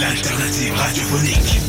[0.00, 1.60] L'alternative radiophonique.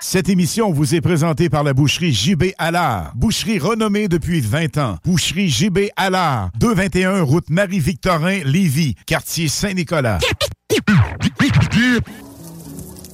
[0.00, 3.12] Cette émission vous est présentée par la boucherie JB Allard.
[3.14, 4.96] Boucherie renommée depuis 20 ans.
[5.04, 6.50] Boucherie JB Allard.
[6.58, 10.18] 221 route Marie-Victorin, Lévis, quartier Saint-Nicolas.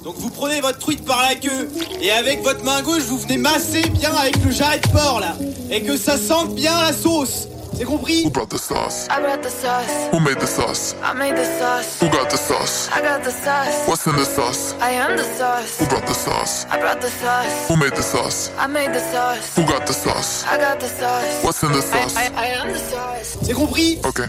[0.05, 1.69] Donc vous prenez votre truite par la queue
[2.01, 5.37] et avec votre main gauche vous venez masser bien avec le jarret de porc là
[5.71, 7.49] et que ça sente bien la sauce.
[7.77, 9.07] C'est compris Who brought the sauce?
[9.11, 10.09] I brought the sauce.
[10.13, 10.95] Who made the sauce?
[11.03, 12.01] I made the sauce.
[12.01, 12.89] Who got the sauce?
[12.91, 13.87] I got the sauce.
[13.87, 14.75] What's in the sauce?
[14.81, 15.79] I am the sauce.
[15.79, 16.65] Who brought the sauce?
[16.71, 17.69] I brought the sauce.
[17.69, 18.51] Who made the sauce?
[18.59, 19.57] I made the sauce.
[19.57, 20.45] Who got the sauce?
[20.47, 21.45] I got the sauce.
[21.45, 22.17] What's in the I, sauce?
[22.17, 23.39] I, I am the sauce.
[23.43, 24.27] C'est compris Okay.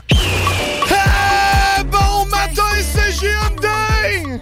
[0.89, 4.41] Hey, bon matin, c'est JMD!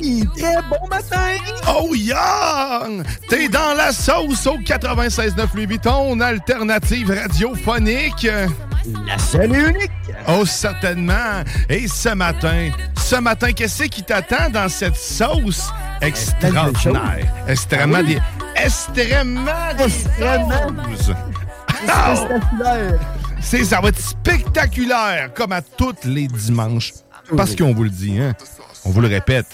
[0.00, 1.36] Très bon matin!
[1.68, 2.82] Oh yeah!
[3.28, 8.26] T'es dans la sauce au 96.9 Louis Vuitton, alternative radiophonique.
[9.06, 9.90] La seule et unique!
[10.26, 11.42] Oh, certainement.
[11.68, 15.70] Et ce matin, ce matin, qu'est-ce qui t'attend dans cette sauce
[16.00, 17.26] extraordinaire?
[17.46, 18.14] Extrêmement Ah oui?
[18.14, 18.62] des...
[18.64, 20.72] Extrêmement Extrêmement.
[20.96, 21.12] C'est
[22.24, 23.00] spectaculaire!
[23.42, 26.92] C'est, ça va être spectaculaire, comme à tous les dimanches.
[27.36, 28.34] Parce qu'on vous le dit, hein?
[28.84, 29.46] On vous le répète.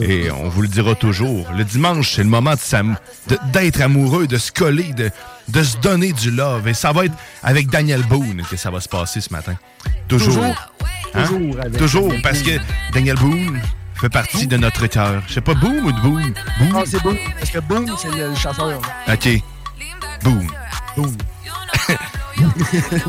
[0.00, 1.50] Et on vous le dira toujours.
[1.52, 2.54] Le dimanche, c'est le moment
[3.52, 5.10] d'être amoureux, de se coller, de,
[5.48, 6.68] de se donner du love.
[6.68, 9.54] Et ça va être avec Daniel Boone que ça va se passer ce matin.
[10.08, 10.34] Toujours.
[10.34, 10.56] Toujours.
[11.14, 11.26] Hein?
[11.26, 12.58] Toujours avec Toujours, parce que.
[12.92, 13.60] Daniel Boone
[13.94, 15.22] fait partie de notre cœur.
[15.26, 16.34] Je sais pas, Boone ou de Boone?
[16.58, 16.72] Boone?
[16.74, 17.16] Ah, c'est Boone.
[17.38, 18.80] Parce que Boone, c'est le, chasseur.
[19.08, 19.28] OK.
[20.22, 20.48] Boone.
[20.96, 21.16] Boone.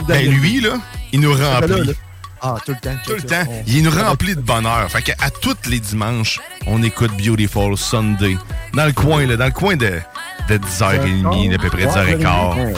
[0.08, 0.78] Ben lui, là,
[1.12, 1.94] il nous remplit.
[2.42, 2.96] Ah, tout le temps.
[3.06, 3.64] Tout le temps.
[3.66, 4.90] Il nous remplit de bonheur.
[4.92, 8.38] Fait qu'à à tous les dimanches, on écoute Beautiful Sunday.
[8.74, 10.00] Dans le coin, là, dans le coin de,
[10.48, 12.74] de 10h30, à peu près 10h15.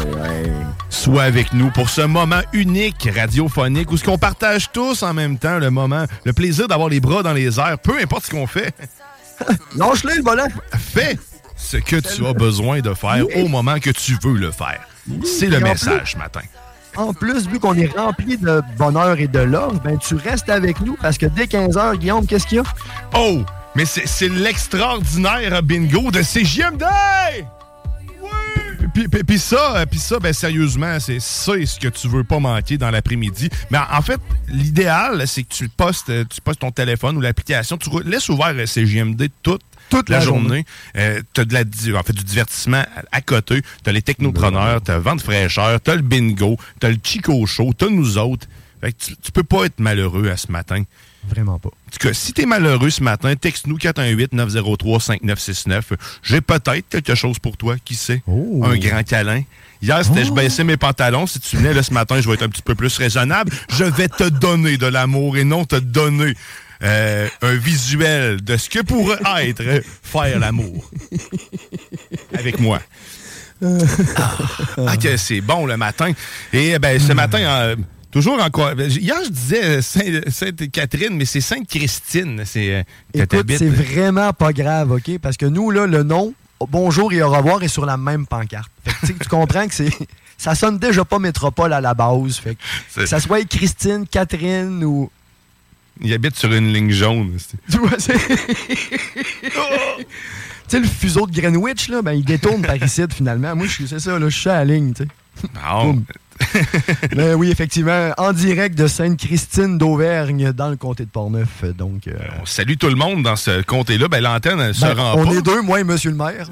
[0.89, 5.37] Sois avec nous pour ce moment unique radiophonique où ce qu'on partage tous en même
[5.37, 8.47] temps le moment, le plaisir d'avoir les bras dans les airs, peu importe ce qu'on
[8.47, 8.73] fait.
[9.75, 10.47] Lâche-le, le volant.
[10.77, 11.17] Fais
[11.55, 14.79] ce que tu as besoin de faire au moment que tu veux le faire.
[15.23, 16.41] C'est le message ce matin.
[16.99, 20.81] En plus, vu qu'on est rempli de bonheur et de love, ben tu restes avec
[20.81, 22.63] nous parce que dès 15h, Guillaume, qu'est-ce qu'il y a?
[23.15, 23.41] Oh!
[23.73, 26.83] Mais c'est l'extraordinaire bingo de CGMD!
[28.93, 32.39] Puis, puis- puis ça, puis ça, ben sérieusement, c'est ça ce que tu veux pas
[32.39, 33.49] manquer dans l'après-midi.
[33.69, 37.89] Mais en, fait, l'idéal, c'est que tu postes, tu postes ton téléphone ou l'application, tu
[38.03, 40.65] laisses ouvert CGMD toute, toute la, la journée.
[40.97, 41.61] Euh, t'as de la,
[41.99, 43.61] en fait, du divertissement à, côté.
[43.83, 48.17] T'as les technopreneurs, t'as Vente fraîcheur, t'as le bingo, t'as le Chico Show, t'as nous
[48.17, 48.47] autres.
[48.81, 50.83] Fait que tu, tu peux pas être malheureux à ce matin.
[51.27, 51.69] Vraiment pas.
[51.69, 55.81] En tout cas, si t'es malheureux ce matin, texte-nous 418-903-5969.
[56.23, 58.21] J'ai peut-être quelque chose pour toi, qui sait?
[58.25, 58.61] Oh.
[58.63, 59.43] Un grand câlin.
[59.81, 61.27] Hier, c'était je baissais mes pantalons.
[61.27, 63.51] Si tu venais là ce matin, je vais être un petit peu plus raisonnable.
[63.69, 66.33] Je vais te donner de l'amour et non te donner
[66.83, 70.89] euh, un visuel de ce que pourrait être euh, faire l'amour.
[72.37, 72.79] Avec moi.
[73.61, 76.11] Ah, que c'est bon le matin.
[76.53, 77.75] Et ben, ce matin, euh,
[78.11, 78.71] toujours encore.
[78.79, 82.43] Hier, je disais Saint- Sainte-Catherine, mais c'est Sainte-Christine.
[82.45, 82.83] C'est euh,
[83.57, 85.19] c'est vraiment pas grave, OK?
[85.21, 86.33] Parce que nous, là, le nom,
[86.69, 88.71] bonjour et au revoir, est sur la même pancarte.
[88.85, 89.91] Fait que, tu comprends que c'est.
[90.37, 92.37] Ça sonne déjà pas métropole à la base.
[92.37, 95.11] Fait que, que ça soit Christine, Catherine ou.
[96.01, 97.37] Il habite sur une ligne jaune.
[97.71, 98.17] Tu vois, c'est.
[98.17, 99.51] Tu
[100.67, 103.55] sais, le fuseau de Greenwich, là, ben, il détourne par ici, finalement.
[103.55, 105.09] Moi, c'est ça, là, je suis à la ligne, tu sais.
[107.17, 111.63] Mais oui, effectivement, en direct de Sainte-Christine d'Auvergne, dans le comté de Portneuf.
[111.77, 114.07] Donc, euh, On salue tout le monde dans ce comté-là.
[114.07, 115.33] Ben, l'antenne, elle se ben, rend on pas.
[115.33, 116.47] est deux, moi et monsieur le maire,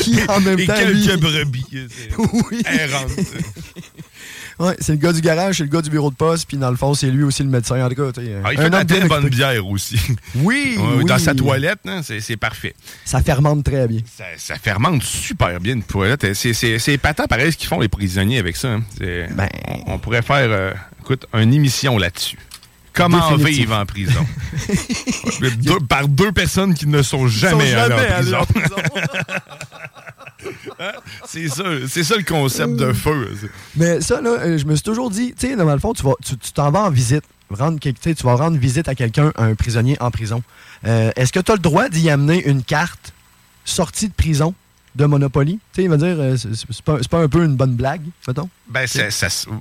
[0.00, 1.66] qui en même Et temps, quelques lui- brebis.
[2.18, 2.62] Oui.
[2.66, 3.10] errantes.
[4.62, 6.70] Ouais, c'est le gars du garage, c'est le gars du bureau de poste, puis dans
[6.70, 7.84] le fond, c'est lui aussi le médecin.
[7.84, 8.12] En tout cas,
[8.44, 9.98] Ah, il un fait de la très bonne bière aussi.
[10.36, 11.04] Oui, oui.
[11.04, 12.74] Dans sa toilette, hein, c'est parfait.
[13.04, 14.00] Ça fermente très bien.
[14.16, 16.32] Ça, ça fermente super bien une toilette.
[16.34, 18.68] C'est- épatant pareil ce qu'ils font les prisonniers avec ça.
[18.68, 18.82] hein.
[19.00, 19.48] Ben.
[19.86, 22.38] On pourrait faire euh, écoute, une émission là-dessus.
[22.92, 24.24] Comment vivre en prison?
[25.58, 28.38] Deux- par deux personnes qui ne sont jamais, sont allées jamais en prison.
[28.38, 28.76] en prison.
[30.80, 30.92] Hein?
[31.26, 33.30] C'est ça, c'est ça le concept de feu.
[33.76, 36.02] Mais ça, là, euh, je me suis toujours dit, tu sais, dans le fond, tu
[36.02, 37.24] vas- tu tu t'en vas en visite.
[37.50, 40.42] Rendre, tu vas rendre visite à quelqu'un, à un prisonnier en prison.
[40.86, 43.12] Euh, Est-ce que tu as le droit d'y amener une carte
[43.64, 44.54] sortie de prison
[44.96, 45.54] de Monopoly?
[45.54, 48.48] Tu sais, il va dire, euh, c'est pas, pas un peu une bonne blague, mettons?
[48.68, 49.28] Ben, ça, ça,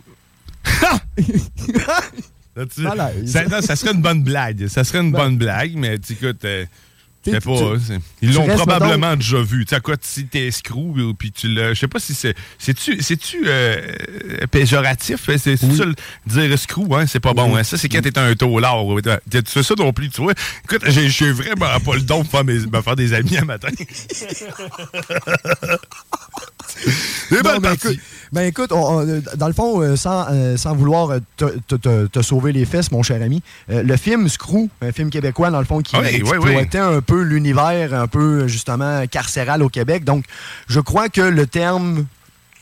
[3.62, 4.68] ça, serait une bonne blague.
[4.68, 6.66] Ça serait une bonne blague, mais écoute, euh,
[7.42, 7.56] pas.
[7.58, 9.66] tu- hein, c'est- ils l'ont probablement déjà vu.
[9.66, 11.74] Tu sais, à quoi si t'es escroc, ou- puis tu l'as.
[11.76, 12.34] Je sais pas si c'est.
[12.58, 13.78] C'est-tu c'est-tu, euh,
[14.50, 15.30] péjoratif?
[15.30, 15.36] hein?
[15.38, 15.94] C'est c'est ça le-
[16.26, 17.06] dire escroc, hein?
[17.06, 17.56] C'est pas bon.
[17.56, 17.64] Hein?
[17.64, 18.84] Ça, c'est quand t'es un taulard.
[19.46, 20.34] fais ça non plus, tu vois.
[20.64, 23.46] Écoute, j'ai j'ai vraiment pas le don de faire, mes- me faire des amis un
[23.46, 23.70] matin.
[27.54, 27.98] Non, écoute,
[28.32, 31.76] ben écoute, on- on, euh, dans le fond, euh, sans, euh, sans vouloir te, te-
[31.76, 35.50] te- te sauver les fesses, mon cher ami, euh, le film Screw, un film québécois,
[35.52, 40.04] dans le fond, qui Oui, oui, un peu l'univers un peu, justement, carcéral au Québec.
[40.04, 40.26] Donc,
[40.68, 42.06] je crois que le terme...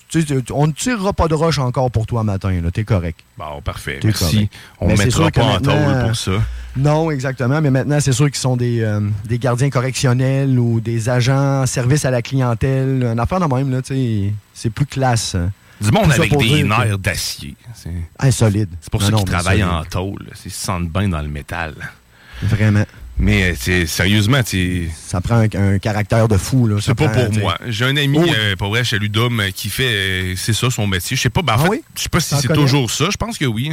[0.10, 2.60] tu sais, on ne tirera pas de roche encore pour toi matin.
[2.74, 3.20] T'es correct.
[3.38, 4.00] Bon, parfait.
[4.04, 4.24] Merci.
[4.36, 4.54] correct.
[4.80, 6.32] On ne c'est mettra pas en tôle pour ça.
[6.76, 7.62] Non, exactement.
[7.62, 12.06] Mais maintenant, c'est sûr qu'ils sont des, euh, des gardiens correctionnels ou des agents service
[12.06, 13.04] à la clientèle.
[13.06, 15.36] Un affaire de même, là, tu sais, c'est plus classe.
[15.36, 15.52] hein.
[15.82, 17.56] Du monde avec des nerfs d'acier.
[17.74, 17.90] C'est
[18.20, 18.68] Insolide.
[18.82, 19.74] c'est pour Non, ça qu'ils travaillent solide.
[19.74, 20.26] en tôle.
[20.46, 21.74] Ils se sentent bien dans le métal.
[22.44, 22.84] Vraiment.
[23.21, 24.39] Mais euh, c'est- sérieusement,
[25.06, 26.77] Ça prend un, un caractère de fou, là.
[26.81, 27.39] C'est pas prend, pour t'sais.
[27.42, 27.57] moi.
[27.68, 28.25] J'ai un ami, Oh.
[28.33, 31.18] euh, pour vrai, chez Ludum, euh, qui fait, euh, c'est ça son métier.
[31.18, 31.81] Je sais pas, ben, en Ah fait, oui?
[31.98, 33.10] je sais pas si c'est toujours ça.
[33.12, 33.71] Je pense que oui.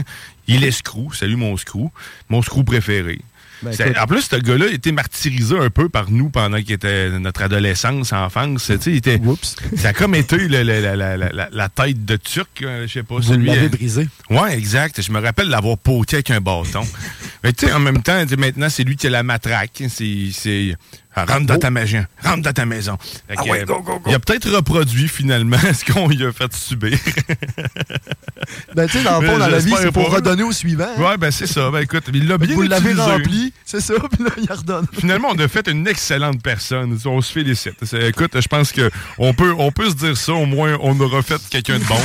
[0.49, 1.13] Il est screw.
[1.15, 1.91] Salut mon screw.
[2.29, 3.21] Mon screw préféré.
[3.63, 3.97] Ben, écoute.
[3.99, 7.43] en plus, ce gars-là a été martyrisé un peu par nous pendant qu'il était notre
[7.43, 8.71] adolescence, enfance.
[8.87, 9.57] Il était, Oups.
[9.77, 12.87] ça a comme été le- le- la, la- la- la- la tête de Turc, euh,
[12.87, 13.17] je sais pas.
[13.17, 14.09] Vous celui, l'avez euh, brisé.
[14.31, 15.01] Ouais, exact.
[15.01, 16.83] Je me rappelle l'avoir poté avec un bâton.
[17.45, 19.83] Mais tu sais, en même temps, maintenant, c'est lui qui a la matraque.
[19.89, 20.75] C'est.
[21.17, 22.05] Ah, rentre dans ta maison.
[22.23, 22.99] Rentre dans ta maison.
[23.29, 23.65] Fait que, euh,
[24.07, 26.99] Il a peut-être reproduit finalement ce qu'on lui a fait subir.
[28.77, 30.17] Ben, tu sais, dans le fond, dans la vie, c'est pour pas.
[30.17, 30.87] redonner au suivant.
[30.97, 31.03] hein.
[31.03, 31.69] ouais, ben c'est ça.
[31.71, 34.87] Ben écoute, il l'a bien Vous l'avez rempli, c'est ça, puis là, il redonne.
[34.93, 36.97] Finalement, on a fait une excellente personne.
[37.07, 37.75] On se félicite.
[38.03, 40.33] Écoute, je pense que on peut, on peut se dire ça.
[40.35, 41.99] Au moins, on aura fait quelqu'un de bon.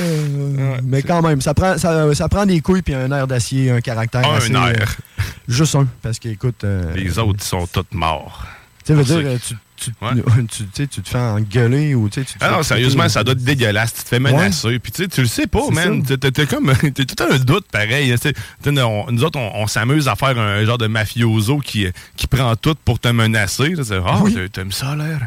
[0.00, 3.70] Euh, mais quand même, ça prend, ça, ça prend des couilles puis un air d'acier,
[3.70, 4.58] un caractère Un assez, air.
[4.66, 6.64] euh, juste un, parce qu'écoute...
[6.64, 8.44] euh, Les autres, ils sont tous morts.
[8.84, 10.10] Tu sais, veux dire, tu, tu, Ouais.
[10.50, 13.42] tu, tu te fais engueuler ou tu te Ah fais non, sérieusement, ça doit être
[13.42, 13.94] dégueulasse.
[13.94, 14.78] Tu te fais menacer.
[14.78, 16.02] Puis tu sais, tu le sais pas, man.
[16.04, 16.72] t'as comme.
[16.94, 18.12] T'as tout un doute pareil.
[18.12, 18.72] hein.
[18.84, 21.86] On- nous autres, on, on s'amuse à faire un genre de mafioso qui,
[22.16, 23.74] qui prend tout pour te menacer.
[24.06, 24.34] Ah, Oui.
[24.34, 25.18] t'a- t'aimes ça, l'air?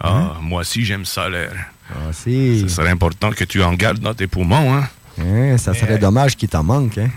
[0.00, 1.52] Ah, moi aussi, j'aime ça, l'air.
[1.94, 2.12] Ah.
[2.68, 4.88] Ce serait important que tu en gardes dans tes poumons, hein?
[5.20, 7.10] Hein, ça serait dommage qu'il t'en manque, hein.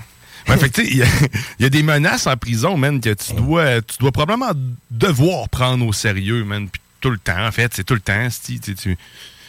[0.48, 1.08] Sais, il y, a-
[1.60, 4.52] il y a des menaces en prison, man, que tu dois, tu dois probablement
[4.92, 6.68] devoir prendre au sérieux, man.
[6.72, 8.28] Puis tout le temps, en fait, c'est tout le temps.
[8.46, 8.98] tu, tu-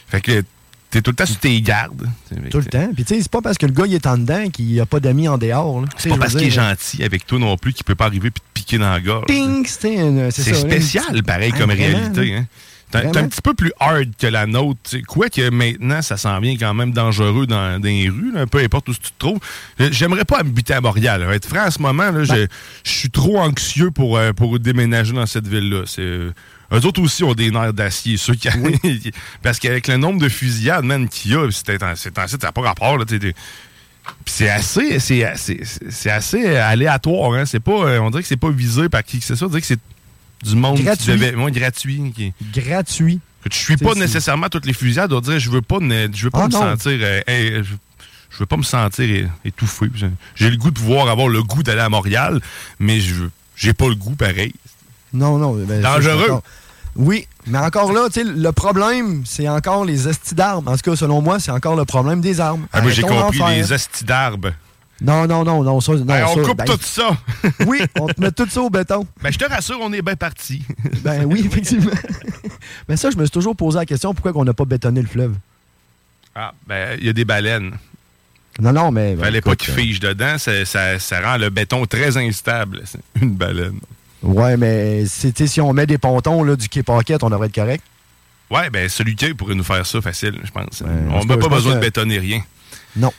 [0.09, 0.42] Fait que
[0.90, 2.09] t'es tout le temps sur tes gardes.
[2.50, 2.88] Tout le temps.
[2.95, 4.87] Puis tu sais, c'est pas parce que le gars, il est en dedans qu'il a
[4.87, 5.85] pas d'amis en dehors.
[5.99, 8.40] C'est pas parce qu'il est gentil avec toi non plus qu'il peut pas arriver puis
[8.40, 9.26] te piquer dans la gorge.
[9.26, 9.66] Ping!
[9.66, 12.35] C'est là, spécial, pareil, comme réalité.
[12.37, 12.47] Hein?
[12.93, 14.78] C'est un- petit peu plus hard que la nôtre.
[14.85, 15.02] tu sais.
[15.02, 18.59] Quoi que maintenant, ça s'en vient quand même dangereux dans, dans les rues, là, peu
[18.59, 19.40] importe où tu te trouves.
[19.81, 21.21] Euh, J'aimerais pas habiter à Montréal.
[21.23, 21.35] là.
[21.35, 22.47] Être franc, en ce moment, là, je,
[22.85, 25.83] je suis trop anxieux pour, euh, pour déménager dans cette ville-là.
[25.87, 26.33] C'est, euh,
[26.73, 28.16] eux autres aussi ont des nerfs d'acier.
[28.16, 28.49] Ceux qui,
[29.43, 32.52] parce qu'avec le nombre de fusillades, man, qu'il y a, c'est un- site, ça n'a
[32.52, 32.97] pas rapport.
[32.99, 33.05] Là,
[34.25, 37.33] c'est assez, c'est assez, c'est assez aléatoire.
[37.35, 37.45] Hein?
[37.47, 39.49] C'est pas, on dirait que c'est pas visé par qui que ce soit.
[39.49, 39.81] On dirait que c'est
[40.43, 41.05] du monde Gratuit.
[41.05, 42.12] qui devait, ouais, gratuit.
[42.14, 43.21] Qui, Gratuit.
[43.45, 45.12] que je suis pas nécessairement toutes les fusillades.
[45.12, 46.61] On dirait je veux pas, ne- je veux pas Ah, me non.
[46.61, 47.75] sentir, euh, je,
[48.31, 49.87] je veux pas me sentir étouffé.
[50.35, 52.40] J'ai- le goût de pouvoir avoir le goût d'aller à Montréal,
[52.78, 53.25] mais je
[53.57, 54.52] j'ai pas le goût pareil.
[55.12, 55.55] Non, non.
[55.55, 56.40] ben, Dangereux.
[56.99, 60.66] Oui, mais encore là, tu sais, le problème, c'est encore les estis d'armes.
[60.69, 62.66] En tout cas, selon moi, c'est encore le problème des armes.
[62.73, 64.52] Ah, moi j'ai compris les hosties d'arbres.
[65.00, 67.17] Non, non, non, non, ça, non, Ben, on ça, coupe ben, tout ça.
[67.67, 69.07] Oui, on te met tout ça au béton.
[69.23, 70.62] Ben, je te rassure, on est bien parti.
[71.03, 71.91] Ben oui, effectivement.
[72.88, 75.07] Mais ça, je me suis toujours posé la question pourquoi on n'a pas bétonné le
[75.07, 75.35] fleuve?
[76.35, 77.73] Ah, ben, il y a des baleines.
[78.59, 79.15] Non, non, mais.
[79.17, 80.38] ben, Fallait pas écoute, qu'ils figent dedans.
[80.38, 82.83] Ça, ça- ça rend le béton très instable.
[83.21, 83.81] Une baleine.
[84.25, 87.85] euh, Ouais, mais si on met des pontons là, du Quai on devrait être correct.
[88.50, 90.83] Ouais, ben, celui qui pourrait nous faire ça facile, je pense.
[90.83, 90.87] en
[91.21, 92.43] on n'a pas besoin de bétonner rien.
[92.97, 93.12] Non.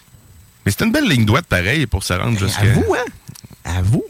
[0.68, 2.60] Mais c'est une belle ligne droite, pareil, pour se rendre jusqu'à.
[2.64, 3.06] À vous, hein?
[3.64, 4.04] À vous?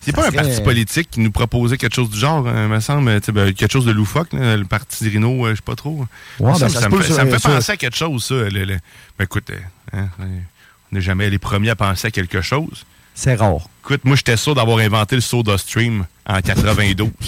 [0.00, 3.18] C'est pas un parti politique qui nous proposait quelque chose du genre, euh, me semble,
[3.32, 6.06] ben, quelque chose de loufoque, là, le parti Rino, euh, je sais pas trop.
[6.38, 7.48] Ouais, ben, ça me fait, ça ça, me fait ça.
[7.48, 8.34] penser à quelque chose, ça.
[8.34, 8.78] le- le-
[9.18, 9.56] Ben, écoute, euh,
[9.92, 12.86] hein, on n'est jamais les premiers à penser à quelque chose.
[13.16, 13.68] C'est rare.
[13.82, 17.10] Écoute, moi, j'étais sûr d'avoir inventé le Soda Stream en 92.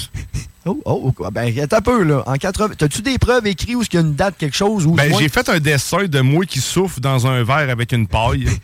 [0.69, 2.25] Oh, oh, ben, attends un peu, là.
[2.27, 2.75] En 80.
[2.77, 4.85] T'as-tu des preuves écrites où il y a une date, quelque chose?
[4.85, 7.93] Ou ben, moins- j'ai fait un dessin de moi qui souffle dans un verre avec
[7.93, 8.49] une paille.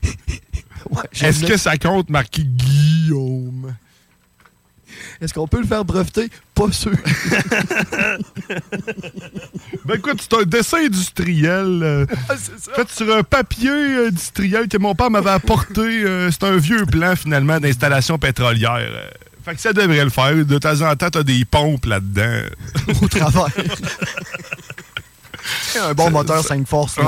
[0.91, 3.73] Ouais, Est-ce que ça compte marqué Guillaume?
[5.21, 6.29] Est-ce qu'on peut le faire breveter?
[6.57, 6.91] Pas sûr.
[9.85, 11.81] Ben écoute, c'est un dessin industriel.
[11.83, 12.07] euh,
[12.75, 15.81] fait sur un papier euh, industriel que mon père m'avait apporté.
[16.05, 19.11] euh, c'est un vieux plan, finalement, d'installation pétrolière.
[19.45, 20.35] Fait que ça devrait le faire.
[20.45, 22.43] De temps en temps, t'as des pompes là-dedans.
[23.03, 23.47] Au travers.
[25.81, 26.97] un bon moteur 5 forces.
[26.99, 27.05] Ouais,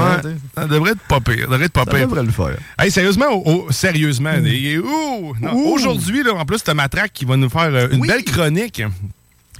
[0.57, 1.45] ça devrait être pas pire.
[1.45, 2.09] Ça devrait être pas Ça pire.
[2.09, 2.57] devrait le faire.
[2.79, 4.35] Hey, sérieusement, oh, oh, sérieusement.
[4.35, 5.35] Ouh.
[5.75, 8.09] Aujourd'hui, en plus, t'as Matraque qui va nous faire euh, une Oui.
[8.09, 8.83] belle chronique.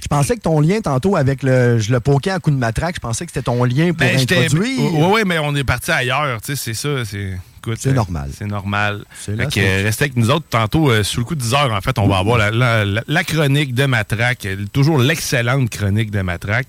[0.05, 1.79] Je pensais que ton lien tantôt avec le.
[1.79, 2.93] Je le poquais à coup de matraque.
[2.95, 4.51] Je pensais que c'était ton lien pour Ben, introduire.
[4.61, 6.39] Oui, oui, mais on est parti ailleurs.
[6.41, 7.03] Tu sais, c'est ça.
[7.05, 8.29] C'est euh, normal.
[8.37, 9.03] C'est normal.
[9.19, 10.45] C'est Fait la que, restez avec nous autres.
[10.47, 12.85] Tantôt, euh, sous le coup de 10 heures, en fait, on va avoir la, la-
[12.85, 14.45] la- la chronique de Matraque.
[14.45, 16.67] euh, Toujours l'excellente chronique de Matraque.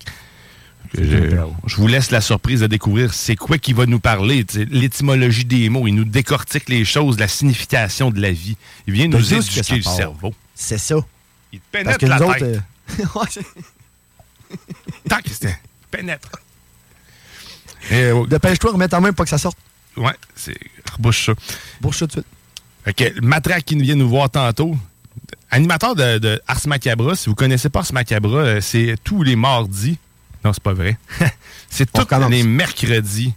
[0.97, 1.35] Je,
[1.67, 4.43] je vous laisse la surprise de découvrir c'est quoi qui va nous parler.
[4.71, 5.85] L'étymologie des mots.
[5.87, 8.57] Il nous décortique les choses, la signification de la vie.
[8.87, 10.33] Il vient nous éduquer le cerveau.
[10.55, 10.95] C'est ça.
[11.53, 12.41] Il Parce pénètre que la nous tête.
[12.41, 12.51] autres.
[12.55, 12.59] euh,
[15.09, 15.57] Tac, c'était-
[15.91, 16.29] pénètre.
[17.89, 19.57] Et, euh, Dépêche-toi, remets ta main pour que ça sorte.
[19.95, 20.57] ouais, c'est.
[20.93, 21.33] Rebouche ça.
[21.81, 22.25] Bouge ça tout de suite.
[22.83, 24.75] Fait que Matraque qui nous vient nous voir tantôt.
[25.51, 29.35] Animateur de, de Ars Macabra, si vous connaissez pas Ars Macabra, euh, c'est tous les
[29.35, 29.97] mardis.
[30.43, 30.97] Non, c'est pas vrai.
[31.69, 33.33] c'est tous les mercredis,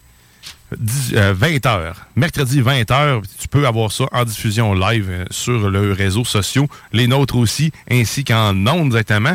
[0.76, 1.92] 20h.
[2.16, 7.06] Mercredi 20h, tu peux avoir ça en diffusion live euh, sur le réseau sociaux, les
[7.06, 9.34] nôtres aussi, ainsi qu'en ondes directement.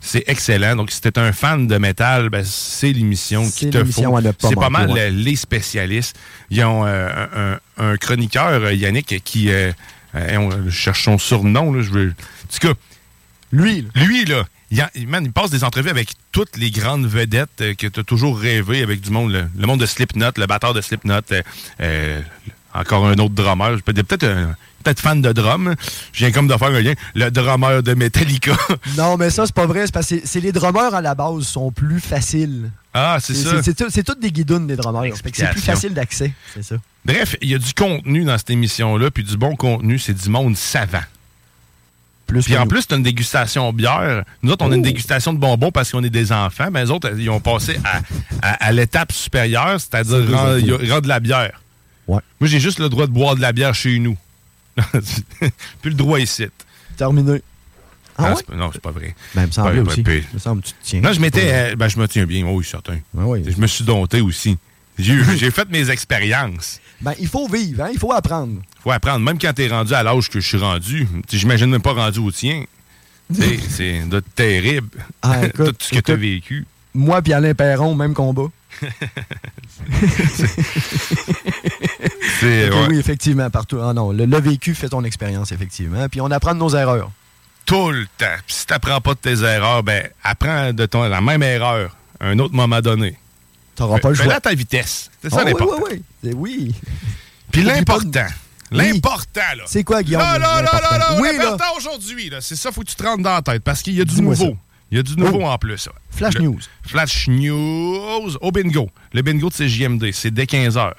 [0.00, 0.74] C'est excellent.
[0.74, 4.02] Donc, si t'es un fan de métal, ben, c'est l'émission qui te faut.
[4.48, 5.10] C'est pas mal ouais.
[5.10, 6.18] le- les spécialistes.
[6.50, 9.50] Ils ont euh, un, un chroniqueur, euh, Yannick, qui...
[9.50, 9.70] euh,
[10.16, 11.72] euh, on cherche son surnom.
[11.72, 12.08] Là, je veux...
[12.08, 12.74] En tout cas,
[13.52, 14.44] lui, lui, là,
[14.94, 18.04] il, man, il passe des entrevues avec toutes les grandes vedettes euh, que tu as
[18.04, 19.32] toujours rêvé avec du monde.
[19.32, 21.42] Le, le monde de Slipknot, le batteur de Slipknot, euh,
[21.80, 22.20] euh,
[22.74, 23.82] encore un autre drummer.
[23.84, 25.74] Peut-être un- peut-être fan de drum.
[26.12, 26.94] Je viens comme de faire un lien.
[27.14, 28.56] Le drummer de Metallica.
[28.96, 29.86] Non, mais ça, c'est pas vrai.
[29.86, 32.70] C'est parce que c'est- c'est les drummers à la base sont plus faciles.
[32.94, 33.62] ah, c'est ça.
[33.62, 35.14] C'est tout- c'est toutes des guidounes, des drummers.
[35.34, 36.32] C'est plus facile d'accès.
[36.54, 36.76] C'est ça.
[37.04, 40.28] Bref, il y a du contenu dans cette émission-là, puis du bon contenu, c'est du
[40.28, 41.00] monde savant.
[42.32, 42.68] Plus Puis en nous.
[42.68, 44.24] plus, c'est une dégustation bière.
[44.42, 46.90] Nous autres, on a une dégustation de bonbons parce qu'on est des enfants, mais les
[46.90, 48.00] autres, ils ont passé à,
[48.42, 51.60] à- à l'étape supérieure, c'est-à-dire rendre, de la bière.
[52.08, 52.20] Ouais.
[52.40, 54.16] Moi, j'ai juste le droit de boire de la bière chez nous.
[55.82, 56.46] Plus le droit ici.
[56.96, 57.42] Terminé.
[58.18, 58.42] Ah, ouais?
[58.46, 59.14] pas- non, c'est pas vrai.
[59.34, 60.04] Ben, il me aussi.
[60.34, 61.00] Il semble que tu te tiens.
[61.00, 61.50] Non, je m'étais.
[61.72, 62.98] euh, ben, je me tiens bien, oui, certain.
[63.14, 64.58] Je me suis dompté aussi.
[64.98, 66.80] J'ai fait mes expériences.
[67.00, 67.90] Ben, il faut vivre, hein?
[67.92, 68.60] il faut apprendre.
[68.82, 69.20] faut apprendre.
[69.20, 72.20] Même quand t'es rendu à l'âge que je suis rendu, tu j'imagine même pas rendu
[72.20, 72.64] au tien.
[73.34, 74.02] Tu c'est
[74.34, 74.98] terrible.
[75.22, 76.66] Ah, écoute, Tout ce que t'as écoute, vécu.
[76.94, 78.48] Moi puis Alain Perron, même combat.
[82.40, 82.86] C'est, ouais.
[82.88, 83.78] Oui, effectivement, partout.
[83.82, 86.08] Ah non, le, le vécu fait ton expérience, effectivement.
[86.08, 87.10] Puis on apprend de nos erreurs.
[87.66, 88.26] Tout le temps.
[88.46, 92.26] Puis si t'apprends pas de tes erreurs, ben, apprends de ton, la même erreur à
[92.26, 93.16] un autre moment donné.
[93.74, 94.34] T'auras pas le choix.
[94.34, 95.10] à ta vitesse.
[95.22, 95.82] C'est ça oui, l'important.
[95.82, 96.02] oui, oui.
[96.22, 96.74] C'est- Oui.
[97.50, 98.26] Puis l'important.
[98.70, 99.64] L'important, là.
[99.66, 100.22] C'est quoi, Guillaume?
[100.22, 100.90] Là, là, là, l'important?
[100.92, 101.44] là, là, Oui, là.
[101.44, 102.40] l'important aujourd'hui, là.
[102.40, 103.62] C'est ça, faut que tu te rentres dans la tête.
[103.62, 104.56] Parce qu'il y a du nouveau.
[104.90, 105.46] Il y a du nouveau Oh.
[105.46, 105.86] en plus.
[105.86, 105.92] ouais.
[106.10, 106.58] Flash Le- news.
[106.86, 108.90] Flash news au bingo.
[109.12, 110.92] Le bingo de CJMD, c'est dès 15h.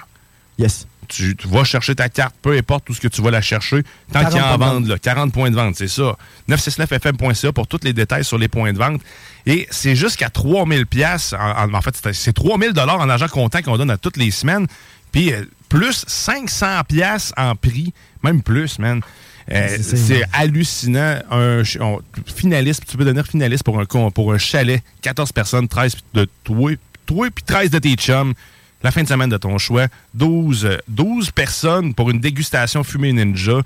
[0.60, 0.88] Yes.
[1.08, 3.84] Tu, tu vas chercher ta carte, peu importe où ce que tu vas la chercher,
[4.12, 6.16] tant 40 qu'il y a en vente, là, 40 points de vente, c'est ça.
[6.48, 9.02] 969fm.ca pour tous les détails sur les points de vente.
[9.46, 11.34] Et c'est jusqu'à 3000 pièces.
[11.34, 14.18] En, en- en fait, c'est- c'est 3000 dollars en argent comptant qu'on donne à toutes
[14.18, 14.68] les semaines.
[15.12, 19.02] Puis euh, plus 500 pièces en prix, même plus, man.
[19.52, 21.20] Euh, C'est- hallucinant.
[21.30, 22.00] Un ch- on-
[22.34, 26.28] finaliste, tu peux devenir finaliste pour un, con- pour un chalet, 14 personnes, 13 de
[26.46, 26.72] toi,
[27.06, 28.34] toi puis 13 de tes chums.
[28.82, 29.88] la fin de semaine de ton choix.
[30.14, 33.62] 12, euh, 12 personnes pour une dégustation fumée ninja.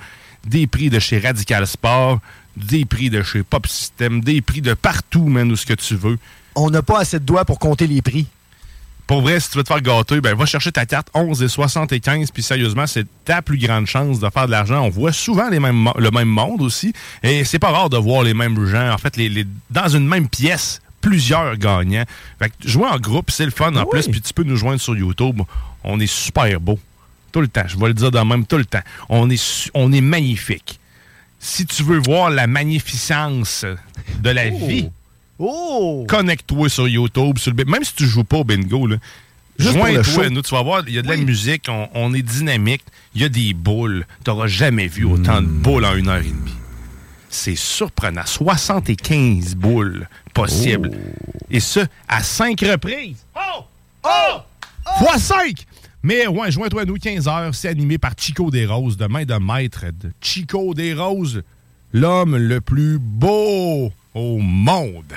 [0.45, 2.19] Des prix de chez Radical Sport,
[2.55, 5.95] des prix de chez Pop System, des prix de partout, man, où ce que tu
[5.95, 6.17] veux.
[6.55, 8.27] On n'a pas assez de doigts pour compter les prix.
[9.05, 11.47] Pour vrai, si tu veux te faire gâter, ben va chercher ta carte 11 et
[11.47, 14.81] 75, puis sérieusement, c'est ta plus grande chance de faire de l'argent.
[14.83, 16.91] On voit souvent les mêmes, mo- le même monde aussi,
[17.23, 20.05] et c'est pas rare de voir les mêmes gens, en fait, les, les- dans une
[20.05, 22.03] même pièce, plusieurs gagnants.
[22.37, 24.81] Fait que jouer en groupe, c'est le fun en plus, puis tu peux nous joindre
[24.81, 25.41] sur YouTube.
[25.85, 26.77] On est super beau.
[27.37, 28.81] Tout le temps, je vais le dire de même tout le temps.
[29.09, 30.79] On est, su- on est magnifique.
[31.37, 33.63] Si tu veux voir la magnificence
[34.21, 34.89] de la vie,
[35.37, 36.03] Oh!
[36.09, 37.37] connecte-toi sur YouTube.
[37.37, 38.95] Sur le, même si tu joues pas au bingo, là,
[39.59, 40.27] Juste pour le show.
[40.31, 42.81] Nous, tu vas voir, il y a de la musique, on, on est dynamique,
[43.13, 44.07] il y a des boules.
[44.25, 45.45] Tu n'auras jamais vu autant Hmm.
[45.45, 46.55] de boules en une heure et demie.
[47.29, 48.25] C'est surprenant.
[48.25, 50.89] 75 boules possibles.
[51.51, 53.23] Et ce, à 5 reprises.
[53.35, 53.63] Oh!
[54.05, 54.37] Oh!
[54.97, 55.53] Fois 5!
[56.07, 57.51] Mais ouais, joins-toi à nous, 15h.
[57.51, 61.43] C'est animé par Chico des Roses, de main de maître de Chico des Roses,
[61.91, 65.11] l'homme le plus beau au monde.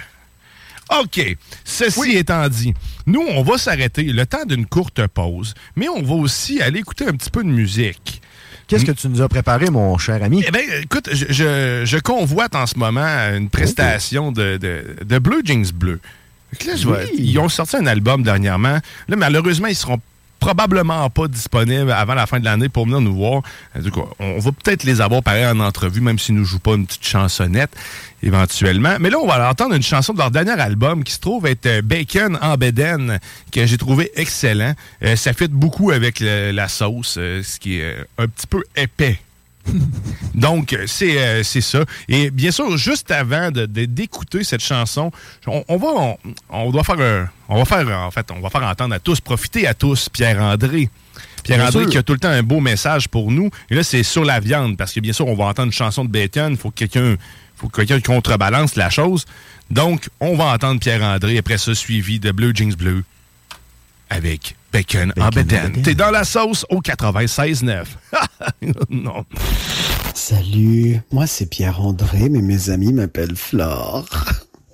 [1.00, 1.36] OK.
[1.64, 2.74] Ceci étant dit,
[3.06, 7.06] nous, on va s'arrêter le temps d'une courte pause, mais on va aussi aller écouter
[7.06, 8.20] un petit peu de musique.
[8.66, 10.42] Qu'est-ce que tu nous as préparé, mon cher ami?
[10.44, 13.06] Eh bien, écoute, je, je- je convoite en ce moment
[13.36, 16.00] une prestation de, de, de Bleu Jeans Bleu.
[16.66, 18.78] Là, je Ils ont sorti un album dernièrement.
[19.06, 20.00] Là, malheureusement, ils seront
[20.40, 23.42] probablement pas disponibles avant la fin de l'année pour venir nous voir.
[24.18, 27.06] On va peut-être les avoir pareil en entrevue, même s'ils nous jouent pas une petite
[27.06, 27.70] chansonnette
[28.22, 28.96] éventuellement.
[29.00, 31.66] Mais là, on va entendre une chanson de leur dernier album qui se trouve être
[31.66, 33.18] euh, Bacon en Beden,
[33.52, 34.74] que j'ai trouvé excellent.
[35.02, 39.18] Euh, ça fit beaucoup avec la sauce, euh, ce qui est un petit peu épais.
[40.34, 41.84] Donc, euh, c'est euh, c'est ça.
[42.08, 45.10] Et bien sûr, juste avant de- de- d'écouter cette chanson,
[45.46, 46.18] on, on va on,
[46.50, 49.20] on doit faire un- on va faire en fait on va faire entendre à tous,
[49.20, 50.88] profiter à tous Pierre-André.
[51.42, 53.50] Pierre-André Bien qui a tout le temps un beau message pour nous.
[53.70, 56.04] Et là, c'est sur la viande, parce que bien sûr, on va entendre une chanson
[56.04, 56.52] de bacon.
[56.52, 57.16] Il faut que quelqu'un
[57.56, 59.24] faut que quelqu'un contrebalance la chose.
[59.70, 63.04] Donc, on va entendre Pierre-André, après ça, suivi de Blue Jeans Bleu
[64.10, 65.82] avec Bacon, en bédaine.
[65.82, 67.84] T'es dans la sauce au 96.9.
[68.90, 69.24] non.
[70.14, 74.06] Salut, moi c'est Pierre-André, mais mes amis m'appellent Flore.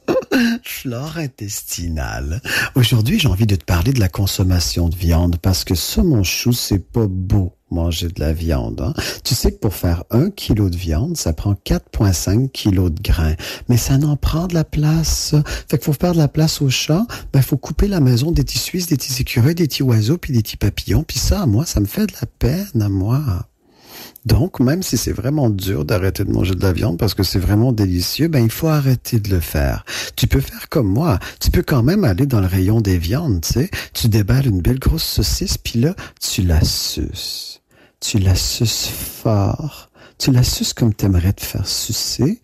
[0.63, 2.43] Flore intestinale.
[2.75, 6.23] Aujourd'hui, j'ai envie de te parler de la consommation de viande parce que ça, mon
[6.23, 8.81] chou, c'est pas beau manger de la viande.
[8.81, 8.95] hein.
[9.25, 13.35] Tu sais que pour faire un kilo de viande, ça prend 4,5 kilos de grains.
[13.69, 15.35] Mais ça n'en prend de la place.
[15.69, 17.07] Fait qu'il faut faire de la place aux chats.
[17.33, 20.33] Ben, faut couper la maison des petits Suisses, des petits écureuils, des petits oiseaux, puis
[20.33, 21.03] des petits papillons.
[21.03, 23.23] Puis ça, moi, ça me fait de la peine, à moi.
[24.27, 27.39] Donc, même si c'est vraiment dur d'arrêter de manger de la viande parce que c'est
[27.39, 29.85] vraiment délicieux, ben il faut arrêter de le faire.
[30.17, 31.21] Tu peux faire comme moi.
[31.39, 33.71] Tu peux quand même aller dans le rayon des viandes, tu sais.
[33.95, 37.63] Tu déballes une belle grosse saucisse, puis là, tu la suces.
[38.01, 39.91] Tu la suces fort.
[40.19, 42.43] Tu la suces comme t'aimerais te faire sucer.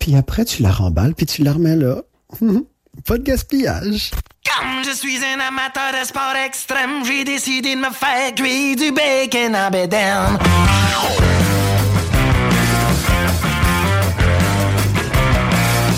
[0.00, 2.02] Puis après, tu la remballes, puis tu la remets là.
[3.06, 4.10] Pas de gaspillage.
[4.58, 8.90] Comme je suis un amateur de sport extrême, j'ai décidé de me faire cuire du
[8.90, 10.38] bacon en bédaine.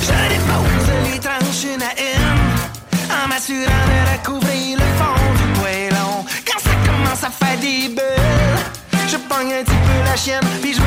[0.02, 2.40] Je dépose les tranches une à une,
[3.10, 6.24] en m'assurant de recouvrir le fond du poêlon.
[6.46, 8.60] Quand ça commence à faire des bulles,
[9.08, 10.81] je pogne un petit peu la chienne, puis je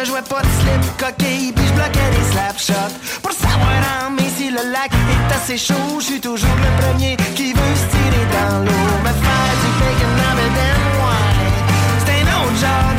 [0.00, 2.94] Je jouais pas de slip coquille, puis je bloquais des slapshots.
[3.20, 7.16] Pour savoir en mai si le lac est assez chaud, je suis toujours le premier
[7.34, 8.88] qui veut se tirer dans l'eau.
[9.02, 11.26] Me faire du bacon en bedaine, ouais.
[12.06, 12.97] C'est un autre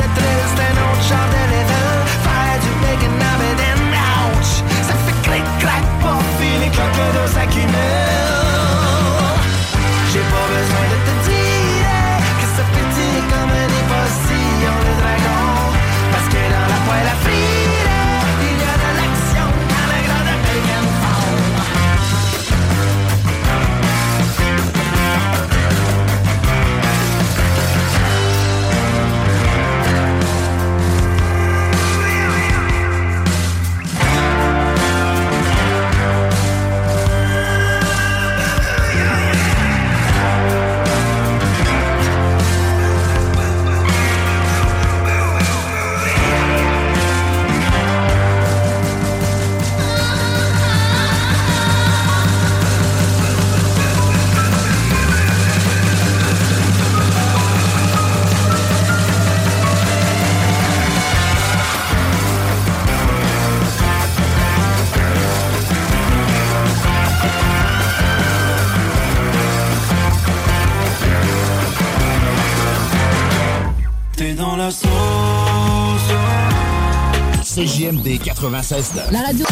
[78.42, 79.12] 96.9.
[79.12, 79.46] La radio.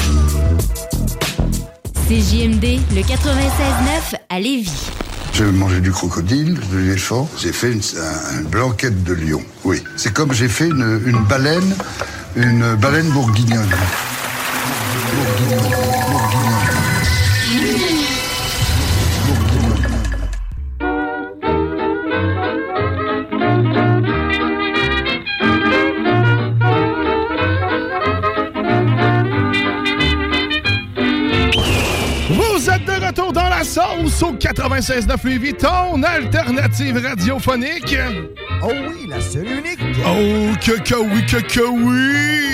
[2.08, 4.72] CJMD, le 96.9 à Lévis.
[5.34, 7.30] J'ai mangé du crocodile, de l'éléphant.
[7.38, 9.42] J'ai fait une, un- une blanquette de lion.
[9.66, 9.84] Oui.
[9.98, 11.76] C'est comme j'ai fait une, une baleine,
[12.38, 13.70] une baleine bourguignonne.
[34.78, 37.98] 96.9 Lévis, ton alternative radiophonique.
[38.62, 39.80] Oh oui, la seule unique.
[40.06, 42.47] Oh, que que oui, que que oui.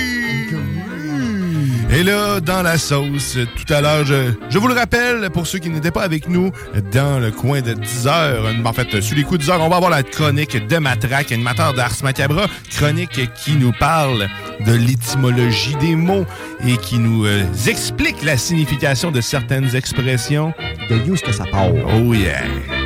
[1.95, 5.59] Et là, dans la sauce, tout à l'heure, je, je vous le rappelle, pour ceux
[5.59, 6.51] qui n'étaient pas avec nous,
[6.91, 9.69] dans le coin de 10 heures, en fait, sur les coups de 10 heures, on
[9.69, 14.27] va avoir la chronique de Matraque, animateur d'Ars Macabra, chronique qui nous parle
[14.65, 16.25] de l'étymologie des mots
[16.65, 20.51] et qui nous euh, explique la signification de certaines expressions.
[20.89, 21.67] De où est-ce que ça part?
[21.73, 22.41] Oh yeah!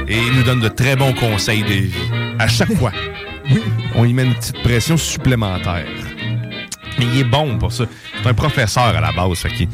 [0.09, 1.93] Et il nous donne de très bons conseils de vie.
[2.39, 2.91] À chaque fois.
[3.95, 5.85] On y met une petite pression supplémentaire.
[6.99, 7.85] Mais il est bon pour ça.
[8.21, 9.39] C'est un professeur à la base.
[9.39, 9.67] Fait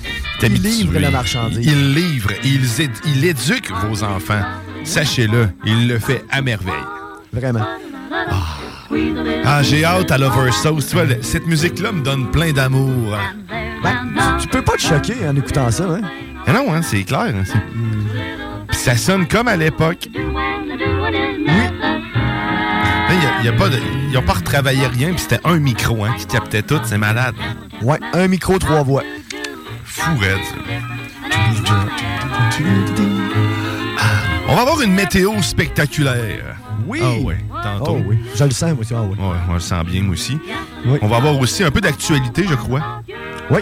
[0.44, 1.66] Il livre la marchandise.
[1.66, 4.42] Il livre il, éd- il éduque vos enfants.
[4.84, 6.74] Sachez-le, il le fait à merveille.
[7.32, 7.66] Vraiment.
[9.46, 10.94] Ah, j'ai hâte à Lover Sauce.
[11.22, 13.18] Cette musique-là me donne plein d'amour.
[13.82, 13.98] Ben,
[14.40, 16.02] tu peux pas te choquer en écoutant ça, hein?
[16.46, 17.34] Ah non, hein, c'est clair.
[17.36, 17.44] hein,
[18.68, 20.10] Puis ça sonne comme à l'époque.
[20.14, 20.22] Là,
[23.14, 23.80] y a- y a pas de-
[24.10, 26.80] Ils n'ont pas retravaillé rien, puis c'était un micro hein, qui captait tout.
[26.84, 27.36] C'est malade.
[27.82, 29.04] Ouais, un micro, trois voix.
[29.84, 30.56] Fou, raide, ça.
[34.00, 34.06] Ah,
[34.48, 36.56] On va avoir une météo spectaculaire.
[36.86, 37.00] Oui.
[37.54, 37.98] Ah tantôt.
[38.00, 38.18] Oh oui.
[38.36, 38.94] Je le sens, moi aussi.
[38.96, 39.02] Ah.
[39.02, 39.18] Ouais,
[39.50, 40.38] on le sent bien, moi aussi.
[41.02, 43.02] On va avoir aussi un peu d'actualité, je crois.
[43.50, 43.60] Oui.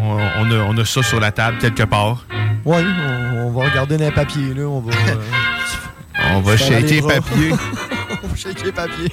[0.00, 2.26] On, on a, on a ça sur la table quelque part.
[2.64, 4.64] Ouais, on, on va regarder dans les papiers, là.
[4.64, 4.92] On va.
[4.92, 5.16] euh,
[6.34, 7.50] On va shaker papier.
[8.22, 9.08] on va shaker papier.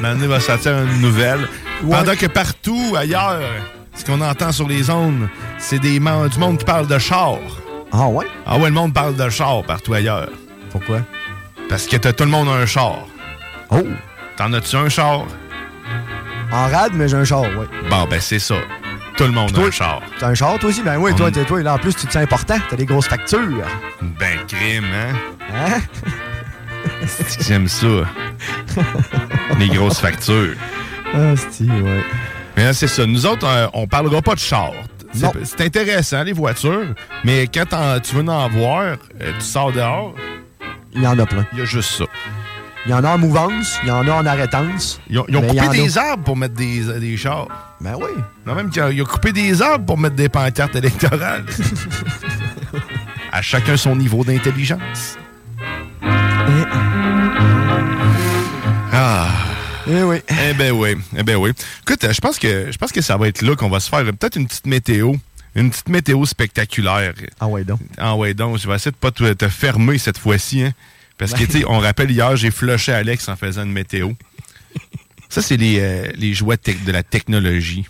[0.00, 1.46] Maintenant, va sortir une nouvelle.
[1.82, 1.96] Ouais.
[1.96, 3.40] Pendant que partout ailleurs,
[3.94, 7.38] ce qu'on entend sur les zones, c'est des du monde qui parle de char.
[7.92, 8.26] Ah ouais?
[8.46, 10.28] Ah ouais, le monde parle de char partout ailleurs.
[10.70, 11.00] Pourquoi?
[11.68, 13.06] Parce que t'as tout le monde a un char.
[13.70, 13.86] Oh!
[14.36, 15.24] T'en as-tu un char?
[16.52, 17.68] En rade, mais j'ai un char, ouais.
[17.90, 18.56] Bon, ben c'est ça.
[19.16, 20.00] Tout le monde a un char.
[20.18, 20.82] T'as un char, toi aussi?
[20.82, 21.62] Ben oui, toi, t'es toi.
[21.62, 22.56] Là, en plus, tu te sens important.
[22.70, 23.66] T'as des grosses factures.
[24.00, 25.14] Ben crime, hein?
[25.54, 25.80] Hein?
[27.40, 27.86] J'aime ça.
[29.58, 30.54] Les grosses factures.
[31.14, 32.04] Ah, c'est ouais.
[32.56, 33.06] Mais c'est ça.
[33.06, 34.72] Nous autres, euh, on parlera pas de char.
[35.12, 36.94] C'est- intéressant, les voitures,
[37.24, 37.64] mais quand
[38.02, 40.14] tu veux en voir, euh, tu sors dehors,
[40.94, 41.46] Il y en a plein.
[41.52, 42.04] il y a juste ça.
[42.86, 45.00] Il y en a en mouvance, il y en a en arrêtance.
[45.10, 47.16] Ils ont, ils ont mais il y coupé a- des arbres pour mettre des, des
[47.16, 47.48] chars.
[47.80, 48.22] Ben oui.
[48.46, 51.44] Non, même qu'ils ont, ils ont coupé des arbres pour mettre des pancartes électorales.
[53.32, 55.16] à chacun son niveau d'intelligence.
[58.92, 59.26] Ah.
[59.88, 60.16] Eh oui.
[60.28, 60.96] Eh ben oui.
[61.16, 61.52] Eh ben oui.
[61.82, 63.88] Écoute, euh, je pense que je pense que ça va être là qu'on va se
[63.88, 65.14] faire euh, peut-être une petite météo.
[65.54, 67.14] Une petite météo spectaculaire.
[67.40, 67.80] Ah ouais donc.
[67.96, 68.58] Ah ouais donc.
[68.58, 70.62] Je vais essayer de pas te, te fermer cette fois-ci.
[70.62, 70.72] Hein,
[71.16, 74.12] parce que, tu sais, on rappelle hier, j'ai flushé Alex en faisant une météo.
[75.28, 77.86] Ça, c'est les, euh, les de la technologie.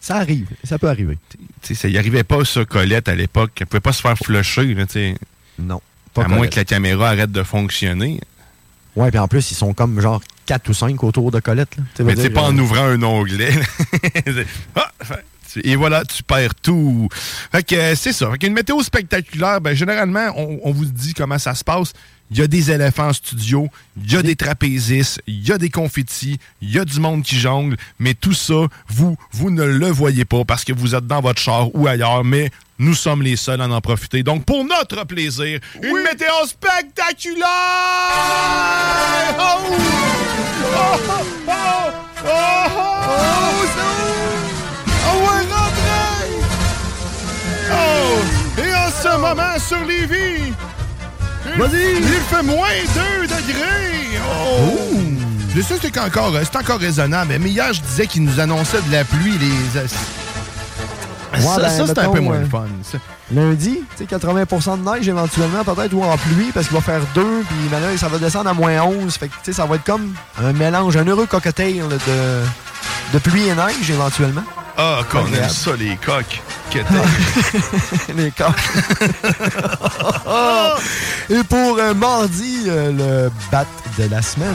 [0.00, 0.48] Ça arrive.
[0.64, 1.18] Ça peut arriver.
[1.30, 3.52] Tu sais, ça y arrivait pas, ça, Colette, à l'époque.
[3.60, 4.84] Elle pouvait pas se faire flusher, là.
[5.58, 5.80] Non.
[6.16, 8.20] À moins que la caméra arrête de fonctionner.
[8.96, 11.76] Ouais, puis en plus, ils sont comme genre 4 ou 5 autour de Colette.
[11.76, 12.04] Là.
[12.06, 13.52] Mais c'est pas en euh, ouvrant un onglet.
[14.74, 14.92] Ah,
[15.64, 17.08] et voilà, tu perds tout.
[17.50, 18.30] Fait que euh, c'est ça.
[18.30, 21.92] Fait qu'une météo spectaculaire, ben, généralement, on, on vous dit comment ça se passe.
[22.30, 25.58] Il y a des éléphants en studio, il y a des trapézistes, il y a
[25.58, 29.64] des confettis, il y a du monde qui jongle, mais tout ça, vous, vous ne
[29.64, 33.22] le voyez pas parce que vous êtes dans votre char ou ailleurs, mais nous sommes
[33.22, 34.22] les seuls à en profiter.
[34.22, 37.46] Donc, pour notre plaisir, une météo spectaculaire!
[39.38, 39.58] Oh!
[40.60, 40.98] Oh!
[41.08, 41.48] Oh!
[41.48, 41.90] Oh!
[42.24, 42.98] Oh!
[47.70, 48.60] Oh!
[48.60, 50.52] Et en ce moment, sur Lévis,
[51.66, 52.68] il, il fait moins
[53.20, 54.20] 2 degrés!
[54.22, 54.98] Oh!
[55.56, 58.80] Je sais que c'est encore, c'est encore raisonnable, mais hier, je disais qu'il nous annonçait
[58.82, 59.36] de la pluie.
[59.38, 59.80] Les...
[61.32, 62.66] Ouais, ça, ben, ça, c'est un peu moins euh, le fun.
[62.82, 62.98] ça.
[63.32, 67.02] Lundi, tu sais, 80% de neige éventuellement, peut-être, ou en pluie, parce qu'il va faire
[67.14, 69.12] 2, puis maintenant, ça va descendre à moins 11.
[69.14, 73.18] Fait que, tu sais, ça va être comme un mélange, un heureux cocktail de, de
[73.18, 74.44] pluie et neige éventuellement.
[74.80, 76.40] Ah, qu'on aime ça, les coques.
[76.70, 76.78] Que
[78.14, 78.46] les coques.
[81.30, 82.92] Et pour euh, mardi, euh,
[83.26, 83.64] le bat
[83.98, 84.54] de la semaine.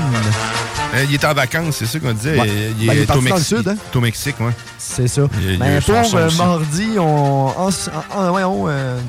[0.94, 2.40] Euh, il est en vacances, c'est ça qu'on disait.
[2.40, 2.48] Ouais.
[2.80, 3.58] Il, Ben, il est est parti au dans le Mexique.
[3.58, 3.76] sud, hein?
[3.96, 4.52] Au Mexique, ouais.
[4.78, 5.24] C'est ça.
[5.42, 7.48] Il il a Ben, pour mardi, on.
[7.48, 9.00] en- en- euh,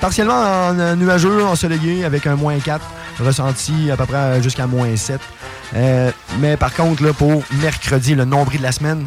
[0.00, 2.82] partiellement en nuageux, ensoleillé, avec un moins 4,
[3.20, 5.20] ressenti à peu près jusqu'à moins 7.
[5.76, 9.06] Euh, mais par contre, là, pour mercredi, le nombril de la semaine.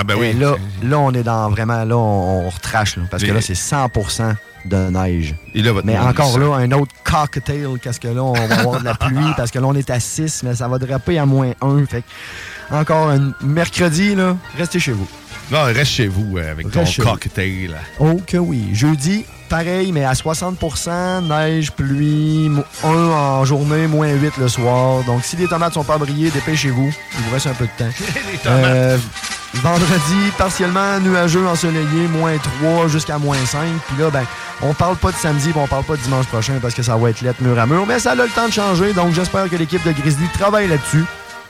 [0.00, 0.32] Ah ben oui.
[0.34, 0.56] euh, Là,
[0.88, 1.84] là, on est dans vraiment.
[1.84, 2.96] Là, on, on retrache.
[2.96, 4.34] là, parce que là, c'est 100%
[4.64, 5.34] de neige.
[5.54, 8.84] Et là, Mais encore là, un autre cocktail, qu'est-ce que là, on va avoir de
[8.84, 11.52] la pluie, parce que là, on est à 6, mais ça va draper à moins
[11.60, 11.86] 1.
[11.86, 15.08] Fait que, encore un mercredi, là, restez chez vous.
[15.50, 17.02] Non, reste chez vous euh, avec ton vous.
[17.02, 17.74] cocktail.
[17.98, 18.68] Oh que oui.
[18.74, 22.50] Jeudi, pareil, mais à 60% neige, pluie,
[22.84, 25.02] 1 en journée, moins 8 le soir.
[25.04, 26.92] Donc, si les tomates sont pas brillées, dépêchez-vous.
[27.18, 27.90] Il vous reste un peu de temps.
[28.46, 28.98] Euh,
[29.54, 33.60] vendredi, partiellement nuageux, ensoleillé, moins 3 jusqu'à moins 5.
[33.88, 34.24] Puis là, ben,
[34.62, 36.96] on parle pas de samedi, puis on parle pas de dimanche prochain parce que ça
[36.96, 37.86] va être lettre mur à mur.
[37.86, 41.04] Mais ça a le temps de changer, donc j'espère que l'équipe de Grizzly travaille là-dessus.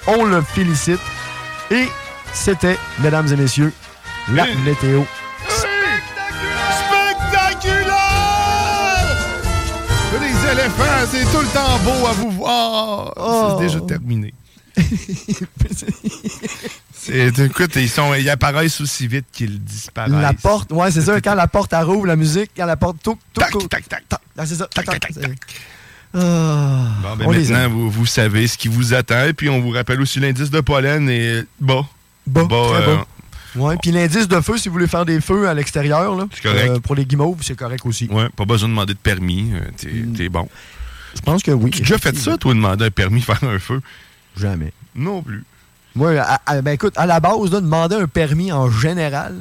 [0.07, 1.01] On le félicite.
[1.71, 1.89] Et
[2.33, 3.73] c'était, mesdames et messieurs,
[4.33, 5.03] la météo
[5.49, 7.97] Spectaculaire!
[10.21, 13.13] Les éléphants, c'est tout le temps beau à vous voir.
[13.17, 13.57] Oh.
[13.59, 14.33] C'est déjà terminé.
[16.93, 20.13] C'est- écoute, ils, sont, ils apparaissent aussi vite qu'ils disparaissent.
[20.13, 21.21] La porte, ouais, c'est ça.
[21.21, 24.21] Quand la porte rouvre, la musique, quand la porte toc, toc, tac, tac, tac.
[24.37, 24.67] Ah, c'est ça.
[24.67, 25.21] Tac, tac, c'est-
[26.15, 29.25] Ah, Bon, ben maintenant, vous, vous savez ce qui vous attend.
[29.27, 31.87] Et puis, on vous rappelle aussi l'indice de pollen et bas.
[32.27, 33.07] Bas, très euh, bas.
[33.57, 36.71] Ouais, puis l'indice de feu, si vous voulez faire des feux à l'extérieur, là, correct.
[36.71, 38.07] euh, pour les guimauves, c'est correct aussi.
[38.11, 39.51] Ouais, pas besoin de demander de permis.
[39.55, 40.13] euh, T'es Mm.
[40.15, 40.49] t'es bon.
[41.15, 41.71] Je pense que oui.
[41.71, 43.81] Tu as déjà fait ça, toi, demander un permis faire un feu?
[44.39, 44.73] Jamais.
[44.95, 45.45] Non plus.
[45.95, 49.35] Moi, à- à- ben écoute, à la base, là, demander un permis en général,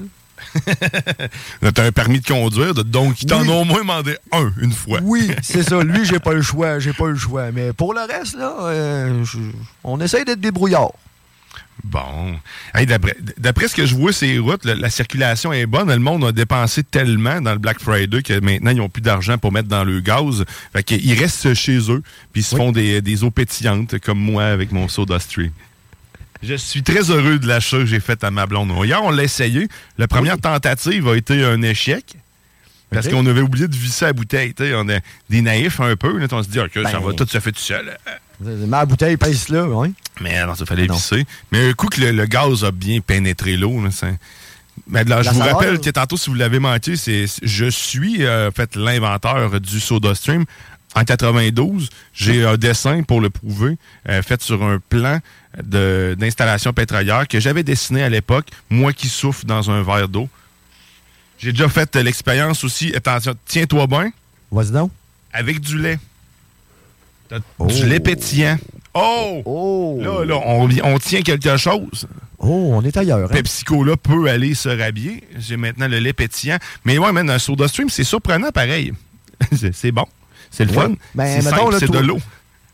[1.74, 3.50] T'as un permis de conduire, donc ils t'en Oui.
[3.50, 5.00] ont au moins demandé un, une fois.
[5.04, 5.82] oui, c'est ça.
[5.82, 6.78] Lui, j'ai pas le choix.
[6.80, 7.52] J'ai pas le choix.
[7.52, 9.24] Mais pour le reste, là, euh,
[9.84, 10.92] on essaye d'être débrouillard.
[11.84, 12.36] Bon.
[12.74, 12.86] Hey,
[13.38, 15.90] D'après ce que je vois, ces routes, la, la circulation est bonne.
[15.90, 19.38] Le monde a dépensé tellement dans le Black Friday que maintenant, ils n'ont plus d'argent
[19.38, 20.44] pour mettre dans le gaz.
[20.74, 22.02] Fait qu'ils restent chez eux,
[22.34, 25.52] puis ils se font des, des eaux pétillantes, comme moi avec mon Soda Stream.
[26.44, 28.72] Je suis très heureux de l'achat que j'ai fait à ma blonde.
[28.86, 29.68] Hier, on l'a essayé.
[29.98, 32.16] La première tentative a été un échec.
[32.90, 34.54] Parce qu'on avait oublié de visser la bouteille.
[34.60, 36.18] On est des naïfs un peu.
[36.18, 37.00] Là, on se dit, OK, ça Ben.
[37.00, 37.98] va tout se fait tout seul.
[38.40, 39.94] Ma bouteille pèse là, oui.
[40.22, 41.26] Mais alors, ça fallait visser.
[41.52, 44.08] Mais un coup que le, le gaz a bien pénétré l'eau, ça-
[44.88, 45.56] Mais là, je vous saveur.
[45.58, 50.46] rappelle que tantôt, si vous l'avez manqué, c'est je suis euh, fait l'inventeur du SodaStream.
[50.96, 53.78] En 92, j'ai un dessin pour le prouver,
[54.10, 55.20] euh, fait sur un plan
[55.64, 60.30] d'installation pétrolière que j'avais dessiné à l'époque, moi qui souffle dans un verre d'eau.
[61.40, 64.12] J'ai déjà fait l'expérience aussi, attention, tiens-toi bien,
[64.52, 64.92] Vas-y donc.
[65.34, 66.00] avec du lait.
[67.30, 68.58] T'as Du lait pétillant.
[68.94, 70.00] Oh!
[70.02, 72.08] Là, là, on, on tient quelque chose.
[72.40, 73.30] Oh, on est ailleurs.
[73.30, 73.34] hein?
[73.34, 75.24] PepsiCo là peut aller se rhabiller.
[75.38, 76.58] J'ai maintenant le lait pétillant.
[76.86, 78.94] Mais ouais, man, un soda stream, c'est surprenant pareil.
[79.74, 80.06] c'est bon.
[80.50, 80.84] C'est le Ouais.
[80.86, 80.94] fun.
[81.14, 82.20] Ben, c'est de l'eau.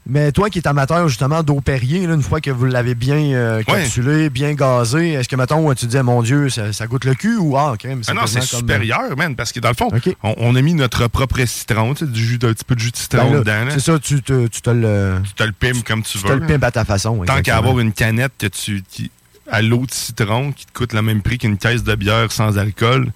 [0.05, 3.17] Mais toi qui es amateur justement d'eau Perrier, là, une fois que vous l'avez bien
[3.33, 7.13] euh, capsulé, bien gazé, est-ce que mettons tu disais mon Dieu, ça, ça goûte le
[7.13, 9.89] cul ou ah crème, Ah non, c'est comme, supérieur, man, parce que dans le fond,
[10.23, 12.81] on, on a mis notre propre citron, tu sais, du jus, un petit peu de
[12.81, 13.65] jus de Ben citron là, dedans.
[13.71, 15.21] C'est ça, tu te, tu te le.
[15.23, 16.29] Tu te le pimes comme tu Tu veux.
[16.29, 17.23] te le pimes à ta façon.
[17.23, 19.09] Tant qu'à avoir une canette que tu, qui-
[19.49, 22.57] à l'eau de citron qui te coûte le même prix qu'une caisse de bière sans
[22.57, 23.11] alcool.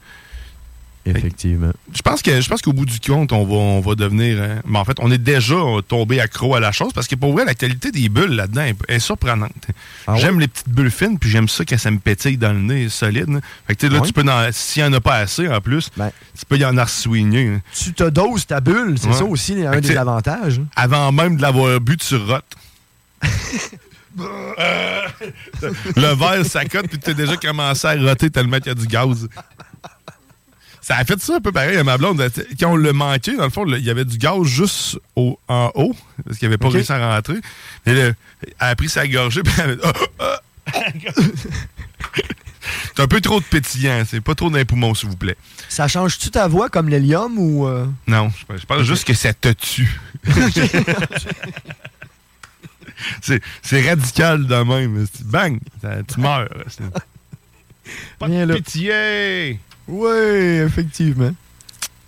[1.16, 1.72] Effectivement.
[1.94, 4.42] Je pense que je pense qu'au bout du compte, on va, on va devenir.
[4.42, 5.56] hein, mais en fait, on est déjà
[5.88, 8.76] tombé accro à la chose parce que pour vrai, la qualité des bulles là-dedans est,
[8.88, 9.52] est surprenante.
[10.08, 12.60] Ah j'aime les petites bulles fines, puis j'aime ça quand ça me pétille dans le
[12.60, 13.30] nez solide.
[13.30, 13.40] là.
[13.68, 15.90] Fait que tu sais, là, tu peux s'il n'y en a pas assez en plus,
[15.92, 17.48] tu peux y en arsouigner.
[17.48, 17.62] hein.
[17.74, 19.14] Tu te doses ta bulle, c'est Ouais.
[19.14, 20.62] ça aussi un que des avantages.
[20.76, 22.44] Avant même de l'avoir bu, tu rotes.
[25.96, 28.88] le verre s'accote, puis tu as déjà commencé à roter tellement qu'il y a du
[28.88, 29.28] gaz.
[30.88, 32.26] Ça a fait ça un peu pareil à ma blonde.
[32.58, 35.70] Quand on l'a manqué, dans le fond, il y avait du gaz juste au- en
[35.76, 35.94] haut,
[36.26, 36.76] parce qu'il n'avait pas Ok.
[36.76, 37.42] réussi à rentrer.
[37.86, 38.14] Et là, elle
[38.58, 40.42] a pris sa gorgée, puis elle a
[42.96, 45.36] C'est un peu trop de pétillant, c'est pas trop dans les poumons, s'il vous plaît.
[45.68, 47.68] Ça change-tu ta voix comme l'hélium ou.
[47.68, 47.86] euh?
[48.08, 50.00] Non, je pense- je pense juste que ça te tue.
[53.22, 55.06] c'est radical de même.
[55.26, 55.60] Bang!
[55.82, 56.48] ça- tu meurs.
[58.20, 58.58] Pas de.
[59.88, 60.10] Oui,
[60.66, 61.32] effectivement.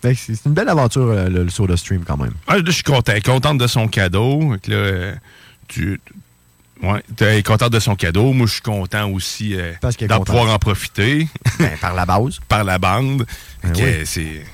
[0.02, 2.34] Que C'est une belle aventure, euh, le, le Soda Stream, quand même.
[2.48, 3.14] Ah, je suis content.
[3.24, 4.54] Contente de son cadeau.
[4.68, 5.16] Là, euh,
[5.68, 6.00] tu,
[6.82, 8.32] Ouais, t'es content de son cadeau.
[8.32, 9.74] Moi, je suis content aussi euh,
[10.08, 11.28] d'en pouvoir en profiter.
[11.60, 12.40] Ben, par la base.
[12.48, 13.26] par la bande.
[13.64, 14.06] Ben oui.
[14.06, 14.46] c'est...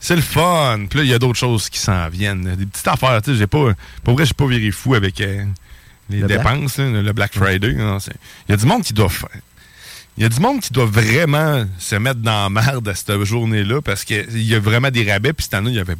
[0.00, 0.80] C'est le fun.
[0.88, 2.54] Puis là, il y a d'autres choses qui s'en viennent.
[2.56, 3.20] Des petites affaires.
[3.22, 3.72] Tu sais, j'ai pas...
[4.02, 5.44] Pour vrai, j'ai pas viré fou avec euh,
[6.10, 6.38] les Le Black?
[6.42, 7.74] dépenses, là, le Black Friday.
[8.00, 8.12] c'est-
[8.48, 9.28] Il y a du monde qui doit faire...
[10.16, 13.24] Il y a du monde qui doit vraiment se mettre dans la merde à cette
[13.24, 15.32] journée-là parce qu'il y a vraiment des rabais.
[15.32, 15.96] Puis cette année, il y avait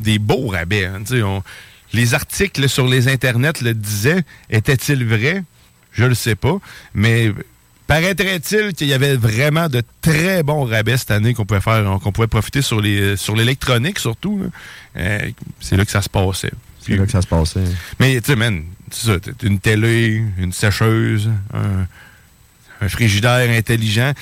[0.00, 0.84] des beaux rabais.
[0.86, 1.02] hein.
[1.24, 1.42] On-
[1.94, 4.22] Les articles sur les internets le disaient.
[4.50, 5.42] Était-il vrai?
[5.92, 6.58] Je le sais pas.
[6.92, 7.32] Mais
[7.86, 12.12] paraîtrait-il qu'il y avait vraiment de très bons rabais cette année qu'on pouvait faire, qu'on
[12.12, 14.42] pouvait profiter sur les sur l'électronique surtout.
[14.98, 15.30] Euh,
[15.60, 16.52] c'est là que ça se passait.
[16.82, 17.64] C'est là que ça se passait.
[17.98, 18.62] Mais tu sais, man,
[19.42, 21.86] une télé, une sécheuse, un,
[22.80, 24.12] un frigidaire intelligent.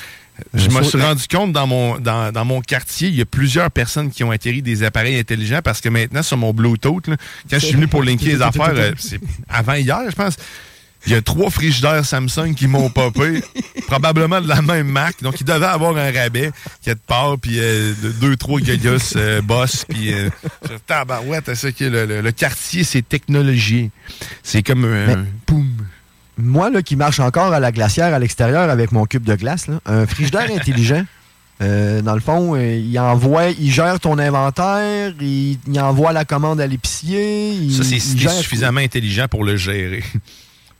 [0.52, 3.70] Je me suis rendu compte dans mon, dans, dans mon quartier, il y a plusieurs
[3.70, 7.16] personnes qui ont atterri des appareils intelligents parce que maintenant, sur mon Bluetooth, là,
[7.48, 10.36] quand je suis venu pour linker les affaires, euh, c'est avant hier, je pense,
[11.06, 13.40] il y a trois frigidaires Samsung qui m'ont popé,
[13.86, 15.22] probablement de la même marque.
[15.22, 16.50] Donc, ils devaient avoir un rabais
[16.82, 20.28] qui est de part, puis euh, de deux, trois gagos euh, boss, puis euh,
[20.86, 23.90] tabarouette, c'est ça qui est le, le- le quartier, c'est technologie.
[24.42, 25.24] C'est comme un...
[25.46, 25.75] Poum.
[26.38, 29.68] Moi, là, qui marche encore à la glacière à l'extérieur avec mon cube de glace,
[29.68, 31.04] là, un frigidaire intelligent,
[31.62, 36.26] euh, dans le fond, euh, il envoie, il gère ton inventaire, il, il envoie la
[36.26, 37.52] commande à l'épicier.
[37.52, 40.04] il- Ça, c'est il gère suffisamment intelligent pour le gérer.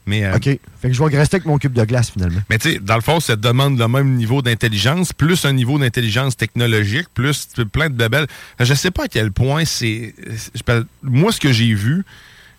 [0.09, 0.37] Mais, euh.
[0.37, 0.45] OK.
[0.45, 2.41] Fait que je vais rester avec mon cube de glace, finalement.
[2.49, 5.53] Mais tu sais, dans le fond, ça te demande le même niveau d'intelligence, plus un
[5.53, 8.29] niveau d'intelligence technologique, plus plein de bebelles.
[8.61, 10.15] Je sais pas à quel point c'est...
[11.03, 12.05] Moi, ce que j'ai vu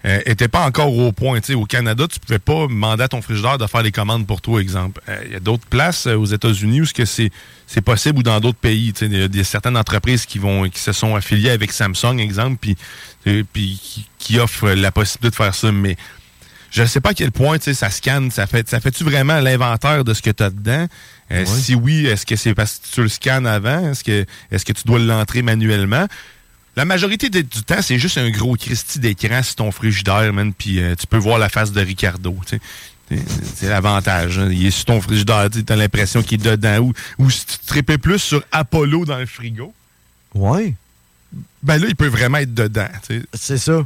[0.08, 1.40] euh, était pas encore au point.
[1.42, 4.26] Tu sais, au Canada, tu pouvais pas demander à ton frigidaire de faire les commandes
[4.26, 5.02] pour toi, exemple.
[5.10, 7.30] Euh, Il y a d'autres places euh, aux États-Unis où ce que c'est
[7.66, 8.94] c'est possible ou dans d'autres pays.
[8.94, 11.74] Tu sais, Il y a des, certaines entreprises qui vont qui se sont affiliées avec
[11.74, 12.78] Samsung, exemple, puis
[13.54, 15.72] qui, qui offrent la possibilité de faire ça.
[15.72, 15.98] Mais
[16.72, 19.04] je ne sais pas à quel point tu sais, ça scanne, ça fait ça fait-tu
[19.04, 20.88] vraiment l'inventaire de ce que tu as dedans?
[21.32, 21.46] Euh.
[21.46, 23.92] Si oui, est-ce que c'est parce que tu le scannes avant?
[23.92, 26.08] Est-ce que est-ce que tu dois l'entrer manuellement?
[26.78, 30.54] La majorité de- du temps, c'est juste un gros Christy d'écran sur ton frigidaire, man,
[30.54, 32.38] puis euh, tu peux voir la face de Ricardo.
[32.46, 32.62] tu sais.
[33.10, 34.38] C'est- C'est l'avantage.
[34.38, 34.50] hein.
[34.52, 36.78] Il est sur ton frigidaire, tu as l'impression qu'il est dedans.
[36.80, 39.74] Ou, ou si tu tripais plus sur Apollo dans le frigo,
[40.36, 40.76] Ouais.
[41.64, 42.88] ben là, il peut vraiment être dedans.
[43.34, 43.86] C'est ça.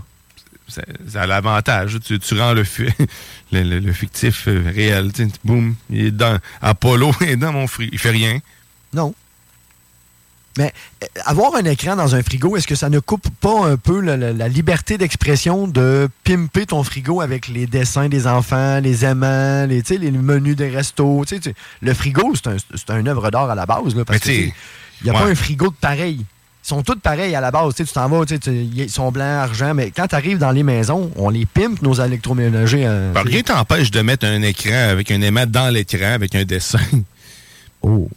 [0.68, 1.98] Ça, ça a l'avantage.
[2.06, 2.88] Tu, tu rends le, fi-
[3.52, 5.12] le, le- le fictif euh, réel.
[5.44, 7.90] Boum, il est dans Apollo est dans mon frigo.
[7.94, 8.40] Il fait rien.
[8.94, 9.14] Non.
[10.58, 13.78] Mais euh, avoir un écran dans un frigo, est-ce que ça ne coupe pas un
[13.78, 18.80] peu la, la- la liberté d'expression de pimper ton frigo avec les dessins des enfants,
[18.82, 21.24] les aimants, les, les menus des restos?
[21.82, 22.50] Le frigo, c'est
[22.92, 23.96] un, un œuvre d'art à la base.
[23.96, 24.20] Là, parce
[25.02, 26.26] il n'y a pas un frigo de pareil.
[26.64, 27.74] Ils sont tous pareils à la base.
[27.74, 31.30] Tu t'en vas, ils sont blancs, argent, mais quand tu arrives dans les maisons, on
[31.30, 32.86] les pimpe, nos électroménagers.
[33.14, 36.78] Ben, rien t'empêche de mettre un écran avec un aimant dans l'écran avec un dessin.
[37.82, 38.08] Oh.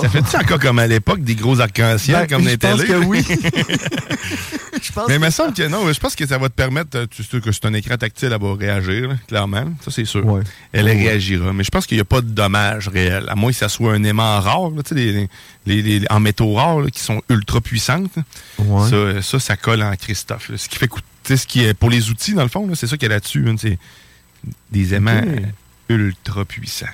[0.00, 2.88] Ça fait-tu encore comme à l'époque des gros arcs-en-ciel Ben, comme je les pense télés?
[2.88, 3.24] que oui.
[4.82, 5.90] Je pense Mais il me semble que non.
[5.92, 8.30] Je pense que ça va te permettre, euh, tu sais que c'est un écran tactile,
[8.32, 9.66] elle va réagir, là, clairement.
[9.84, 10.26] Ça, c'est sûr.
[10.26, 10.42] Ouais.
[10.72, 10.92] Elle Ouais.
[10.94, 11.52] réagira.
[11.52, 13.26] Mais je pense qu'il n'y a pas de dommage réel.
[13.28, 15.28] À moins que ça soit un aimant rare, là, tu sais, les,
[15.66, 18.10] les- les- en métaux rares là, qui sont ultra puissantes.
[18.16, 18.22] là.
[18.58, 18.90] Ouais.
[18.90, 20.50] Ça, euh, ça, ça colle en Christophe.
[20.56, 20.88] Ce qui fait
[21.36, 23.44] ce qui est pour les outils, dans le fond, c'est ça qu'il y a là-dessus.
[23.48, 23.54] hein,
[24.72, 25.22] des aimants
[25.88, 26.86] ultra puissants.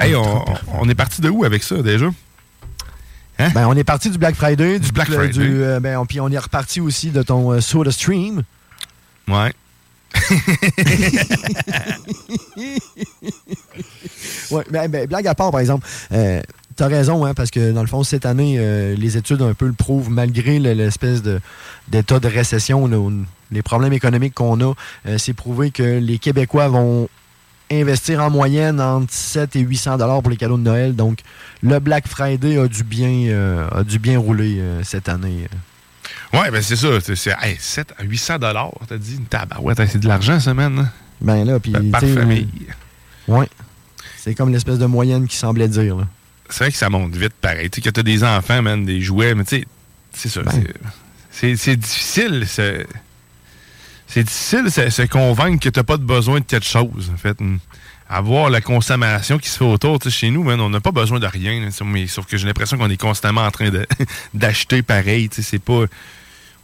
[0.00, 0.44] Hey, on,
[0.80, 2.06] on est parti de où avec ça déjà?
[3.38, 5.28] Ben, on est parti du Black Friday, du, Black Friday.
[5.32, 8.42] du, euh, ben, on, puis on est reparti aussi de ton euh, Soda Stream.
[9.28, 9.52] Ouais.
[14.50, 16.40] ouais, ben, ben, blague à part, par exemple, euh,
[16.76, 19.66] t'as raison, hein, parce que dans le fond, cette année, euh, les études un peu
[19.66, 21.40] le prouvent, malgré le- l'espèce de-
[21.88, 22.90] d'état de récession,
[23.50, 24.74] les problèmes économiques qu'on a,
[25.16, 27.08] c'est prouvé que les Québécois vont
[27.70, 30.94] investir en moyenne entre 7 et 800 dollars pour les cadeaux de Noël.
[30.96, 31.20] Donc,
[31.62, 35.48] le Black Friday a dû bien, euh, a dû bien rouler euh, cette année.
[36.32, 36.88] Ouais, ben c'est ça.
[37.00, 39.18] C'est, c'est- hey, 7 à 800 dollars, t'as dit.
[39.30, 40.90] Tabarouette, hey, c'est de l'argent, ça, man.
[41.20, 41.72] Ben là, puis.
[41.90, 42.48] Par famille.
[43.26, 43.48] Ouais.
[44.16, 45.96] C'est comme l'espèce de moyenne qui semblait dire.
[45.96, 46.08] Là.
[46.50, 47.70] C'est vrai que ça monte vite, pareil.
[47.70, 49.66] Tu sais, que t'as des enfants, man, des jouets, mais tu sais,
[50.12, 50.42] c'est ça.
[50.42, 50.52] Ben.
[50.52, 50.74] c'est-
[51.30, 52.84] C'est, c'est difficile, c'est...
[54.08, 57.36] C'est difficile se, se convaincre que t'as pas de besoin de quelque chose, en fait.
[58.08, 61.20] Avoir la consommation qui se fait autour, tu chez nous, man, on n'a pas besoin
[61.20, 61.68] de rien.
[61.84, 63.70] mais, sauf que j'ai l'impression qu'on est constamment en train
[64.34, 65.28] d'acheter pareil.
[65.28, 65.84] tu C'est pas...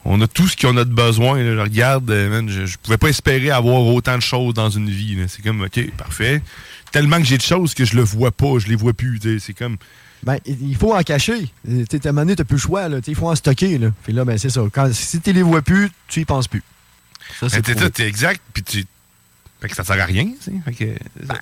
[0.07, 1.39] On a tout ce qu'on a de besoin.
[1.39, 4.89] Je regarde, euh, man, je, je pouvais pas espérer avoir autant de choses dans une
[4.89, 5.19] vie.
[5.29, 6.43] C'est comme, OK, parfait.
[6.93, 9.19] Tellement que j'ai de choses que je le vois pas, je les vois plus.
[9.19, 9.39] tu.
[9.39, 9.77] C'est comme...
[10.23, 11.49] Ben, il faut en cacher.
[11.69, 12.89] Euh, Tu sais, à un moment donné, t'as plus le choix.
[13.03, 13.79] Tu Il faut en stocker.
[14.03, 14.63] Puis là, ben, c'est ça.
[14.73, 16.63] Quand, si tu les vois plus, tu y penses plus.
[17.41, 18.85] Ça, c'est Mais t'es- exact, puis tu.
[19.61, 20.53] Fait que ça sert à rien, tu sais.
[20.65, 20.95] Fait que.
[21.25, 21.39] Ben,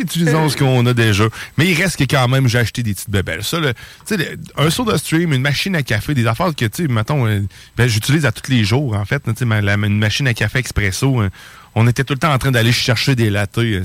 [0.00, 1.24] utilisons ce qu'on a déjà.
[1.58, 3.42] Mais il reste que quand même, j'ai acheté des petites bébelles.
[3.44, 3.72] Ça, le-
[4.10, 7.40] le- un soda stream, une machine à café, des affaires que, tu sais, mettons, euh,
[7.76, 9.22] ben, j'utilise à tous les jours, en fait.
[9.42, 11.30] Ma- la- une machine à café expresso, euh,
[11.76, 13.82] on était tout le temps en train d'aller chercher des lattés.
[13.82, 13.84] euh,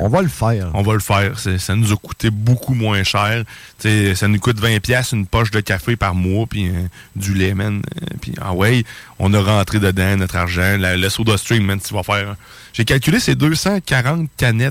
[0.00, 0.70] On va le faire.
[0.72, 1.38] on va le faire.
[1.38, 3.44] Ça nous a coûté beaucoup moins cher.
[3.78, 6.72] Ça nous coûte 20$ piastres une poche de café par mois, puis euh,
[7.16, 7.82] du lait, man.
[8.22, 8.82] Puis, ah ouais,
[9.18, 10.78] on a rentré dedans notre argent.
[10.78, 12.34] La- le soda stream, man, tu vas faire.
[12.72, 14.63] J'ai calculé, c'est 240 canettes.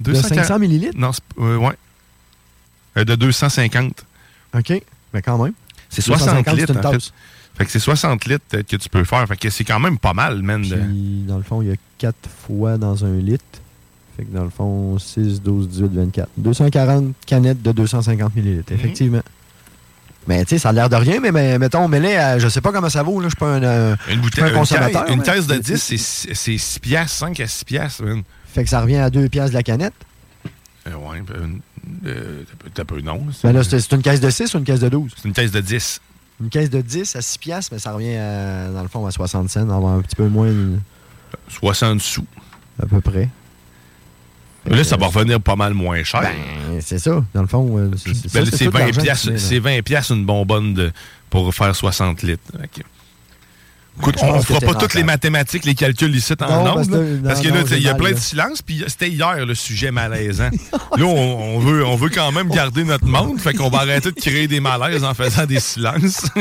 [0.00, 0.98] De 500 millilitres?
[0.98, 1.74] Non, euh, ouais.
[2.96, 4.04] Euh, de 250.
[4.54, 4.82] OK.
[5.14, 5.52] Mais quand même.
[5.88, 7.12] C'est 60 250, litres, en fait.
[7.54, 9.26] Fait que c'est 60 litres que tu peux faire.
[9.28, 10.62] Fait que c'est quand même pas mal, man.
[10.62, 13.44] Puis, dans le fond, il y a 4 fois dans un litre.
[14.16, 16.28] Fait que dans le fond, 6, 12, 18, 24.
[16.36, 19.22] 240 canettes de 250 millilitres, effectivement.
[20.28, 22.60] Mais tu sais, ça a l'air de rien, mais, mais mettons, mets-les à, je sais
[22.60, 24.58] pas comment ça vaut, là, je suis pas un, euh, Une bouteille, pas un une,
[24.58, 25.08] consommateur.
[25.08, 25.96] une caisse de 10, c'est
[26.34, 28.22] c'est 6 piastres, 5 à 6 piastres, man.
[28.46, 29.94] Fait que ça revient à 2 piastres de la canette.
[30.86, 31.60] Euh, ouais, ben,
[32.06, 32.42] euh,
[32.74, 33.20] t'as peu- non.
[33.32, 35.12] c'est- Mais là, c'est c'est une caisse de 6 ou une caisse de 12?
[35.16, 36.00] C'est une caisse de 10.
[36.40, 39.10] Une caisse de 10 à 6 piastres, mais ça revient à, dans le fond à
[39.10, 40.76] 60 cents, on va un petit peu moins euh,
[41.48, 42.24] 60 sous.
[42.82, 43.28] à peu près.
[44.66, 46.20] Là, ça va revenir pas mal moins cher.
[46.22, 47.76] Ben, c'est ça, dans le fond.
[47.78, 49.42] euh, c'est- Ben, ça, c'est tout 20 l'argent que piastres- tu mets, là.
[49.42, 50.92] c'est 20 piastres une bonbonne de,
[51.30, 52.42] pour faire 60 litres.
[52.54, 52.84] Ok.
[53.98, 56.88] Écoute, on ne fera pas t'es toutes les mathématiques, les calculs ici en ondes, parce
[56.88, 59.90] que- là, parce que il y a plein de silence, puis c'était hier le sujet
[59.90, 60.48] malaisant.
[60.72, 64.10] là, on, on veut, on veut quand même garder notre monde, fait qu'on va arrêter
[64.10, 66.26] de créer des malaises en faisant des silences.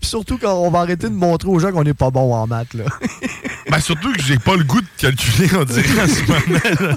[0.00, 2.46] Puis surtout quand on va arrêter de montrer aux gens qu'on n'est pas bon en
[2.46, 2.74] maths.
[2.74, 2.84] Là.
[3.70, 6.94] Ben, surtout que j'ai pas le goût de calculer, on dirait, en ce moment.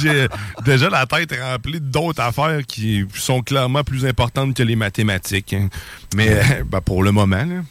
[0.00, 0.28] J'ai
[0.64, 5.54] déjà la tête remplie d'autres affaires qui sont clairement plus importantes que les mathématiques.
[5.54, 5.68] hein.
[6.14, 6.40] Mais
[6.70, 7.62] ben, pour le moment, là.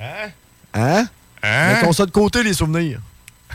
[0.00, 0.30] Hein?
[0.74, 1.06] Hein?
[1.42, 3.00] Mettons ça de côté, les souvenirs.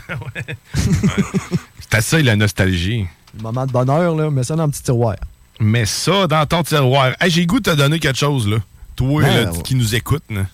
[0.74, 3.06] C'est à ça la nostalgie.
[3.36, 5.16] Le moment de bonheur, là, mets ça dans un petit tiroir.
[5.60, 7.12] Mets ça dans ton tiroir.
[7.20, 8.58] Hey, j'ai le goût de te donner quelque chose, là.
[8.94, 9.62] Toi, Ben, là, ouais.
[9.62, 10.46] qui nous écoute, là.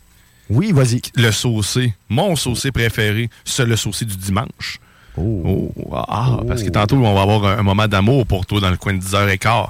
[0.50, 1.00] Oui, vas-y.
[1.14, 1.94] Le saucé.
[2.08, 4.78] Mon saucé préféré, c'est le saucé du dimanche.
[5.16, 5.70] Oh.
[6.08, 8.76] ah, parce que tantôt, on va avoir un, un moment d'amour pour toi dans le
[8.76, 9.66] coin de 10h15.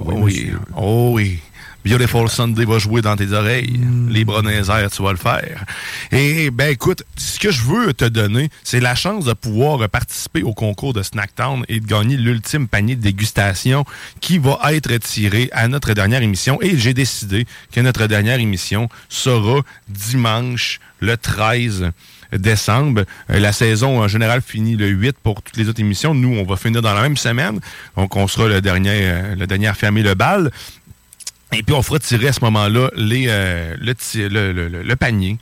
[0.00, 0.52] Oui, oui.
[0.76, 1.40] Oh oui.
[1.84, 3.78] Beautiful Sunday va jouer dans tes oreilles.
[3.78, 4.10] Mm.
[4.10, 5.64] Les bras dans les airs, tu vas le faire.
[6.12, 10.42] Et ben écoute, ce que je veux te donner, c'est la chance de pouvoir participer
[10.42, 13.84] au concours de Snacktown et de gagner l'ultime panier de dégustation
[14.20, 16.58] qui va être tiré à notre dernière émission.
[16.60, 21.92] Et j'ai décidé que notre dernière émission sera dimanche le 13
[22.32, 23.04] décembre.
[23.30, 26.14] Euh, La saison en général finit le 8 pour toutes les autres émissions.
[26.14, 27.60] Nous, on va finir dans la même semaine.
[27.96, 30.50] Donc, on sera le dernier, euh, le dernier à fermer le bal.
[31.52, 35.38] Et puis, on fera tirer à ce moment-là les, euh, le, le, le- panier.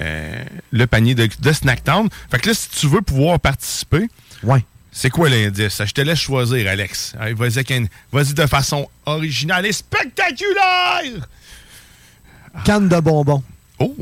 [0.00, 2.08] euh, le panier de, de Snacktown.
[2.30, 4.08] Fait que là, si tu veux pouvoir participer,
[4.42, 4.64] ouais.
[4.90, 5.80] c'est quoi l'indice?
[5.84, 7.14] Je te laisse choisir, Alex.
[7.36, 7.64] Vas-y
[8.12, 11.28] vas-y de façon originale et spectaculaire!
[12.64, 13.42] Canne de bonbons.
[13.78, 13.94] Oh!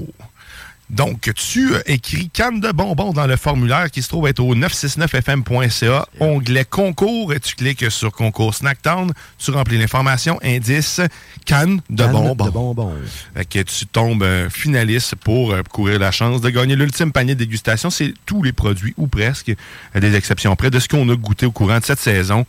[0.91, 6.07] Donc, tu écris canne de bonbons dans le formulaire qui se trouve être au 969fm.ca,
[6.21, 11.01] onglet concours, et tu cliques sur concours Snacktown, tu remplis l'information, indice
[11.47, 12.47] canne de Canne bonbons.
[12.47, 12.93] de bonbons.
[13.35, 17.39] Fait que tu tombes finaliste pour euh, courir la chance de gagner l'ultime panier de
[17.39, 17.89] dégustation.
[17.89, 19.55] C'est tous les produits, ou presque,
[19.95, 22.45] à des exceptions près, de ce qu'on a goûté au courant de cette saison.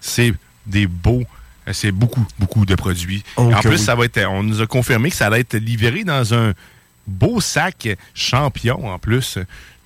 [0.00, 0.34] C'est
[0.66, 1.24] des beaux,
[1.72, 3.24] c'est beaucoup, beaucoup de produits.
[3.36, 6.04] Oh, en plus, ça va être, on nous a confirmé que ça allait être livré
[6.04, 6.54] dans un
[7.08, 9.38] beau sac champion en plus.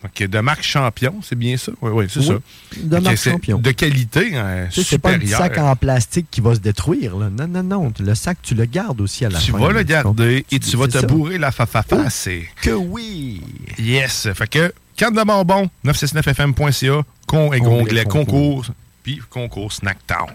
[0.02, 1.70] Donc, de marque champion, c'est bien ça?
[1.80, 2.34] Oui, oui, c'est Oui, ça.
[2.82, 3.58] de marque Champion.
[3.58, 4.30] De qualité
[4.72, 7.16] Tu sais, c'est pas un sac en plastique qui va se détruire.
[7.16, 7.30] Là.
[7.30, 7.92] Non, non, non.
[8.00, 9.58] Le sac, tu le gardes aussi à la Tu fin.
[9.58, 11.06] vas le garder et tu vas te ça.
[11.06, 12.10] bourrer la fafafa.
[12.10, 13.42] C'est Que oui!
[13.78, 14.26] Yes.
[14.34, 18.26] Fait que, canne de bonbons, 969fm.ca, con et Onglet onglet concours.
[18.26, 18.66] concours,
[19.04, 20.26] puis concours Snacktown.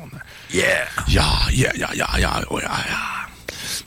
[0.53, 0.63] Yeah!
[1.09, 3.26] Yeah, yeah, yeah, yeah, yeah, yeah, yeah.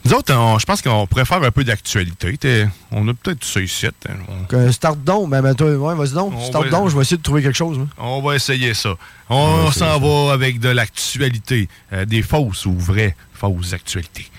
[0.05, 2.67] Nous autres, je pense qu'on pourrait faire un peu d'actualité.
[2.91, 3.87] On a peut-être ça ici.
[3.87, 4.13] hein.
[4.29, 5.31] On- Un start donc.
[5.31, 6.33] Ben, ben, toi, ouais, vas-y donc.
[6.37, 7.79] On Start va- donc, je vais essayer de trouver quelque chose.
[7.99, 8.91] On va essayer ça.
[9.29, 11.69] On s'en va avec de l'actualité.
[11.93, 14.31] euh, des fausses ou vraies fausses actualités.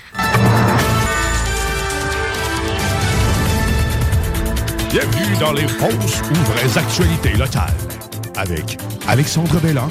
[4.92, 7.74] Bienvenue dans les fausses ou vraies actualités locales
[8.36, 8.78] avec
[9.08, 9.88] Alexandre Belland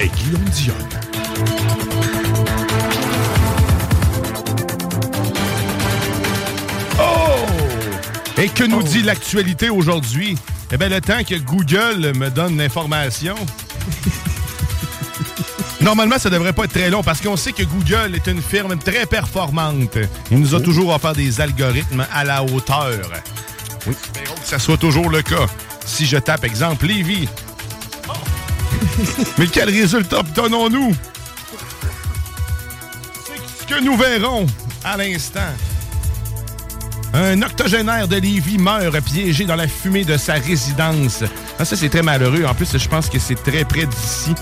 [0.00, 2.13] et Guillaume Dionne.
[8.36, 10.36] Et que nous dit l'actualité aujourd'hui?
[10.72, 13.36] Eh bien, le temps que Google me donne l'information.
[15.80, 18.76] Normalement, ça devrait pas être très long parce qu'on sait que Google est une firme
[18.78, 19.98] très performante.
[20.30, 23.10] Il nous a toujours offert des algorithmes à la hauteur.
[23.86, 23.92] Oui.
[23.92, 25.46] Espérons que ça soit toujours le cas.
[25.84, 27.28] Si je tape, exemple, Lévis.
[29.38, 30.94] Mais quel résultat obtenons-nous?
[33.26, 34.46] C'est ce que nous verrons
[34.82, 35.40] à l'instant.
[37.14, 41.22] Un octogénaire de Lévis meurt piégé dans la fumée de sa résidence.
[41.60, 42.44] Ah, ça, c'est très malheureux.
[42.44, 44.34] En plus, je pense que c'est très près d'ici.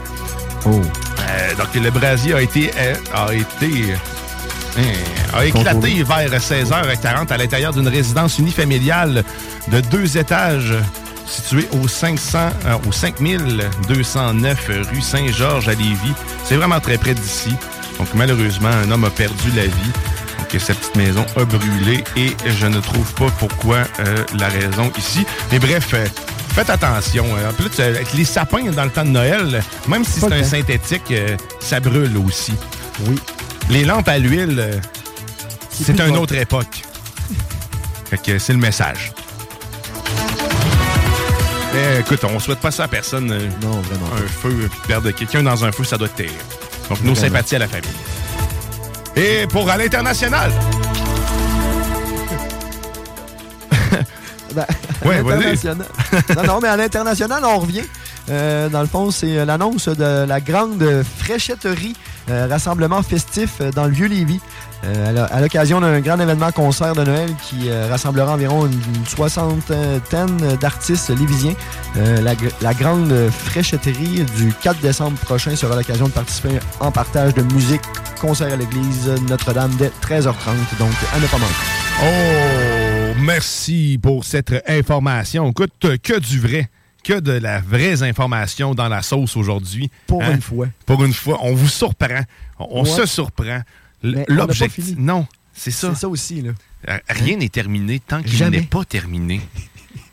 [0.64, 0.70] Oh.
[0.70, 2.70] Euh, donc, le brasier a été...
[2.79, 3.95] euh, a été...
[5.35, 9.23] a éclaté vers 16h40 à l'intérieur d'une résidence unifamiliale
[9.70, 10.75] de deux étages
[11.27, 16.14] située au 500, euh, au 5209 rue Saint-Georges à Lévis.
[16.45, 17.55] C'est vraiment très près d'ici.
[17.99, 19.93] Donc, malheureusement, un homme a perdu la vie.
[20.53, 24.92] Donc, sa petite maison a brûlé et je ne trouve pas pourquoi euh, la raison
[24.98, 25.24] ici.
[25.50, 26.07] Mais bref, euh,
[26.55, 27.24] faites attention.
[27.36, 30.44] Euh, En plus, avec les sapins dans le temps de Noël, même si c'est un
[30.44, 31.12] synthétique,
[31.61, 32.53] ça brûle aussi.
[33.07, 33.18] Oui.
[33.70, 34.80] Les lampes à l'huile,
[35.70, 36.82] c'est une autre époque.
[38.11, 39.12] Fait que c'est le message.
[41.72, 43.28] Mais écoute, on souhaite pas ça à personne.
[43.62, 44.11] Non, vraiment.
[44.16, 46.34] Un feu, puis perdre quelqu'un dans un feu, ça doit être terrible.
[46.90, 47.88] Donc, nos sympathies à la famille.
[49.17, 50.51] Et pour à l'international,
[54.55, 54.67] Ben,
[55.03, 55.87] l'international.
[56.37, 57.85] non, non, mais à l'international, on revient.
[58.31, 61.95] Euh, dans le fond, c'est euh, l'annonce de la grande fraîchetterie,
[62.31, 64.41] euh, rassemblement festif dans le Vieux-Lévis.
[64.85, 70.57] Euh, à l'occasion d'un grand événement concert de Noël qui rassemblera environ une, une soixantaine
[70.61, 71.55] d'artistes lévisiens.
[71.97, 77.43] La, la grande fraîchetterie du 4 décembre prochain sera l'occasion de participer en partage de
[77.55, 77.81] musique,
[78.23, 80.79] concert à l'église Notre-Dame dès 13h30.
[80.79, 81.53] Donc, à ne pas manquer.
[82.05, 85.51] Oh, merci pour cette information.
[85.51, 86.70] Écoute, que du vrai,
[87.03, 89.91] que de la vraie information dans la sauce aujourd'hui.
[90.07, 90.35] Pour Hein?
[90.37, 90.68] une fois.
[90.87, 92.20] Pour une fois, on vous surprend.
[92.61, 92.89] On, Ouais.
[92.89, 93.61] se surprend.
[94.05, 94.95] L'objectif.
[94.97, 95.91] Non, c'est ça.
[95.93, 96.53] C'est ça aussi, là.
[96.89, 99.41] Euh, Rien n'est terminé tant qu'il n'est pas terminé.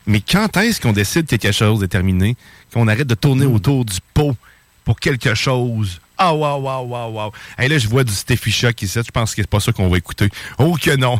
[0.06, 2.36] Mais quand est-ce qu'on décide que quelque chose est terminé?
[2.72, 3.54] Qu'on arrête de tourner Hmm.
[3.54, 4.36] autour du pot
[4.84, 6.00] pour quelque chose?
[6.22, 7.32] Ah, waouh, waouh, waouh, waouh.
[7.56, 9.00] Hey, là, je vois du Steffi Shock ici.
[9.02, 10.28] Je pense que c'est pas ça qu'on va écouter.
[10.58, 11.18] Oh que non.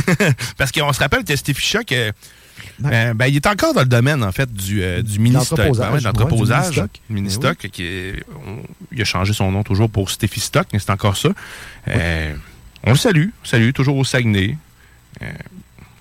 [0.56, 2.10] Parce qu'on se rappelle que Steffi Shock, euh,
[2.86, 5.58] euh, ben, il est encore dans le domaine, en fait, du, euh, du mini-stock.
[5.58, 7.58] L'entreposage, Ben ouais, mini-stock.
[7.58, 8.12] qui
[8.46, 11.28] on- il a changé son nom toujours pour Steffi Stock, mais c'est encore ça.
[11.88, 12.34] Euh,
[12.84, 13.28] on le salue.
[13.44, 14.56] Salut, toujours au Saguenay.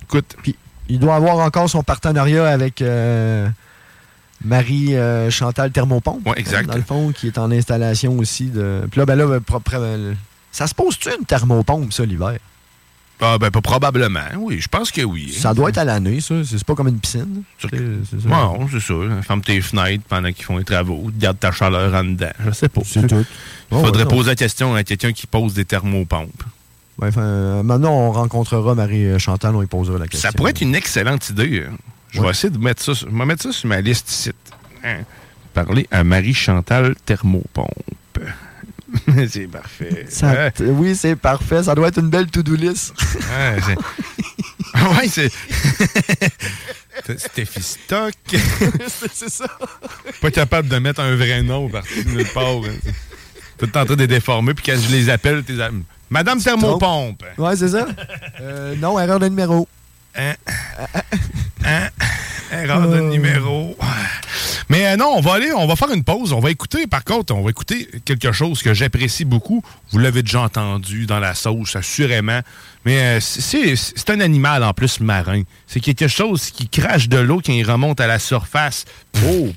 [0.04, 0.38] Écoute.
[0.42, 0.56] Puis,
[0.88, 2.82] il doit avoir encore son partenariat avec
[4.44, 6.26] euh, Marie-Chantal Thermopompe.
[6.28, 6.68] Ouais, exact.
[6.70, 8.46] Dans le fond, qui est en installation aussi.
[8.46, 8.82] De...
[8.92, 10.14] Puis là, ben là, ben, pro- pro- euh,
[10.52, 12.38] ça se pose-tu une thermopompe, ça, l'hiver?
[13.20, 14.20] Ah, ben, pas probablement.
[14.38, 15.34] Oui, je pense que oui.
[15.34, 16.36] Ça doit être à l'année, ça.
[16.46, 17.42] C'est pas comme une piscine.
[17.60, 18.30] C'est c'est ça.
[18.30, 18.94] Non, c'est ça.
[19.24, 21.10] Ferme tes fenêtres pendant qu'ils font les travaux.
[21.18, 22.30] Garde ta chaleur en dedans.
[22.46, 22.82] Je sais pas.
[22.86, 23.26] C'est tout.
[23.72, 26.44] Il faudrait ouais, poser la question à quelqu'un qui pose des thermopompes.
[27.02, 30.30] Ouais, euh, maintenant, on rencontrera Marie-Chantal, on lui posera la question.
[30.30, 31.66] Ça pourrait être une excellente idée.
[32.12, 32.32] Je vais Ouais.
[32.32, 34.32] essayer de mettre ça, sur- je vais mettre ça sur ma liste ici.
[34.84, 35.00] Hein.
[35.54, 37.68] Parler à Marie-Chantal Thermopompe.
[39.30, 40.06] c'est parfait.
[40.10, 40.54] Ça- Ouais.
[40.62, 41.64] Oui, c'est parfait.
[41.64, 42.94] Ça doit être une belle to-do list.
[43.16, 43.78] Ouais, c'est-
[45.02, 45.32] ouais, c'est.
[47.18, 48.14] Steffi Stock.
[48.88, 49.46] c'est ça.
[50.22, 52.46] Pas capable de mettre un vrai nom partout de nulle part.
[52.46, 52.92] hein.
[53.58, 57.24] Tout en train de déformer, puis quand je les appelle, t'es am- Madame Thermopompe.
[57.38, 57.88] Ouais, c'est ça.
[58.42, 59.68] Euh, non, erreur de numéro.
[60.18, 60.34] Hein?
[61.66, 61.90] Hein?
[62.52, 62.96] Erreur Oh.
[62.96, 63.78] de numéro.
[64.70, 66.32] Mais euh, non, on va aller, on va faire une pause.
[66.34, 69.62] On va écouter, par contre, on va écouter quelque chose que j'apprécie beaucoup.
[69.92, 72.40] Vous l'avez déjà entendu dans la sauce, assurément.
[72.86, 75.44] Mais euh, c'est c'est un animal en plus marin.
[75.68, 78.86] C'est quelque chose qui crache de l'eau quand il remonte à la surface.
[79.26, 79.50] Oh!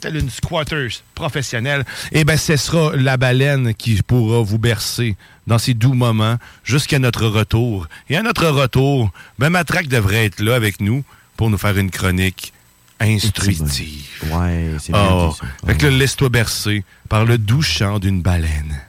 [0.00, 1.84] Telle une squatter professionnelle.
[2.12, 5.16] Eh bien, ce sera la baleine qui pourra vous bercer
[5.46, 7.86] dans ces doux moments jusqu'à notre retour.
[8.10, 11.04] Et à notre retour, ben, Matraque devrait être là avec nous
[11.36, 12.52] pour nous faire une chronique
[13.00, 14.04] instructive.
[14.32, 15.46] Ouais, c'est bien Oh, dit, ça.
[15.66, 18.80] fait que là, laisse-toi bercer par le doux chant d'une baleine.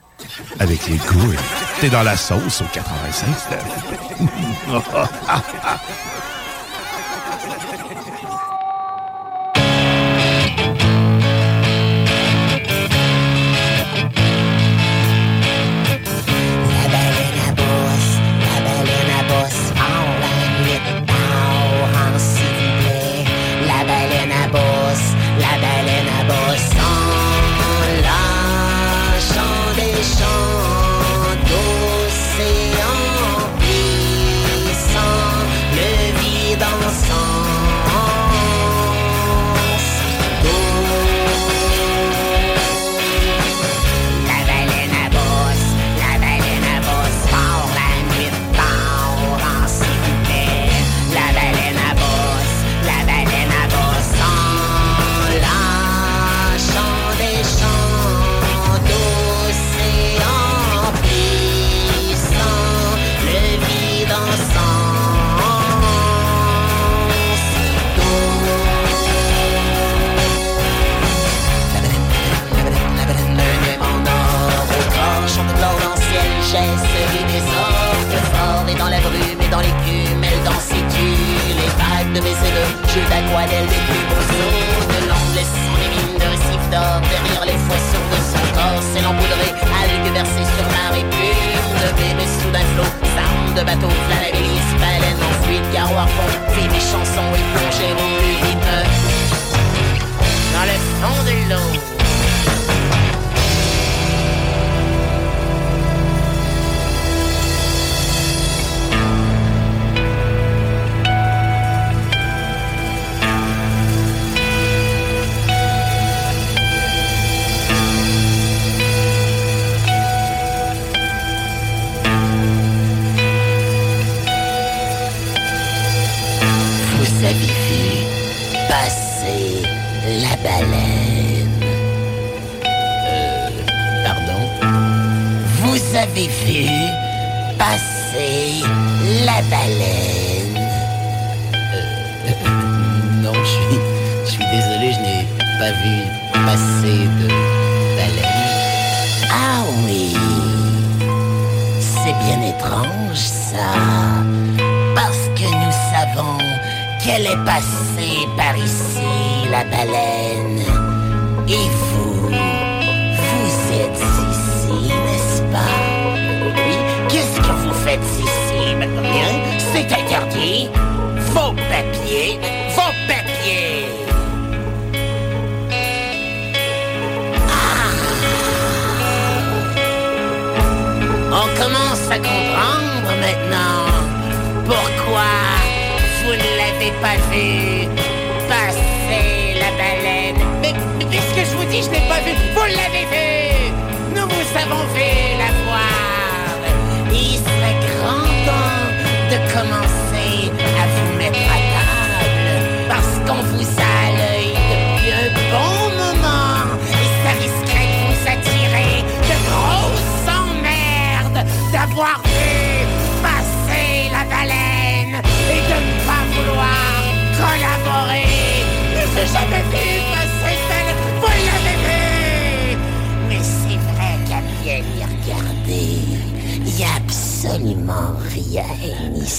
[0.60, 1.38] Avec les couilles.
[1.80, 3.28] T'es dans la sauce au 85.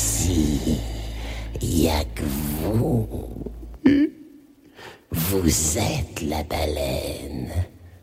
[0.09, 0.81] ici.
[1.61, 2.25] Il a que
[2.63, 3.09] vous.
[5.11, 7.51] Vous êtes la baleine.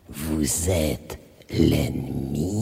[0.09, 1.17] Vous êtes
[1.49, 2.54] l'ennemi.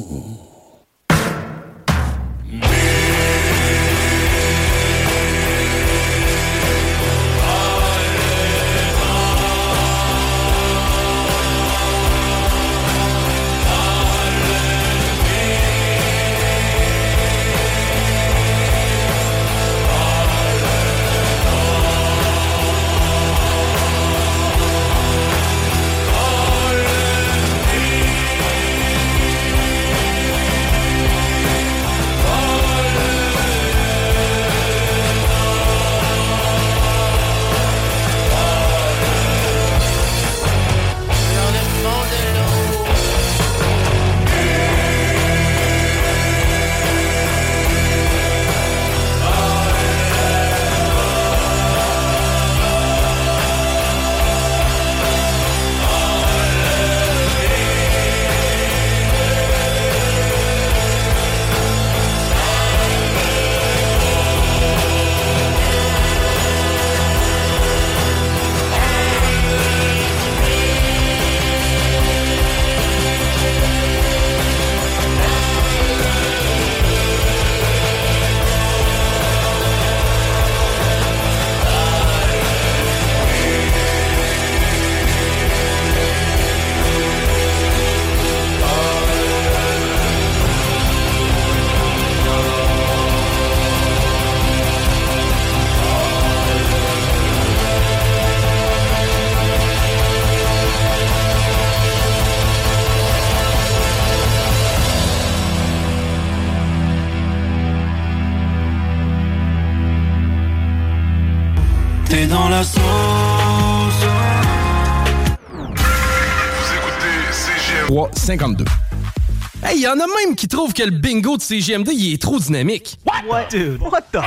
[120.43, 122.99] qui trouve que le bingo de CGMD, il est trop dynamique.
[123.05, 123.13] What?
[123.29, 123.81] What, dude?
[123.81, 124.19] What the?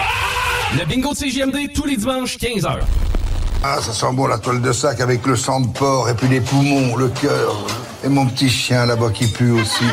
[0.78, 2.78] Le bingo de CGMD, tous les dimanches, 15h.
[3.62, 6.28] Ah, ça sent bon la toile de sac avec le sang de porc et puis
[6.28, 7.66] les poumons, le cœur
[8.02, 9.84] et mon petit chien là-bas qui pue aussi.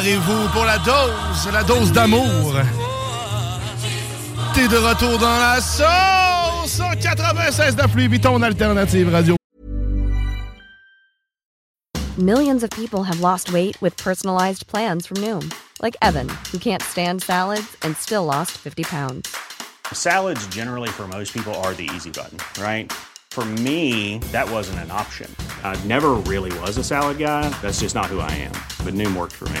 [0.00, 2.54] Préparez-vous pour la dose, la dose d'amour.
[4.54, 9.36] T'es de retour dans la sauce 96 de Louis Vuitton Alternative Radio.
[12.16, 16.82] Millions of people have lost weight with personalized plans from Noom, like Evan, who can't
[16.82, 19.28] stand salads and still lost 50 pounds.
[19.92, 22.90] Salads, generally, for most people, are the easy button, right?
[23.32, 25.30] For me, that wasn't an option.
[25.62, 27.50] I never really was a salad guy.
[27.60, 28.52] That's just not who I am.
[28.82, 29.60] But Noom worked for me.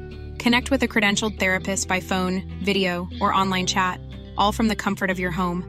[0.41, 3.99] Connect with a credentialed therapist by phone, video, or online chat,
[4.39, 5.63] all from the comfort of your home.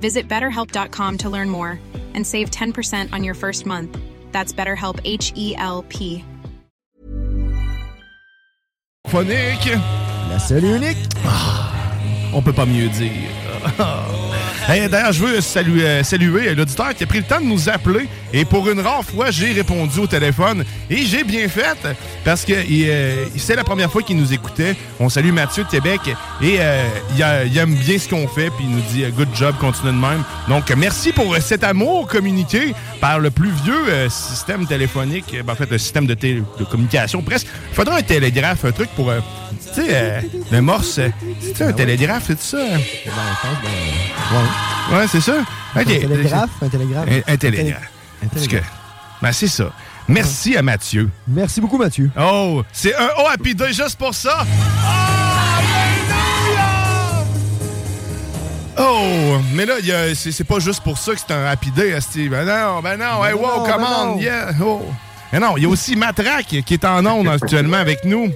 [0.00, 1.78] Visit betterhelp.com to learn more
[2.14, 3.98] and save 10% on your first month.
[4.32, 6.24] That's BetterHelp H E L P.
[9.08, 9.78] Phonique.
[10.30, 10.96] La seule et unique.
[11.26, 11.92] Ah,
[12.32, 13.30] on peut pas mieux dire.
[14.68, 17.68] Hey, D'ailleurs, je veux saluer, euh, saluer l'auditeur qui a pris le temps de nous
[17.68, 18.08] appeler.
[18.32, 20.64] Et pour une rare fois, j'ai répondu au téléphone.
[20.90, 21.76] Et j'ai bien fait
[22.24, 24.74] parce que euh, c'est la première fois qu'il nous écoutait.
[24.98, 26.00] On salue Mathieu de Québec.
[26.42, 26.82] Et euh,
[27.14, 28.50] il, a- il aime bien ce qu'on fait.
[28.50, 30.22] Puis il nous dit euh, good job, continue de même.
[30.48, 35.36] Donc, merci pour cet amour communiqué par le plus vieux euh, système téléphonique.
[35.44, 37.46] ben, en fait, le système de, télé- de communication presque.
[37.70, 39.10] Il faudrait un télégraphe, un truc pour.
[39.10, 39.20] euh,
[39.74, 40.98] tu sais, euh, le morse.
[41.40, 42.58] C'est un télégraphe, c'est ça?
[42.58, 42.78] hein?
[44.32, 44.48] Ouais,
[45.08, 45.34] c'est ça.
[45.74, 47.08] Un télégraphe, un télégraphe.
[47.08, 47.90] Un, un télégraphe.
[48.32, 48.56] Parce que-
[49.22, 49.70] ben, c'est ça.
[50.08, 51.10] Merci à Mathieu.
[51.26, 52.10] Merci beaucoup, Mathieu.
[52.18, 54.44] Oh, c'est un Oh Happy Day juste pour ça.
[58.76, 61.46] Oh, mais là, il y a- c'est c'est pas juste pour ça que c'est un
[61.46, 62.30] Happy Day, Steve.
[62.32, 64.18] Ben non, ben non, hey, Ben wow, non, come ben on, non.
[64.20, 64.82] yeah, oh.
[65.32, 68.30] Mais non, il y a aussi Matraque qui est en ondes actuellement avec nous.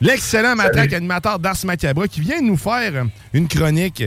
[0.00, 4.02] L'excellent Matraque, animateur d'Ars Macabra, qui vient nous faire une chronique,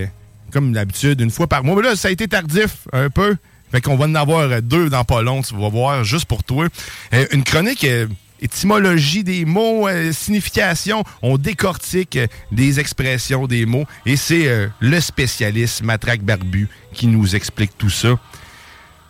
[0.50, 1.76] comme d'habitude, une fois par mois.
[1.76, 3.36] Mais là, ça a été tardif un peu.
[3.72, 6.68] Fait qu'on va en avoir deux dans pas long, tu vas voir, juste pour toi.
[7.14, 8.08] Euh, une chronique euh,
[8.42, 11.04] étymologie des mots, euh, signification.
[11.22, 13.86] On décortique euh, des expressions des mots.
[14.06, 18.20] Et c'est euh, le spécialiste Matraque Barbu qui nous explique tout ça.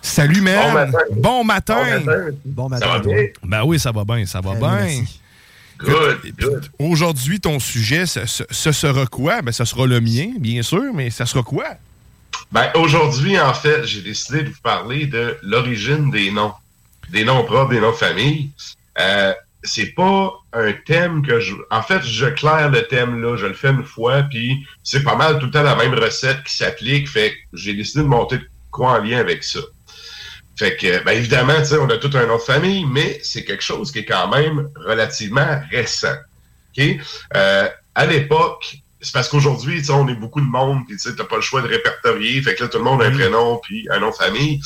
[0.02, 0.92] Salut, man!
[1.18, 1.76] Bon matin.
[1.84, 2.32] Bon matin!
[2.46, 2.86] Bon matin.
[2.86, 3.26] Ça va bien?
[3.44, 5.04] Ben oui, ça va bien, ça va Salut, bien.
[5.80, 9.42] Good, Aujourd'hui, ton sujet, ce, ce- ce sera quoi?
[9.42, 11.66] Ben, ce sera le mien, bien sûr, mais ça sera quoi?
[12.52, 16.54] Ben, aujourd'hui, en fait, j'ai décidé de vous parler de l'origine des noms.
[17.12, 18.50] Des noms propres, des noms de famille.
[19.00, 21.54] Euh, c'est pas un thème que je...
[21.72, 25.16] En fait, je claire le thème là, je le fais une fois, puis c'est pas
[25.16, 28.38] mal tout le temps la même recette qui s'applique, fait que j'ai décidé de monter
[28.38, 29.60] de quoi en lien avec ça.
[30.60, 33.46] Fait que, ben évidemment, tu sais, on a tout un nom de famille, mais c'est
[33.46, 36.18] quelque chose qui est quand même relativement récent.
[36.78, 36.84] OK?
[37.38, 41.04] Euh, à l'époque, c'est parce qu'aujourd'hui, tu sais, on est beaucoup de monde, puis tu
[41.04, 42.42] sais, t'as pas le choix de répertorier.
[42.42, 44.60] Fait que là, tout le monde a un prénom, puis un nom de famille.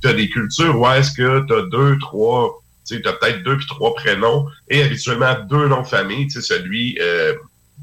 [0.00, 3.66] T'as des cultures où est-ce que t'as deux, trois, tu sais, t'as peut-être deux puis
[3.66, 7.34] trois prénoms, et habituellement deux noms de famille, tu sais, celui euh,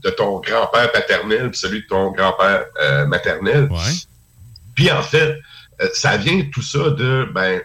[0.06, 3.68] de ton grand-père paternel, puis celui de ton grand-père euh, maternel.
[4.74, 5.38] Puis en fait,
[5.94, 7.62] ça vient tout ça de ben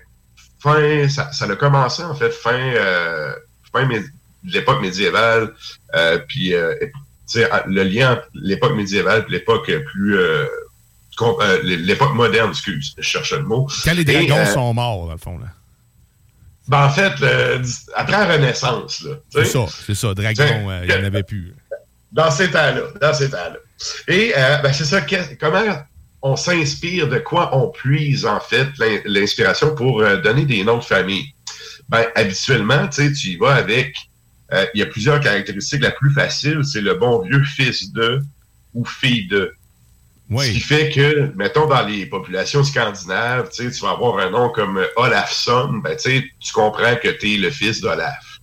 [0.63, 3.33] fin ça, ça a commencé en fait fin euh,
[3.73, 4.05] fin mé-
[4.45, 5.53] l'époque médiévale
[5.95, 6.75] euh, puis euh,
[7.67, 10.47] le lien entre l'époque médiévale et l'époque plus euh,
[11.21, 15.13] euh, l'époque moderne excuse je cherche le mot Quand les dragons euh, sont morts, dans
[15.13, 15.39] le fond.
[15.39, 15.47] Là.
[16.69, 17.13] ben, en fait
[17.95, 20.15] après la Renaissance là C'est ça, c'est ça.
[20.15, 21.55] Dragon, Tiens, euh, il n'y en avait plus.
[22.13, 23.57] Dans ces temps-là, dans ces temps-là.
[24.07, 25.01] Et euh, ben, c'est ça,
[25.41, 25.63] comment
[26.23, 30.79] on s'inspire, de quoi on puise en fait l'in- l'inspiration pour euh, donner des noms
[30.79, 31.35] de famille.
[31.89, 33.97] Ben, habituellement, tu sais, tu y vas avec,
[34.53, 35.83] euh, il y a plusieurs caractéristiques.
[35.83, 38.23] La plus facile, c'est le bon vieux fils de
[38.73, 39.55] ou fille de.
[40.39, 44.81] Ce qui fait que, mettons, dans les populations scandinaves, tu vas avoir un nom comme
[44.97, 48.39] Olafsson, ben, tu comprends que tu es le fils d'Olaf.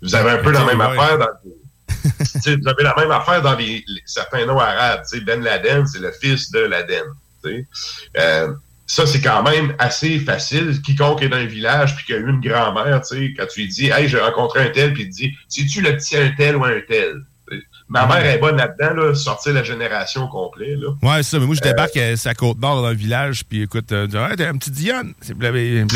[0.00, 1.28] Vous avez un peu la même affaire dans
[2.04, 5.02] vous avez la même affaire dans les, certains noms arabes.
[5.10, 7.04] Tu sais, Ben Laden, c'est le fils de Laden.
[7.42, 7.66] tu.
[8.16, 8.52] Euh,
[8.86, 10.80] ça, c'est quand même assez facile.
[10.82, 13.68] Quiconque est dans un village puis qui a eu une grand-mère, tu quand tu lui
[13.68, 16.56] dis Hey, j'ai rencontré un tel, puis il te dit Si-tu le petit un tel
[16.56, 17.22] ou un tel?
[17.86, 20.78] Tu Ma mère est bonne là-dedans, là, sortir la génération complète.
[20.78, 20.88] Là.
[21.02, 21.38] Ouais, c'est ça.
[21.38, 24.30] Mais moi, je débarque euh, à Côte-Nord dans le village, puis écoute, euh, dis, ah,
[24.36, 25.12] t'es un petit Dionne.
[25.38, 25.86] Là, ben,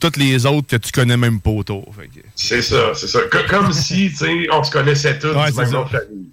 [0.00, 1.84] toutes les autres que tu connais même pas autour.
[1.96, 3.20] Que- C'est ça, c'est ça.
[3.30, 6.30] Co- Comme si, tu sais, on se connaissait tous Ouais, du même nom famille.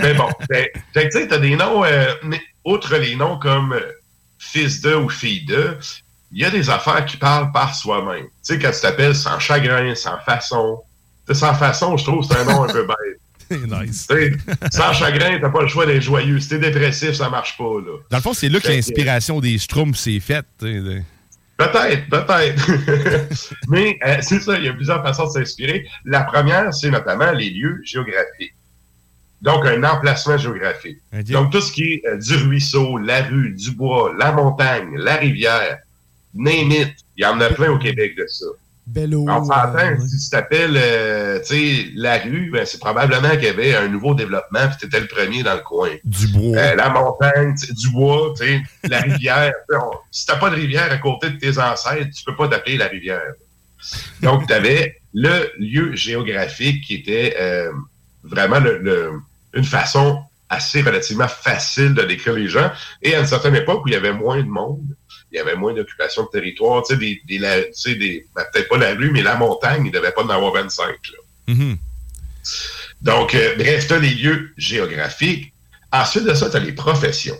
[0.00, 3.80] Mais bon, ben, tu sais, t'as des noms, euh, mais outre les noms comme euh,
[4.38, 5.78] fils de ou fille de,
[6.30, 8.24] il y a des affaires qui parlent par soi-même.
[8.24, 10.82] Tu sais, quand tu t'appelles sans chagrin, sans façon.
[11.26, 13.20] Tu sans façon, je trouve, c'est un nom un peu bête.
[13.82, 14.08] nice.
[14.70, 16.40] Sans chagrin, t'as pas le choix d'être joyeux.
[16.40, 17.98] Si t'es dépressif, ça marche pas, là.
[18.10, 20.46] Dans le fond, c'est là que l'inspiration des Schtroumpfs s'est faite.
[20.60, 23.36] Peut-être, peut-être.
[23.68, 25.86] Mais euh, c'est ça, il y a plusieurs façons de s'inspirer.
[26.04, 28.54] La première, c'est notamment les lieux géographiques.
[29.42, 30.98] Donc, un emplacement géographique.
[31.30, 35.16] Donc, tout ce qui est euh, du ruisseau, la rue, du bois, la montagne, la
[35.16, 35.78] rivière,
[36.34, 36.94] name it.
[37.16, 38.46] Il y en a plein au Québec de ça.
[38.86, 39.24] Bello.
[39.28, 43.44] On s'entend, euh, si tu t'appelles, euh, tu sais, la rue, ben, c'est probablement qu'il
[43.44, 45.90] y avait un nouveau développement, puis tu étais le premier dans le coin.
[46.04, 46.56] Du bois.
[46.58, 49.52] Euh, la montagne, tu du bois, tu sais, la rivière.
[49.70, 52.48] tu on- si t'as pas de rivière à côté de tes ancêtres, tu peux pas
[52.48, 53.22] t'appeler la rivière.
[54.20, 57.36] Donc, tu avais le lieu géographique qui était
[58.24, 59.12] vraiment le- le-
[59.54, 62.70] une façon assez relativement facile de décrire les gens.
[63.00, 64.84] Et à une certaine époque où il y avait moins de monde,
[65.32, 68.26] il y avait moins d'occupation de territoire, tu sais, des, des, la- tu sais, des-
[68.34, 70.86] ben, peut-être pas la rue, mais la montagne, il ne devait pas en avoir 25.
[70.88, 71.54] là.
[71.54, 71.76] Mhm.
[73.00, 75.52] Donc, euh, bref, tu as les lieux géographiques.
[75.92, 77.36] Ensuite de ça, tu as les professions.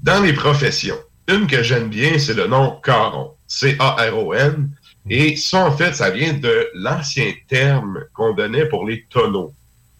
[0.00, 0.98] Dans les professions,
[1.28, 3.32] une que j'aime bien, c'est le nom caron.
[3.46, 4.70] C-A-R-O-N.
[5.08, 9.54] Et ça, en fait, ça vient de l'ancien terme qu'on donnait pour les tonneaux.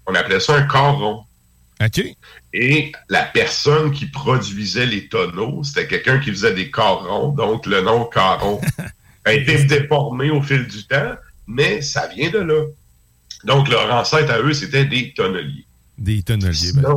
[0.06, 1.24] On appelait ça un caron.
[2.52, 7.80] Et la personne qui produisait les tonneaux, c'était quelqu'un qui faisait des carons, donc le
[7.80, 8.60] nom caron
[9.24, 11.14] a été déformé au fil du temps,
[11.46, 12.64] mais ça vient de là.
[13.44, 15.64] Donc, leur ancêtre à eux, c'était des tonneliers.
[15.96, 16.72] Des tonneliers.
[16.74, 16.94] Ben.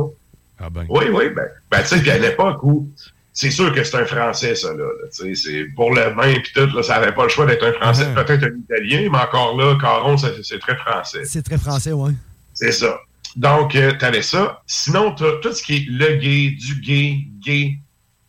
[0.58, 0.84] Ah ben.
[0.88, 2.90] Oui, oui, ben, ben tu sais, puis à l'époque où
[3.32, 4.84] c'est sûr que c'est un Français, ça, là.
[4.84, 7.46] là, tu sais, c'est pour le vin puis tout, là, ça n'avait pas le choix
[7.46, 8.24] d'être un Français, Uh-huh.
[8.24, 11.24] peut-être un Italien, mais encore là, Caron, c'est très français.
[11.24, 12.12] C'est très français, ouais.
[12.52, 13.00] C'est ça.
[13.36, 14.62] Donc, tu avais ça.
[14.66, 17.78] Sinon, tu tout ce qui est le gay, du gay, gay,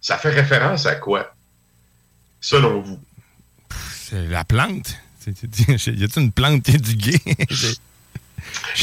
[0.01, 1.33] ça fait référence à quoi?
[2.41, 2.99] Selon vous?
[3.93, 4.95] C'est la plante.
[5.27, 7.19] Y a-t-il une plante qui est du gay?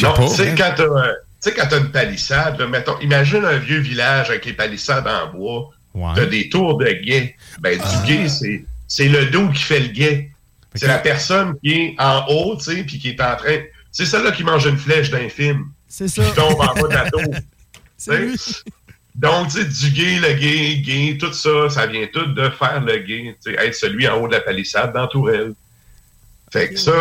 [0.03, 0.55] Non, tu sais, hein.
[0.57, 4.31] quand t'as, euh, tu sais, quand t'as une palissade, là, mettons, imagine un vieux village
[4.31, 6.13] avec les palissades en bois, Ouais.
[6.17, 7.37] t'as des tours de guet.
[7.61, 10.31] Ben, du guet, c'est, c'est le dos qui fait le guet.
[10.75, 13.59] C'est la personne qui est en haut, tu sais, puis qui est en train...
[13.91, 15.71] C'est celle-là qui mange une flèche d'un film.
[15.95, 16.25] C'est ça.
[16.25, 17.21] Qui tombe en bas de la tour.
[19.15, 22.81] Donc, tu sais, du gay, le gay, gay, tout ça, ça vient tout de faire
[22.81, 25.53] le gay, tu sais, être celui en haut de la palissade dans Tourelle.
[26.51, 26.93] Fait que ça,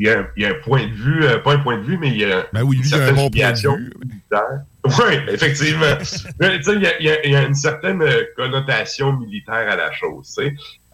[0.00, 1.78] il y, a un- il y a un point de vue, euh, pas un point
[1.78, 3.28] de vue, mais il y a Ben oui, lui, il a un certaine bon point
[3.30, 3.76] de filiation.
[4.84, 5.96] Oui, effectivement.
[6.40, 9.70] Mais, tu sais, il y y, a- il y a une certaine euh, connotation militaire
[9.70, 10.36] à la chose.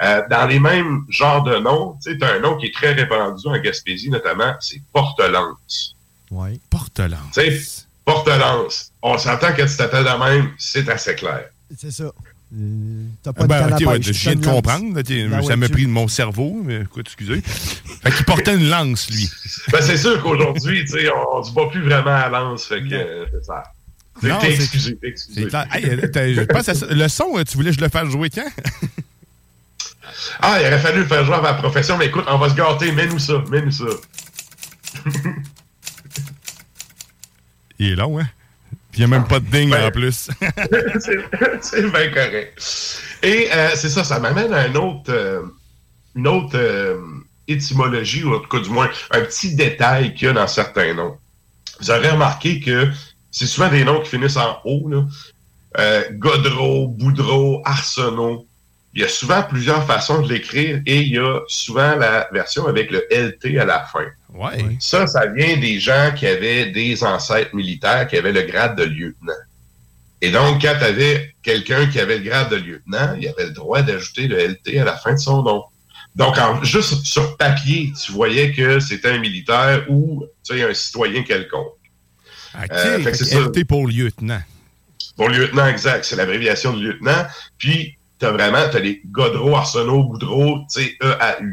[0.02, 3.46] Euh, dans les mêmes genres de noms, tu as un nom qui est très répandu
[3.48, 5.95] en Gaspésie, notamment, c'est Portelance.
[6.30, 6.58] Ouais.
[6.70, 7.20] Portelance.
[7.34, 8.92] Tu sais, Portelance.
[9.02, 11.44] On s'entend que tu t'appelles de même, c'est assez clair.
[11.78, 12.04] C'est ça.
[12.56, 14.94] Euh, T'as pas Ah ben, de canne à ok, ouais, pêche, je viens de comprendre.
[14.94, 17.40] là, Ben ça ouais, m'a tu- pris de mon cerveau, mais écoute, excusez.
[17.40, 19.28] Fait qu'il portait une lance, lui.
[19.72, 22.82] Ben, c'est sûr qu'aujourd'hui, tu sais, on ne se bat plus vraiment à lance, fait
[22.82, 23.64] que euh, c'est ça.
[24.40, 25.48] T'es excusé, t'es excusé.
[25.72, 26.86] Hey, euh, t'as- je pense à ça.
[26.88, 28.48] Le son, tu voulais que je le fasse jouer quand?
[30.40, 32.54] Ah, il aurait fallu le faire jouer à ma profession, mais écoute, on va se
[32.54, 33.84] gâter, mets-nous ça, mets-nous ça.
[37.78, 38.26] Il est long, hein?
[38.90, 40.30] Puis il n'y a même pas de ding Ben, en plus.
[41.60, 42.58] c'est bien correct.
[43.22, 45.42] Et euh, c'est ça, ça m'amène à un autre, euh,
[46.14, 46.98] une autre euh,
[47.46, 50.94] étymologie, ou en tout cas du moins un petit détail qu'il y a dans certains
[50.94, 51.16] noms.
[51.80, 52.90] Vous aurez remarqué que
[53.30, 55.04] c'est souvent des noms qui finissent en O, là.
[55.78, 58.45] Euh, Godreau, Boudreau, Arsenault.
[58.96, 62.66] Il y a souvent plusieurs façons de l'écrire et il y a souvent la version
[62.66, 64.06] avec le LT à la fin.
[64.32, 64.74] Ouais.
[64.80, 68.84] Ça, ça vient des gens qui avaient des ancêtres militaires qui avaient le grade de
[68.84, 69.34] lieutenant.
[70.22, 73.50] Et donc, quand tu avais quelqu'un qui avait le grade de lieutenant, il avait le
[73.52, 75.62] droit d'ajouter le LT à la fin de son nom.
[76.14, 80.72] Donc, en- juste sur papier, tu voyais que c'était un militaire ou tu sais, un
[80.72, 81.74] citoyen quelconque.
[82.54, 83.40] OK, Euh, fait que que ça.
[83.40, 84.40] LT pour lieutenant.
[85.18, 87.26] Pour lieutenant, exact, c'est l'abréviation de lieutenant.
[87.58, 91.46] Puis, tu as vraiment t'as les Godreau, Arsenault, Boudreau, tu sais, EAU.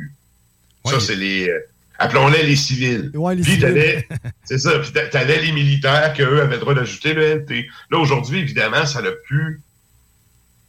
[0.85, 1.49] Ça, c'est les.
[1.49, 1.59] euh,
[1.99, 3.11] Appelons-les les civils.
[3.13, 4.07] Ouais, les puis t'avais,
[4.43, 7.65] c'est ça, puis t'a- t'avais les militaires qu'eux avaient le droit d'ajouter le LT.
[7.91, 9.61] Là, aujourd'hui, évidemment, ça n'a plus.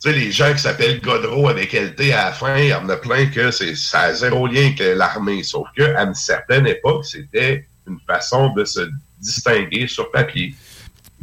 [0.03, 2.89] Tu sais, les gens qui s'appellent Godreau avec LT à la fin, il y en
[2.89, 5.43] a plein que c'est, ça a zéro lien avec l'armée.
[5.43, 8.81] Sauf qu'à une certaine époque, c'était une façon de se
[9.21, 10.55] distinguer sur papier.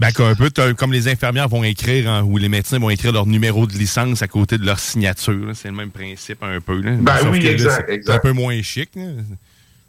[0.01, 3.11] Ben, comme un peu, comme les infirmières vont écrire, hein, ou les médecins vont écrire
[3.11, 5.51] leur numéro de licence à côté de leur signature.
[5.53, 6.81] C'est le même principe un peu.
[6.81, 6.93] Là.
[6.99, 8.89] Ben Sauf oui, là, exact, un peu moins chic.
[8.95, 9.03] là.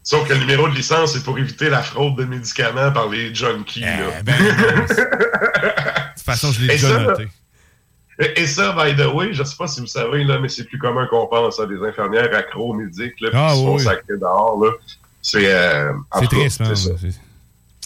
[0.02, 3.34] Sauf que le numéro de licence, c'est pour éviter la fraude de médicaments par les
[3.34, 3.80] junkies.
[3.80, 4.20] là.
[4.22, 7.28] ben, De toute façon, je l'ai déjà ça, noté.
[8.36, 10.78] Et ça, by the way, je sais pas si vous savez, là, mais c'est plus
[10.78, 13.82] commun qu'on pense à des infirmières accro-médiques là, Ah, qui se font oui.
[13.82, 14.62] sacrer dehors.
[14.62, 14.70] là.
[15.22, 15.92] C'est euh,
[16.30, 16.74] triste, hein,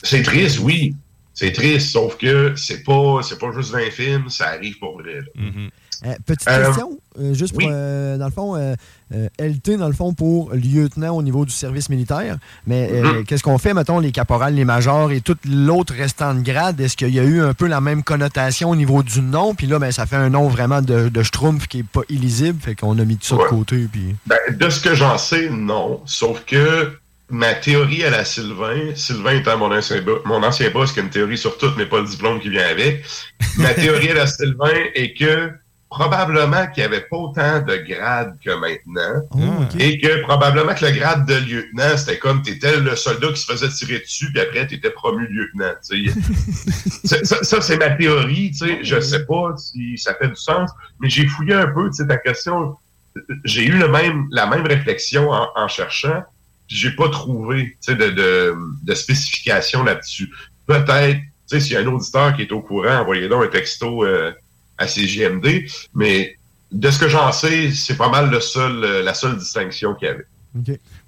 [0.02, 0.96] C'est triste, oui.
[1.38, 5.20] C'est triste, sauf que c'est pas, c'est pas juste 20 films, ça arrive pour vrai.
[5.38, 5.68] Mm-hmm.
[6.06, 7.70] Euh, petite Euh, question, euh, juste pour, oui.
[7.72, 8.74] euh, dans le fond, euh,
[9.14, 12.36] euh, LT, dans le fond, pour lieutenant au niveau du service militaire.
[12.66, 13.24] Mais euh, Mhm.
[13.24, 16.80] qu'est-ce qu'on fait, mettons, les caporales, les majors et tout l'autre restant de grade?
[16.80, 19.54] Est-ce qu'il y a eu un peu la même connotation au niveau du nom?
[19.54, 22.58] Puis là, ben, ça fait un nom vraiment de, de schtroumpf qui est pas illisible.
[22.62, 23.86] Fait qu'on a mis tout ça de côté.
[23.90, 24.16] Puis...
[24.26, 26.00] Ben, de ce que j'en sais, non.
[26.06, 26.92] Sauf que
[27.28, 31.02] ma théorie à la Sylvain, Sylvain étant mon ancien, bo- mon ancien boss, qui a
[31.02, 33.04] une théorie sur tout, mais pas le diplôme qui vient avec,
[33.58, 35.50] ma théorie à la Sylvain est que
[35.88, 39.22] probablement qu'il n'y avait pas autant de grades que maintenant.
[39.80, 43.40] Et que probablement que le grade de lieutenant, c'était comme tu étais le soldat qui
[43.40, 45.72] se faisait tirer dessus, puis après, tu étais promu lieutenant.
[47.04, 48.50] ça, ça- ça, c'est ma théorie.
[48.50, 48.78] tu sais.
[48.82, 50.70] Je sais pas si ça fait du sens,
[51.00, 52.76] mais j'ai fouillé un peu tu sais, ta question.
[53.44, 56.22] J'ai eu le même, la même réflexion en, en cherchant,
[56.68, 60.30] j'ai pas trouvé tu sais, de, de, de spécification là-dessus.
[60.66, 63.48] Peut-être, tu sais, s'il y a un auditeur qui est au courant, envoyez donc un
[63.48, 64.32] texto euh,
[64.78, 66.36] à CGMD, mais
[66.72, 70.08] de ce que j'en sais, c'est pas mal le seul, euh, la seule distinction qu'il
[70.08, 70.26] y avait.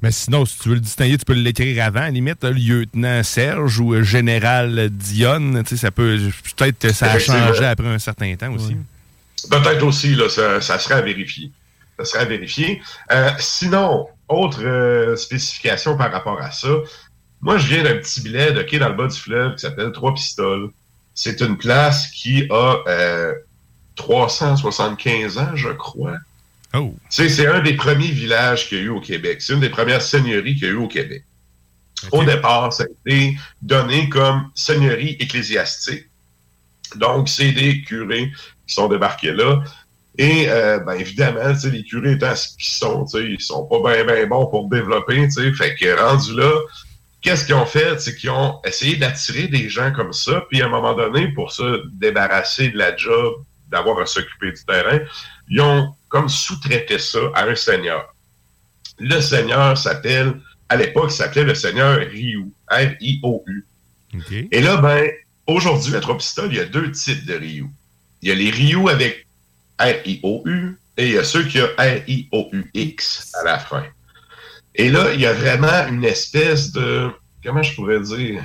[0.02, 2.50] Mais sinon, si tu veux le distinguer, tu peux l'écrire avant, à la limite, là,
[2.50, 5.62] lieutenant Serge ou euh, général Dionne.
[5.64, 6.18] Tu sais, ça peut.
[6.56, 8.76] Peut-être que ça a changé après un certain temps aussi.
[9.50, 11.50] Peut-être aussi, là, ça, ça serait à vérifier.
[11.98, 12.80] Ça serait à vérifier.
[13.11, 16.68] Euh, sinon, autre euh, spécification par rapport à ça,
[17.41, 19.93] moi, je viens d'un petit billet de quai dans le bas du fleuve qui s'appelle
[19.93, 20.70] Trois Pistoles.
[21.14, 23.35] C'est une place qui a euh,
[23.97, 26.16] 375 ans, je crois.
[26.74, 26.95] Oh.
[27.09, 29.41] C'est un des premiers villages qu'il y a eu au Québec.
[29.41, 31.24] C'est une des premières seigneuries qu'il y a eu au Québec.
[32.12, 36.07] Au départ, ça a été donné comme seigneurie ecclésiastique.
[36.97, 38.31] Donc, c'est des curés
[38.66, 39.62] qui sont débarqués là.
[40.19, 43.41] Et euh, ben, évidemment, tu sais, les curés étant ce qu'ils sont, tu sais, ils
[43.41, 45.29] sont pas bien ben bons pour développer.
[45.29, 45.53] tu sais.
[45.53, 46.51] Fait que rendu là,
[47.23, 48.01] qu'est-ce qu'ils ont fait?
[48.01, 50.45] C'est qu'ils ont essayé d'attirer des gens comme ça.
[50.51, 53.35] Puis à un moment donné, pour se débarrasser de la job,
[53.69, 54.99] d'avoir à s'occuper du terrain,
[55.49, 58.12] ils ont comme sous-traité ça à un seigneur.
[58.99, 63.66] Le seigneur s'appelle, à l'époque, il s'appelait le seigneur Rioux, R-I-O-U.
[64.51, 65.09] Et là, ben,
[65.47, 67.71] aujourd'hui, à Trois-Pistoles, il y a deux types de Rioux.
[68.23, 69.28] Il y a les Rioux avec
[69.81, 73.85] R-I-O-U et il y a ceux qui ont R-I-O-U-X à la fin.
[74.74, 77.09] Et là, il y a vraiment une espèce de,
[77.45, 78.43] comment je pourrais dire,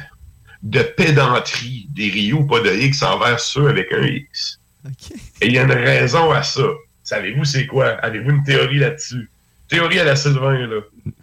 [0.62, 4.60] de pédanterie des Rioux, pas de X envers ceux avec un X.
[5.42, 6.64] Et il y a une raison à ça.
[7.04, 7.90] Savez-vous c'est quoi?
[8.02, 9.30] Avez-vous une théorie là-dessus?
[9.68, 10.82] Théorie à la Sylvain, là.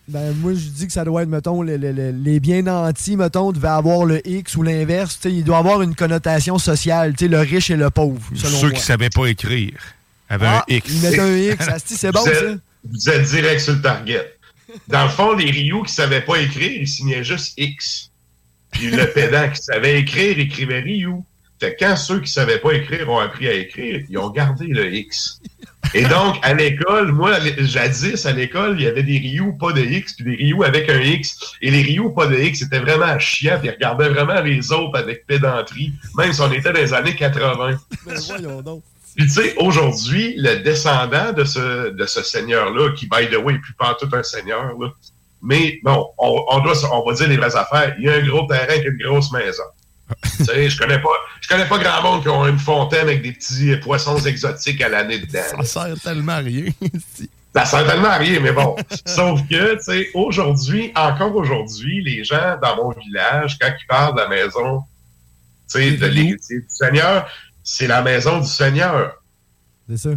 [0.09, 3.17] Ben, moi, je dis que ça doit être, mettons, le- le- le- les bien nantis,
[3.17, 5.17] mettons, devaient avoir le X ou l'inverse.
[5.21, 8.21] Tu sais, Il doit avoir une connotation sociale, tu sais, le riche et le pauvre,
[8.35, 8.77] selon Ceux moi.
[8.77, 9.75] qui savaient pas écrire
[10.31, 10.89] Ah, un X.
[10.89, 12.55] ils mettent un X, asti, c'est bon, vous êtes, ça.
[12.85, 14.37] Vous êtes direct sur le target.
[14.87, 18.11] Dans le fond, les Rioux qui savaient pas écrire, ils signaient juste X.
[18.71, 20.85] Puis le pédant qui savait écrire, écrivait.
[21.59, 24.67] Fait que quand ceux qui savaient pas écrire ont appris à écrire, ils ont gardé
[24.67, 25.41] le X.
[25.93, 29.83] Et donc, à l'école, moi, jadis, à l'école, il y avait des Rioux pas de
[29.83, 31.37] X, puis des Rioux avec un X.
[31.61, 34.99] Et les Rioux pas de X, c'était vraiment chiant, puis ils regardaient vraiment les autres
[34.99, 37.79] avec pédanterie, même si on était dans les années 80.
[38.07, 38.83] Ben, voyons donc.
[39.17, 43.55] Puis tu sais, aujourd'hui, le descendant de ce, de ce seigneur-là, qui, by the way,
[43.55, 44.89] est plus pas tout un seigneur, là,
[45.43, 47.95] mais bon, on, on doit, on va dire les vraies affaires.
[47.99, 49.63] Il y a un gros terrain avec une grosse maison.
[50.23, 51.09] tu sais, je connais pas,
[51.41, 54.89] je connais pas grand monde qui ont une fontaine avec des petits poissons exotiques à
[54.89, 55.63] l'année dedans.
[55.63, 56.67] Ça sert tellement à rien.
[57.55, 58.77] Ça sert tellement à rien, mais bon.
[59.07, 64.15] Sauf que, tu sais, aujourd'hui, encore aujourd'hui, les gens dans mon village, quand ils parlent
[64.15, 64.85] de la maison,
[65.69, 67.27] tu sais, de l'héritier du Seigneur,
[67.73, 69.23] c'est la maison du Seigneur.
[69.89, 70.11] C'est ça.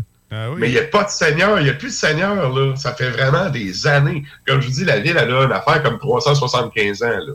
[0.58, 2.76] Mais il n'y a pas de Seigneur, il n'y a plus de Seigneur, là.
[2.76, 4.24] Ça fait vraiment des années.
[4.47, 7.34] Comme je vous dis, la ville, elle a une affaire comme 375 ans, là.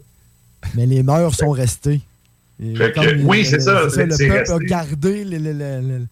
[0.74, 2.00] Mais les mœurs sont restées.
[2.60, 3.88] Et Fait que, comme oui, c'est ça, Le
[4.28, 6.06] peuple a gardé le- le- le- le-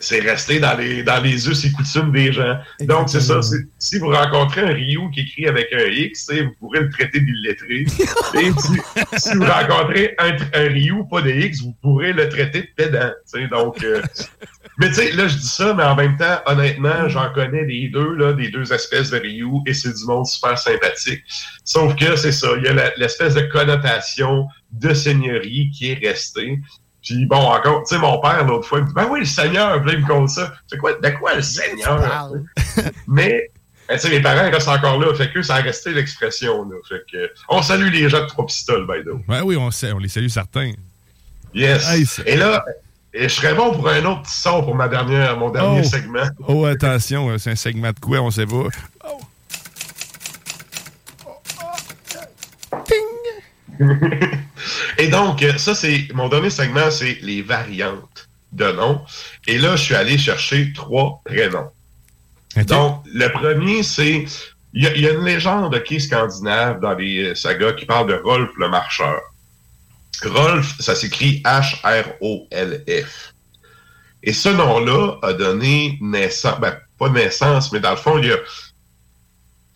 [0.00, 2.58] c'est resté dans les, dans les us et coutumes des gens.
[2.80, 3.40] Donc, c'est ça.
[3.78, 7.86] Si vous rencontrez un Ryu qui écrit avec un X, vous pourrez le traiter d'illettré.
[8.34, 8.80] Et si,
[9.16, 13.10] si vous rencontrez un, un Ryu pas de X, vous pourrez le traiter de pédant.
[13.50, 14.02] Donc, euh,
[14.78, 17.88] mais tu sais, là, je dis ça, mais en même temps, honnêtement, j'en connais les
[17.88, 21.22] deux, là, des deux espèces de Ryu, et c'est du monde super sympathique.
[21.64, 26.60] Sauf que c'est ça, il y a l'espèce de connotation de seigneurie qui est restée.
[27.02, 29.24] Puis bon, encore, tu sais, mon père, l'autre fois, il me dit, ben oui, le
[29.26, 30.52] Seigneur, puis là, il me compte ça.
[30.66, 32.32] C'est quoi, de quoi le Seigneur?
[33.06, 33.50] Mais,
[33.88, 36.64] ben, tu sais, mes parents ils restent encore là, fait que ça a resté l'expression,
[36.68, 36.76] là.
[36.88, 39.22] Fait que, on salue les gens de Trois Pistoles, by the way.
[39.36, 40.72] Ouais, oui, on, sait- on les salue certains.
[41.54, 41.88] Yes.
[41.88, 42.64] Hey, Et là,
[43.14, 45.88] et je serais bon pour un autre petit son pour ma dernière, mon dernier Oh.
[45.88, 46.24] segment.
[46.46, 48.64] Oh, attention, euh, c'est un segment de quoi, on sait pas.
[54.98, 59.02] Et donc, euh, ça, c'est mon dernier segment, c'est les variantes de noms.
[59.46, 61.70] Et là, je suis allé chercher trois prénoms.
[62.64, 64.24] Donc, le premier, c'est.
[64.74, 67.72] Il y, a- il y a une légende qui est scandinave dans les euh, sagas
[67.72, 69.20] qui parle de Rolf le Marcheur.
[70.24, 73.34] Rolf, ça s'écrit H-R-O-L-F.
[74.22, 78.32] Et ce nom-là a donné naissance, ben, pas naissance, mais dans le fond, il y
[78.32, 78.36] a,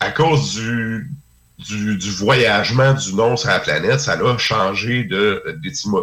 [0.01, 1.09] à cause du,
[1.59, 5.43] du, du voyagement du nom sur la planète, ça a changé de,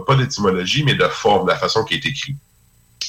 [0.06, 2.36] pas d'étymologie, mais de forme, de la façon qui est écrit.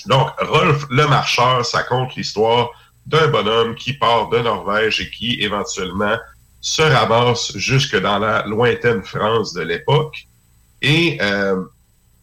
[0.08, 2.70] Donc, Rolf le Marcheur, ça compte l'histoire
[3.06, 6.18] d'un bonhomme qui part de Norvège et qui, éventuellement,
[6.60, 10.28] se ramasse jusque dans la lointaine France de l'époque.
[10.82, 11.64] Et euh,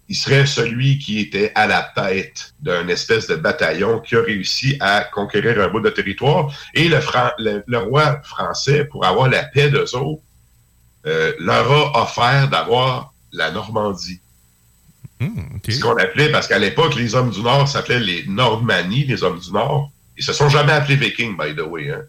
[0.08, 4.76] il serait celui qui était à la tête d'un espèce de bataillon qui a réussi
[4.80, 6.50] à conquérir un bout de territoire.
[6.74, 10.22] Et le, Fran- le- le roi français, pour avoir la paix d'eux autres,
[11.06, 14.20] euh, leur a offert d'avoir la Normandie.
[15.68, 19.40] Ce qu'on appelait, parce qu'à l'époque, les hommes du Nord s'appelaient les Nordmani, les hommes
[19.40, 19.90] du Nord.
[20.16, 21.90] Ils se sont jamais appelés Vikings, by the way.
[21.90, 22.02] hein.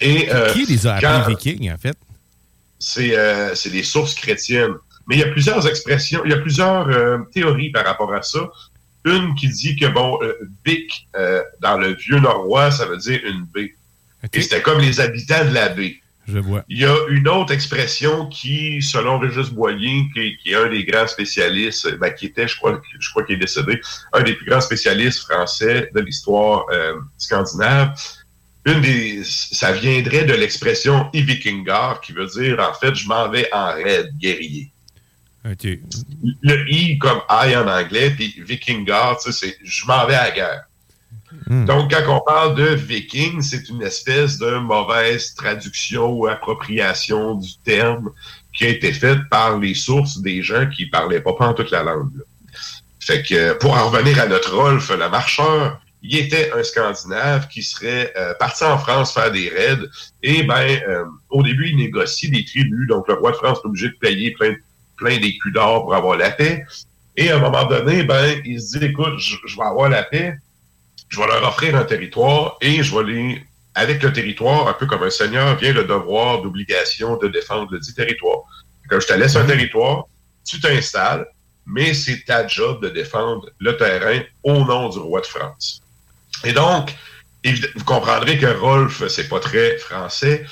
[0.00, 1.96] Et, euh, Qui les a appelés Vikings, en fait?
[2.78, 4.74] c'est euh, c'est des sources chrétiennes.
[5.08, 8.22] Mais il y a plusieurs expressions, il y a plusieurs euh, théories par rapport à
[8.22, 8.50] ça.
[9.04, 10.34] Une qui dit que, bon, euh,
[10.66, 13.74] Vic, euh, dans le vieux norrois, ça veut dire une baie.
[14.34, 15.96] Et c'était comme les habitants de la baie.
[16.26, 16.62] Je vois.
[16.68, 20.68] Il y a une autre expression qui, selon Régis Boyer, qui, est- qui est un
[20.68, 23.80] des grands spécialistes, euh, ben, qui était, je crois, je crois qu'il est décédé,
[24.12, 26.66] un des plus grands spécialistes français de l'histoire
[27.16, 27.94] scandinave,
[28.66, 33.48] une des, ça viendrait de l'expression Ivikingar, qui veut dire, en fait, je m'en vais
[33.52, 34.70] en raid guerrier.
[36.42, 40.64] Le I comme I en anglais, puis Vikingar, c'est je m'en vais à la guerre.
[41.46, 47.56] Donc, quand on parle de viking, c'est une espèce de mauvaise traduction ou appropriation du
[47.64, 48.10] terme
[48.54, 51.82] qui a été faite par les sources des gens qui parlaient pas en toute la
[51.82, 52.16] langue.
[52.16, 52.24] là.
[53.00, 57.62] Fait que, pour en revenir à notre Rolf, le marcheur, il était un Scandinave qui
[57.62, 59.86] serait euh, parti en France faire des raids.
[60.22, 62.86] Et ben, euh, au début, il négocie des tribus.
[62.88, 64.54] Donc, le roi de France est obligé de payer plein,
[64.98, 66.64] plein d'écus d'or pour avoir la paix.
[67.16, 70.02] Et à un moment donné, ben, il se dit, écoute, je, je vais avoir la
[70.02, 70.34] paix,
[71.08, 73.42] je vais leur offrir un territoire et je vais les,
[73.74, 77.78] avec le territoire, un peu comme un seigneur, vient le devoir d'obligation de défendre le
[77.78, 78.40] dit territoire.
[78.88, 80.06] Quand je te laisse un territoire,
[80.44, 81.26] tu t'installes,
[81.64, 85.80] mais c'est ta job de défendre le terrain au nom du roi de France.
[86.44, 86.94] Et donc,
[87.44, 90.44] vous comprendrez que Rolf, c'est pas très français.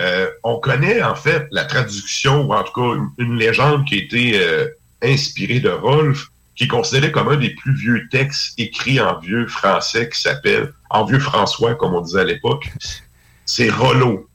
[0.00, 3.94] Euh, on connaît en fait la traduction, ou en tout cas une, une légende qui
[3.94, 4.68] a été euh,
[5.02, 9.46] inspirée de Rolf, qui est considéré comme un des plus vieux textes écrits en vieux
[9.46, 12.68] français qui s'appelle, en vieux François, comme on disait à l'époque,
[13.44, 14.28] c'est Rollo.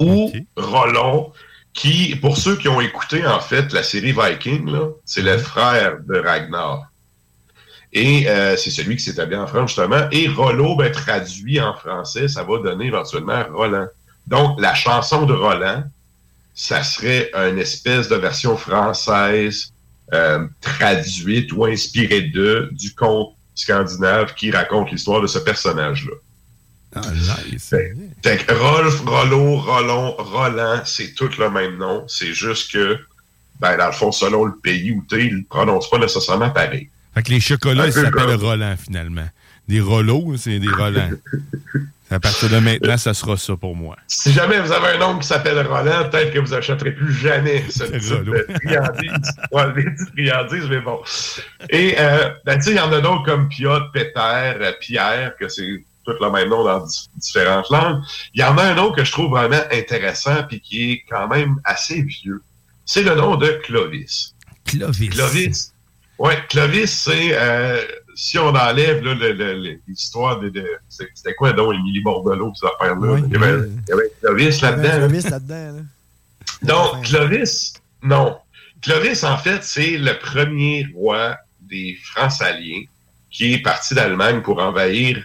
[0.00, 1.32] Ou Rollon,
[1.72, 4.74] qui, pour ceux qui ont écouté en fait la série Viking,
[5.04, 6.90] c'est le frère de Ragnar.
[7.92, 10.08] Et euh, c'est celui qui s'est habillé en France, justement.
[10.10, 13.86] Et Rollo, ben, traduit en français, ça va donner éventuellement Roland.
[14.26, 15.84] Donc, la chanson de Roland,
[16.54, 19.72] ça serait une espèce de version française
[20.12, 26.12] euh, traduite ou inspirée de du conte scandinave qui raconte l'histoire de ce personnage-là.
[26.94, 27.00] Ah,
[27.50, 27.74] nice.
[28.22, 32.04] Fait Rolf, Rollo, Rollon, Roland, c'est tout le même nom.
[32.06, 32.98] C'est juste que,
[33.60, 36.50] ben, dans le fond, selon le pays où tu es, ils ne prononcent pas nécessairement
[36.50, 36.88] pareil.
[37.14, 39.28] Fait que les chocolats, ils s'appellent Roland, finalement.
[39.66, 41.10] Des Rollos, c'est des Roland.
[42.14, 43.96] à partir de maintenant, ça sera ça pour moi.
[44.06, 47.64] Si jamais vous avez un nom qui s'appelle Roland, peut-être que vous n'achèterez plus jamais
[47.68, 48.46] ce type de.
[49.52, 51.00] Ouais, les friandises, mais bon.
[51.70, 55.34] Et, euh, ben, tu sais, il y en a d'autres comme Piotr, Peter, euh, Pierre,
[55.38, 58.02] que c'est tout le même nom dans di- différentes langues.
[58.34, 61.28] Il y en a un autre que je trouve vraiment intéressant puis qui est quand
[61.28, 62.42] même assez vieux.
[62.84, 64.34] C'est le nom de Clovis.
[64.66, 65.08] Clovis.
[65.10, 65.72] Clovis.
[66.18, 67.82] Ouais, Clovis, c'est euh,
[68.14, 69.02] si on enlève
[69.86, 73.18] l'histoire de, c'était quoi donc Émilie Bordelot ces affaires-là?
[73.28, 74.88] il, avait, il y avait Clovis là-dedans.
[74.88, 74.98] là.
[74.98, 75.76] Clovis là-dedans.
[75.76, 75.82] là.
[76.62, 78.36] Donc, Clovis, non.
[78.82, 82.84] Clovis, en fait, c'est le premier roi des Francs-Aliens
[83.30, 85.22] qui est parti d'Allemagne pour envahir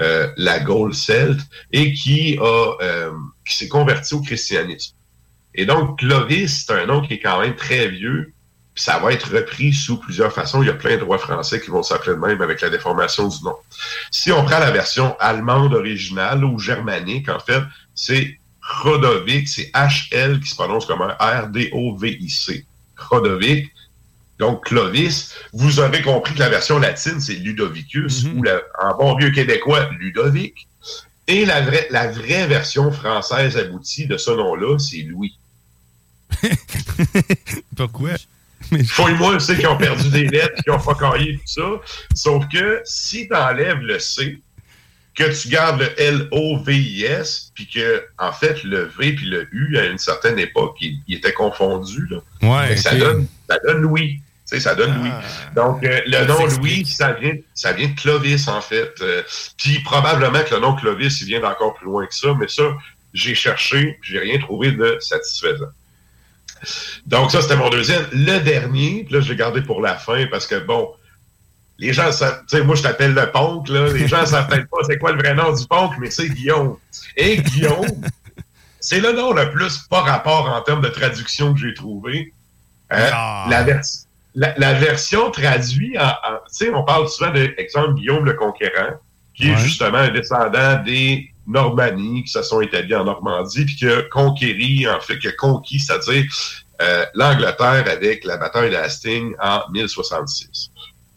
[0.00, 1.40] euh, la Gaule celte
[1.70, 3.12] et qui a euh,
[3.46, 4.94] qui s'est converti au christianisme.
[5.54, 8.32] Et donc, Clovis, c'est un nom qui est quand même très vieux.
[8.74, 10.62] Ça va être repris sous plusieurs façons.
[10.62, 13.28] Il y a plein de droits français qui vont s'appeler de même avec la déformation
[13.28, 13.54] du nom.
[14.10, 17.62] Si on prend la version allemande originale ou germanique, en fait,
[17.94, 18.38] c'est
[18.82, 22.64] Rodovic, c'est HL qui se prononce comme un R-D-O-V-I-C.
[22.96, 23.70] Rodovic.
[24.38, 29.16] Donc, Clovis, vous aurez compris que la version latine, c'est Ludovicus, ou la- en bon
[29.16, 30.66] vieux québécois, Ludovic.
[31.28, 35.36] Et la vraie, la vraie version française aboutie de ce nom-là, c'est Louis.
[37.76, 38.10] Pourquoi?
[38.88, 41.62] Fouille-moi ceux qui ont perdu des lettres, qui ont focaillé tout ça.
[42.14, 44.40] Sauf que si tu enlèves le C,
[45.14, 49.86] que tu gardes le L-O-V-I-S, puis que, en fait, le V puis le U, à
[49.86, 52.06] une certaine époque, ils ils étaient confondus.
[52.08, 52.18] Là.
[52.42, 54.20] Ouais, ça, donne, ça donne Louis.
[54.48, 55.10] Tu sais, ça donne Louis.
[55.54, 56.46] Donc, euh, le nom.
[56.46, 58.92] Louis, ça vient, ça vient de Clovis, en fait.
[59.02, 59.22] Euh,
[59.58, 62.64] puis probablement que le nom Clovis, il vient d'encore plus loin que ça, mais ça,
[63.12, 65.66] j'ai cherché, j'ai rien trouvé de satisfaisant.
[67.06, 68.04] Donc, ça, c'était mon deuxième.
[68.12, 70.90] Le dernier, puis là, je l'ai gardé pour la fin parce que, bon,
[71.78, 73.88] les gens savent, tu sais, moi, je t'appelle le Ponk, là.
[73.92, 76.76] Les gens savent peut-être pas c'est quoi le vrai nom du Ponk, mais c'est Guillaume.
[77.16, 77.86] Et Guillaume,
[78.78, 82.32] c'est le nom le plus pas rapport en termes de traduction que j'ai trouvé.
[82.92, 83.08] Euh,
[83.50, 83.80] la, vers-
[84.34, 88.34] la, la version traduite en, en- tu sais, on parle souvent de, exemple, Guillaume le
[88.34, 88.92] Conquérant,
[89.34, 93.88] qui est justement un descendant des Normannies qui se sont établis en Normandie, puis qui
[93.88, 96.24] a conquéri, en fait, qui a conquis, c'est-à-dire
[96.80, 100.70] euh, l'Angleterre avec la bataille d'Hastings en 1066.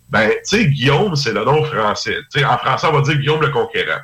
[0.09, 2.17] Ben, tu sais, Guillaume, c'est le nom français.
[2.31, 4.01] Tu sais, en français, on va dire Guillaume le Conquérant.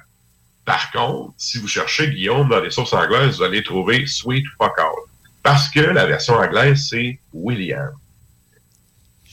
[0.65, 4.79] Par contre, si vous cherchez Guillaume dans les sources anglaises, vous allez trouver Sweet Fuck.
[5.43, 7.91] Parce que la version anglaise, c'est William.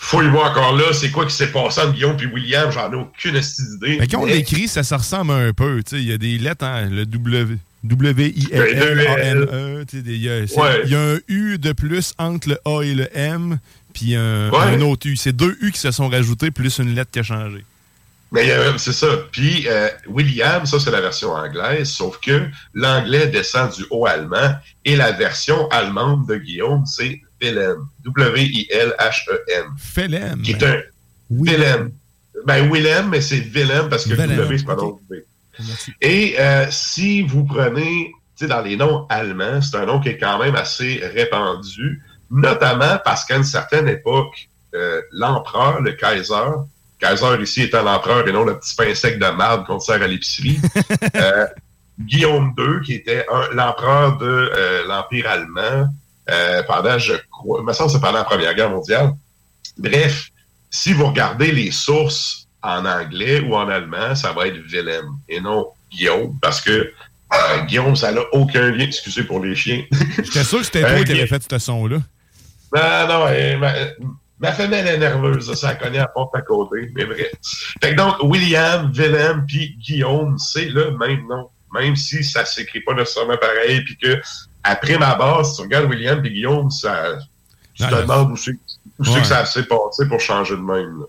[0.00, 3.34] Fouille-moi encore là, c'est quoi qui s'est passé entre Guillaume et William, j'en ai aucune
[3.80, 3.96] d'idée.
[3.98, 5.82] Mais quand on l'écrit, ça se ressemble un peu.
[5.82, 7.56] tu sais, Il y a des lettres, hein, le W.
[7.84, 9.84] W-I-L-L-A-N-E.
[9.96, 10.82] sais, des- Il y, a- c'est- Ouais.
[10.84, 13.58] il y a un U de plus entre le A et le M,
[13.92, 14.58] puis un, Ouais.
[14.76, 15.16] un autre U.
[15.16, 17.64] C'est deux U qui se sont rajoutés, plus une lettre qui a changé.
[18.30, 19.06] Mais euh, c'est ça.
[19.32, 24.55] Puis euh, William, ça c'est la version anglaise, sauf que l'anglais descend du haut allemand
[24.84, 27.88] et la version allemande de Guillaume, c'est Wilhelm.
[28.05, 29.76] W-I-L-H-E-M.
[29.96, 30.42] Willem.
[30.42, 30.82] Qui est un
[31.30, 31.92] Willem.
[32.46, 35.24] Ben Willem, mais c'est Willem parce que Willem, W se prononce V.
[36.00, 40.10] Et euh, si vous prenez, tu sais, dans les noms allemands, c'est un nom qui
[40.10, 46.50] est quand même assez répandu, notamment parce qu'à une certaine époque, euh, l'empereur, le Kaiser,
[46.98, 50.06] Kaiser ici étant l'empereur et non le petit pain sec de marde qu'on sert à
[50.06, 50.58] l'épicerie,
[51.16, 51.46] euh,
[52.00, 55.88] Guillaume II, qui était l'empereur de euh, l'Empire allemand,
[56.30, 59.12] euh, pendant, je crois, me semble c'est pendant la Première Guerre mondiale.
[59.76, 60.28] Bref,
[60.70, 65.40] si vous regardez les sources en anglais ou en allemand, ça va être Willem et
[65.40, 66.70] non Guillaume, parce que
[67.32, 68.84] euh, Guillaume, ça n'a aucun lien.
[68.84, 69.82] Excusez pour les chiens.
[70.22, 71.98] J'étais sûr que c'était Euh, toi qui Gui- avais fait ce son-là.
[72.74, 73.86] non, non, euh,
[74.40, 77.31] ma, femelle est nerveuse, ça connaît à porte à côté, mais bref.
[77.82, 82.81] Fait que donc, William, Willem, puis Guillaume, c'est le même nom, même si ça s'écrit
[82.81, 84.20] pas nécessairement pareil, puis que
[84.65, 87.19] après ma base, si tu regardes William puis Guillaume, ça,
[87.74, 88.52] tu te demandes où c'est
[88.98, 89.20] Ouais.
[89.20, 90.98] que ça s'est passé pour changer de même.
[91.01, 91.05] là.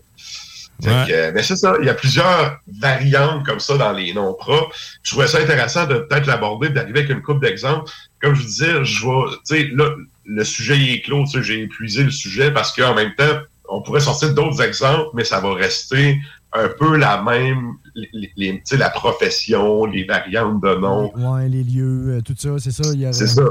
[0.82, 1.06] Fait Ouais.
[1.08, 4.32] que, euh, mais c'est ça, il y a plusieurs variantes comme ça dans les noms
[4.32, 4.74] propres.
[5.02, 7.90] Je trouvais ça intéressant de peut-être l'aborder, d'arriver avec une coupe d'exemples.
[8.22, 9.90] Comme je vous disais, je vais, tu sais, là,
[10.32, 13.82] le sujet est clos, tu sais, j'ai épuisé le sujet parce qu'en même temps, on
[13.82, 16.18] pourrait sortir d'autres exemples, mais ça va rester
[16.52, 21.12] un peu la même, les, les- tu sais, la profession, les variantes de noms.
[21.16, 22.82] Ouais, les lieux, euh, tout ça, c'est ça.
[22.94, 23.42] il y aurait- C'est ça.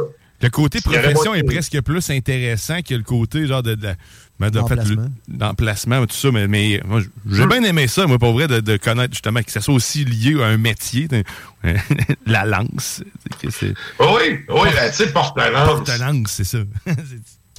[0.42, 3.90] Le côté profession est presque plus intéressant que le côté genre de, de,
[4.40, 5.10] la- ben, de- en fait, D'emplacement.
[5.28, 6.32] le- d'emplacement, tout ça.
[6.32, 9.52] Mais, mais moi, j'ai bien aimé ça, moi, pour vrai, de, de connaître justement que
[9.52, 11.08] ça soit aussi lié à un métier.
[12.26, 13.04] la lance.
[13.42, 15.66] que c'est- Oui, oui, ben, tu sais, porte-lance.
[15.88, 16.60] Porte-lance, c'est ça.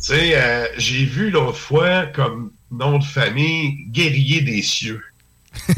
[0.02, 5.02] Tu sais, euh, j'ai vu l'autre fois comme nom de famille Guerrier des cieux.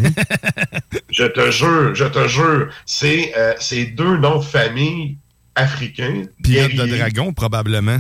[1.10, 5.16] je te jure, je te jure, c'est euh, c'est deux noms de famille
[5.56, 6.22] africains.
[6.42, 7.98] Pilote de dragon, probablement.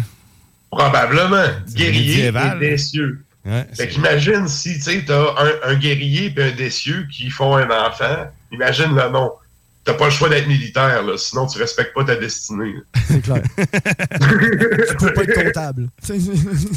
[0.72, 1.44] Probablement.
[1.74, 3.24] Guerrier et décieux.
[3.44, 7.56] Ouais, Fait qu'imagine si tu sais, t'as un, un guerrier et un décieux qui font
[7.56, 8.30] un enfant.
[8.52, 9.32] Imagine le nom.
[9.84, 12.74] T'as pas le choix d'être militaire, là, sinon tu respectes pas ta destinée.
[13.08, 13.42] C'est clair.
[14.88, 15.88] tu peux pas être comptable.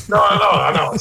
[0.10, 0.98] Non, non, non, non.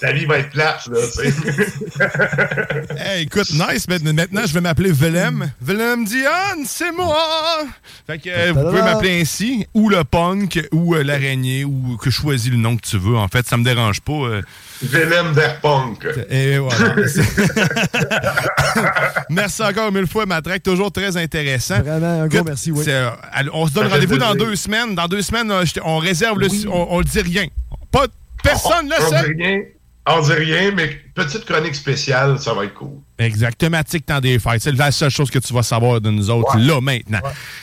[0.00, 0.98] Ta vie va être plate, là.
[2.96, 3.86] Hey, écoute, nice.
[3.88, 5.50] mais Maintenant, je vais m'appeler Willem.
[5.60, 7.64] Willem Dion, c'est moi!
[8.06, 12.10] Fait que euh, vous pouvez m'appeler ainsi, ou le punk, ou euh, l'araignée, ou que
[12.10, 13.16] je choisis le nom que tu veux.
[13.16, 14.12] En fait, ça me dérange pas.
[14.12, 14.42] euh.
[14.82, 16.06] Willem Verpunk.
[16.30, 16.94] Et voilà.
[19.30, 20.62] merci encore mille fois, Matraque.
[20.62, 21.80] Toujours très intéressant.
[21.82, 22.82] Vraiment, un gros merci, oui.
[22.84, 23.10] c'est, euh,
[23.52, 24.94] on se donne rendez-vous dans deux semaines.
[24.94, 26.48] Dans deux semaines, euh, on réserve le.
[26.68, 27.46] On, on le dit rien.
[27.90, 28.06] Pas,
[28.42, 29.34] Personne ne on, on sait.
[29.34, 29.60] dit rien.
[30.06, 32.98] On dit rien, mais petite chronique spéciale, ça va être cool.
[33.18, 34.62] Exactement, tic temps des fêtes.
[34.62, 37.18] C'est la seule chose que tu vas savoir de nous autres, là, maintenant.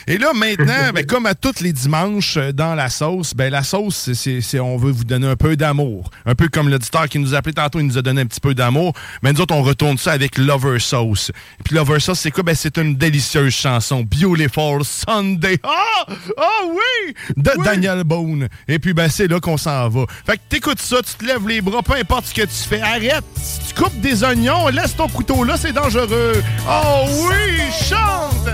[0.06, 3.64] Et là, maintenant, ben, comme à tous les dimanches euh, dans la sauce, ben, la
[3.64, 6.10] sauce, c'est- c'est, c'est- on veut vous donner un peu d'amour.
[6.26, 8.38] Un peu comme l'auditeur qui nous a appelé tantôt, il nous a donné un petit
[8.40, 8.92] peu d'amour.
[9.22, 11.30] Mais nous autres, on retourne ça avec Lover Sauce.
[11.58, 12.44] Et puis Lover Sauce, c'est quoi?
[12.44, 14.04] Ben, c'est une délicieuse chanson.
[14.08, 15.58] Beautiful Sunday.
[15.64, 16.06] Ah!
[16.36, 17.14] Ah oui!
[17.36, 18.48] De Daniel Bone.
[18.68, 20.04] Et puis, ben, c'est là qu'on s'en va.
[20.24, 22.80] Fait que t'écoutes ça, tu te lèves les bras, peu importe ce que tu fais.
[22.80, 23.24] Arrête!
[23.48, 26.42] Si tu coupes des oignons, laisse ton couteau là, c'est dangereux.
[26.68, 27.62] Oh oui!
[27.72, 28.50] Chante!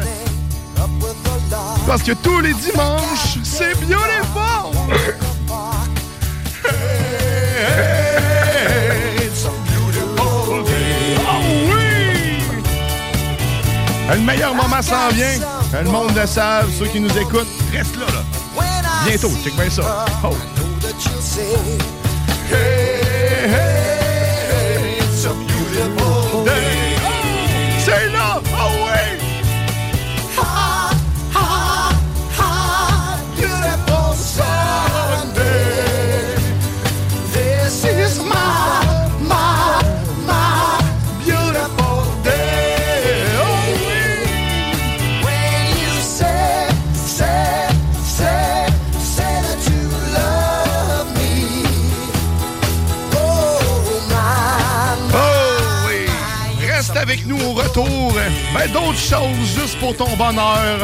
[1.85, 3.75] Parce que tous les dimanches, c'est a
[9.75, 11.19] beautiful day.
[11.27, 11.43] Oh
[11.73, 12.39] oui!
[14.13, 15.41] Le meilleur moment s'en vient.
[15.83, 18.23] Le monde le savent, ceux qui nous écoutent, reste là, là.
[19.05, 20.07] Bientôt, check bien ça.
[20.23, 20.31] Oh.
[22.51, 23.74] Hey, hey,
[57.15, 58.13] avec nous au retour.
[58.53, 60.79] Ben d'autres choses juste pour ton bonheur.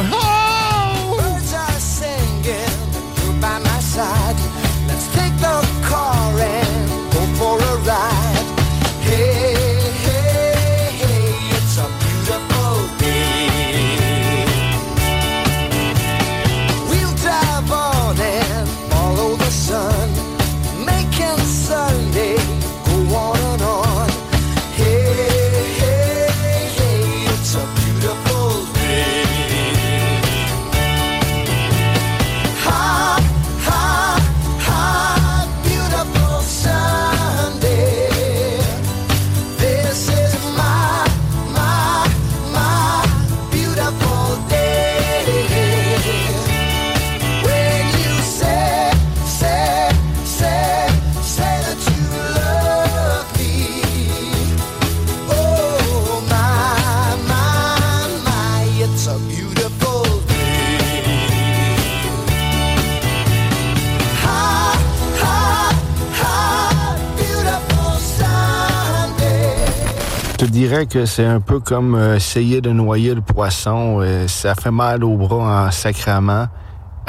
[70.71, 73.99] Dirais que c'est un peu comme euh, essayer de noyer le poisson.
[73.99, 76.47] euh, ça fait mal au bras en sacrament.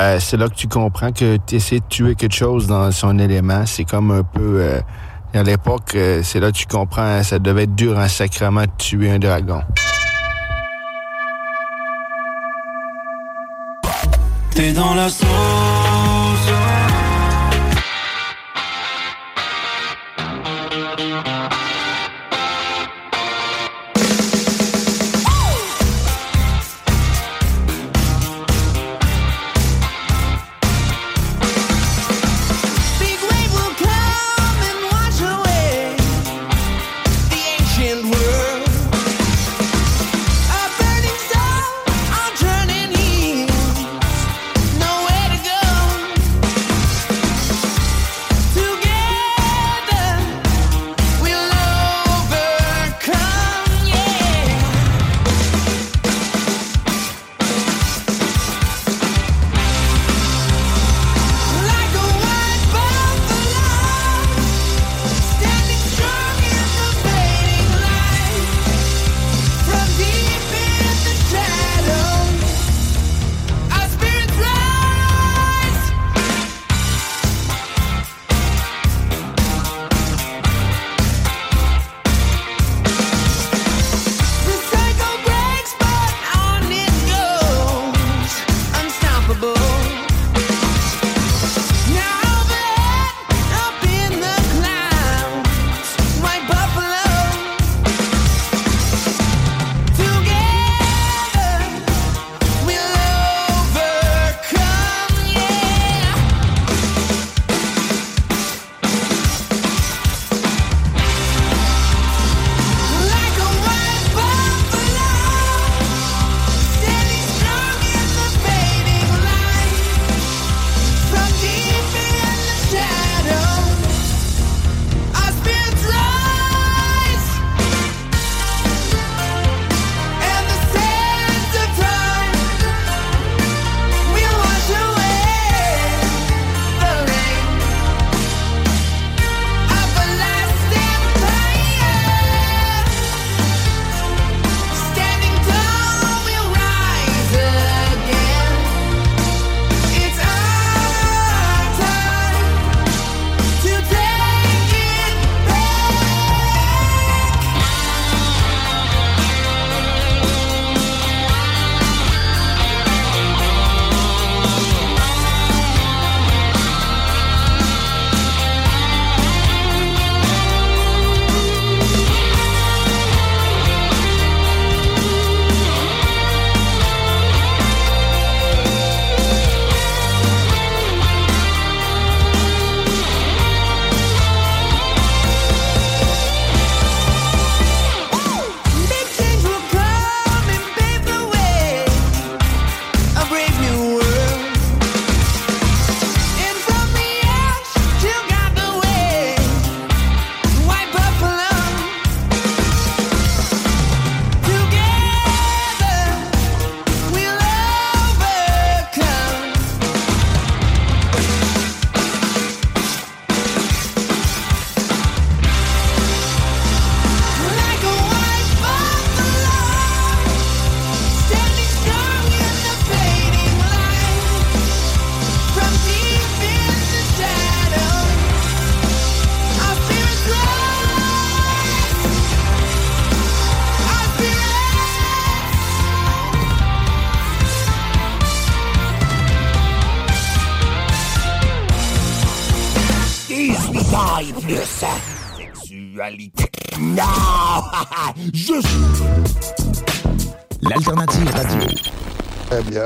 [0.00, 3.20] Euh, c'est là que tu comprends que tu essaies de tuer quelque chose dans son
[3.20, 3.64] élément.
[3.66, 4.64] C'est comme un peu...
[5.32, 9.12] à l'époque, c'est là que tu comprends, ça devait être dur en sacrament de tuer
[9.12, 9.62] un dragon.
[14.54, 15.71] T'es dans la sauce.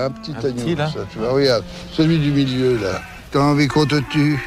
[0.07, 3.01] Un petit agneau, ça, tu vois, regarde, celui du milieu, là.
[3.33, 4.41] T'as envie qu'on te tue?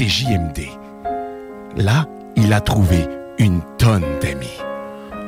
[0.00, 0.60] CJMD.
[1.76, 3.06] Là, il a trouvé
[3.38, 4.58] une tonne d'amis.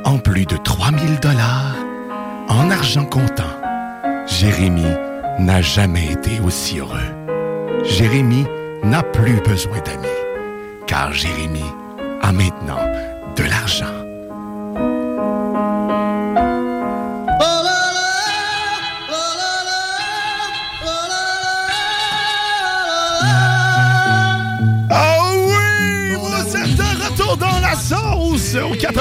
[0.06, 1.76] En plus de 3000 dollars,
[2.48, 3.52] en argent comptant.
[4.26, 4.96] Jérémie
[5.38, 7.12] n'a jamais été aussi heureux.
[7.84, 8.46] Jérémie
[8.82, 10.08] n'a plus besoin d'amis,
[10.86, 11.60] car Jérémie
[12.22, 12.80] a maintenant
[13.36, 14.11] de l'argent.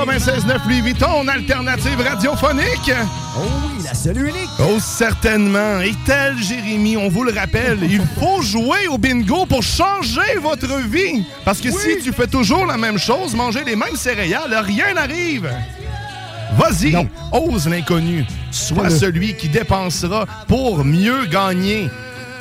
[0.06, 2.92] 96.9 Louis Vuitton, alternative radiophonique.
[3.38, 4.50] Oh oui, la seule unique.
[4.60, 5.80] Oh, certainement.
[5.82, 10.76] Et tel Jérémy, on vous le rappelle, il faut jouer au bingo pour changer votre
[10.88, 11.24] vie.
[11.46, 15.48] Parce que si tu fais toujours la même chose, manger les mêmes céréales, rien n'arrive.
[16.58, 16.96] Vas-y,
[17.32, 18.26] ose l'inconnu.
[18.50, 21.92] Sois celui qui dépensera pour mieux gagner.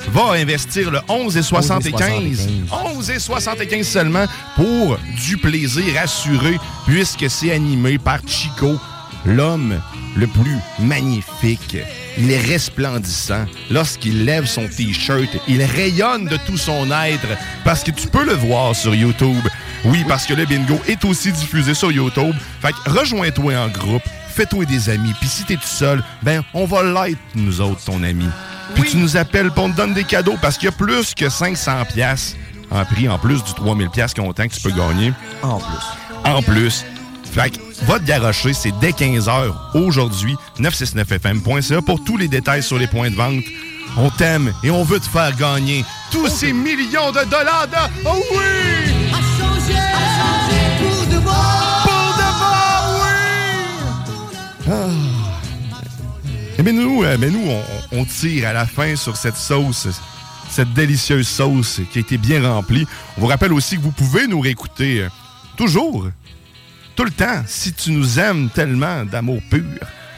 [0.09, 2.49] Va investir le 11 et 75.
[2.97, 4.25] 11 et 75 seulement
[4.57, 8.79] pour du plaisir assuré, puisque c'est animé par Chico,
[9.25, 9.81] l'homme
[10.17, 11.77] le plus magnifique.
[12.19, 13.45] Il est resplendissant.
[13.71, 17.29] Lorsqu'il lève son T-shirt, il rayonne de tout son être,
[17.65, 19.45] parce que tu peux le voir sur YouTube.
[19.85, 22.35] Oui, parce que le bingo est aussi diffusé sur YouTube.
[22.61, 24.03] Fait que rejoins-toi en groupe,
[24.35, 28.03] fais-toi des amis, puis si t'es tout seul, ben on va l'être, nous autres, ton
[28.03, 28.27] ami.
[28.75, 31.15] Puis tu nous appelles, puis on te donne des cadeaux, parce qu'il y a plus
[31.15, 32.37] que 500 pièces
[32.71, 35.13] en prix, en plus du 3000 pièces comptant que tu peux gagner.
[35.43, 36.31] En plus.
[36.31, 36.85] En plus.
[37.33, 42.79] Fait que va te garocher, c'est dès 15h aujourd'hui, 969fm.ca pour tous les détails sur
[42.79, 43.45] les points de vente.
[43.97, 47.77] On t'aime et on veut te faire gagner tous ces millions de dollars de...
[48.05, 48.90] Oh oui!
[56.61, 59.89] Eh bien, nous, euh, ben, nous on, on tire à la fin sur cette sauce,
[60.51, 62.87] cette délicieuse sauce qui a été bien remplie.
[63.17, 65.09] On vous rappelle aussi que vous pouvez nous réécouter euh,
[65.57, 66.09] toujours,
[66.97, 69.65] tout le temps, si tu nous aimes tellement d'amour pur.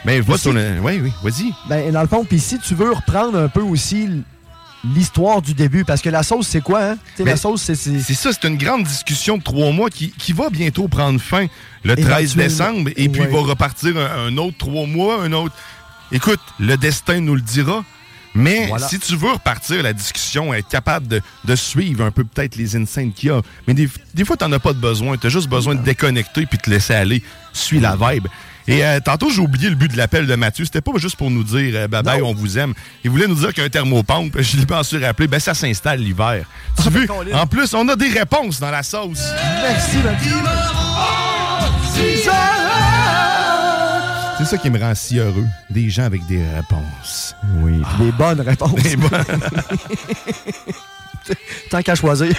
[0.03, 0.79] Mais va Aussi- sur le...
[0.81, 1.53] Oui, oui, vas-y.
[1.69, 4.09] Ben, dans le fond, puis si tu veux reprendre un peu aussi
[4.93, 6.97] l'histoire du début, parce que la sauce, c'est quoi, hein?
[7.19, 7.75] Mais la sauce, c'est...
[7.75, 11.45] C'est ça, c'est une grande discussion de trois mois qui, qui va bientôt prendre fin
[11.85, 12.01] le 13
[12.35, 12.43] Éventuellement.
[12.43, 13.27] décembre et puis Ouais.
[13.27, 15.55] va repartir un, un autre trois mois, un autre.
[16.13, 17.83] Écoute, le destin nous le dira.
[18.35, 18.87] Mais Voilà.
[18.87, 22.75] si tu veux repartir la discussion, être capable de, de suivre un peu peut-être les
[22.75, 25.17] insignes qu'il y a, mais des, des fois, tu n'en as pas de besoin.
[25.17, 27.21] Tu as juste besoin de déconnecter puis te laisser aller.
[27.51, 28.25] Suis la vibe.
[28.67, 30.65] Et euh, tantôt, j'ai oublié le but de l'appel de Mathieu.
[30.65, 32.73] C'était pas juste pour nous dire euh, bye bye, on vous aime.
[33.03, 36.45] Il voulait nous dire qu'un thermopompe, je l'ai pas su rappeler, ben ça s'installe l'hiver.
[36.81, 37.05] Tu veux?
[37.33, 39.21] En plus, on a des réponses dans la sauce.
[39.61, 40.37] Merci, Mathieu.
[44.37, 45.45] C'est ça qui me rend si heureux.
[45.69, 47.35] Des gens avec des réponses.
[47.57, 48.81] Oui, des bonnes réponses.
[48.81, 49.11] Des bonnes.
[51.69, 52.35] Tant qu'à choisir.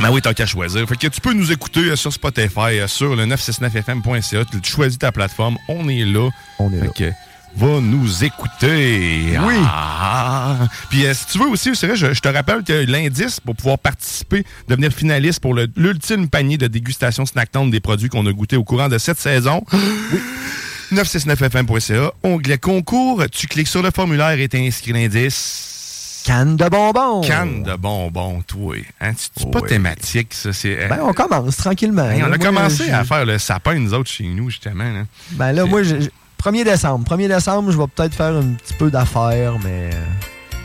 [0.00, 0.86] Ben oui, tant qu'à choisir.
[0.86, 4.44] Fait que tu peux nous écouter euh, sur Spotify, euh, sur le 969fm.ca.
[4.44, 5.58] Tu choisis ta plateforme.
[5.68, 6.30] On est là.
[6.60, 7.12] On est fait que
[7.56, 9.36] va nous écouter.
[9.40, 9.54] Oui.
[9.64, 10.56] Ah.
[10.90, 13.56] Puis euh, si tu veux aussi, c'est vrai, je, je te rappelle que l'indice pour
[13.56, 18.56] pouvoir participer, devenir finaliste pour l'ultime panier de dégustation snack des produits qu'on a goûté
[18.56, 19.64] au courant de cette saison.
[19.72, 20.20] Oui.
[20.92, 26.22] 969fm.ca, onglet concours, tu cliques sur le formulaire et t'inscris l'indice.
[26.24, 27.20] Canne de bonbons.
[27.22, 28.76] Canne de bonbons, toi.
[29.00, 30.52] Hein, c'est pas thématique, ça.
[30.52, 32.02] C'est, Ben, on commence tranquillement.
[32.14, 32.24] On là.
[32.24, 34.84] a Moi, commencé je- à faire le sapin, nous autres, chez nous, justement.
[34.92, 35.04] là.
[35.32, 36.08] Ben là, moi, je- je-
[36.38, 37.04] 1er décembre.
[37.04, 39.90] 1er décembre, je vais peut-être faire un petit peu d'affaires, mais.
[39.94, 40.04] euh,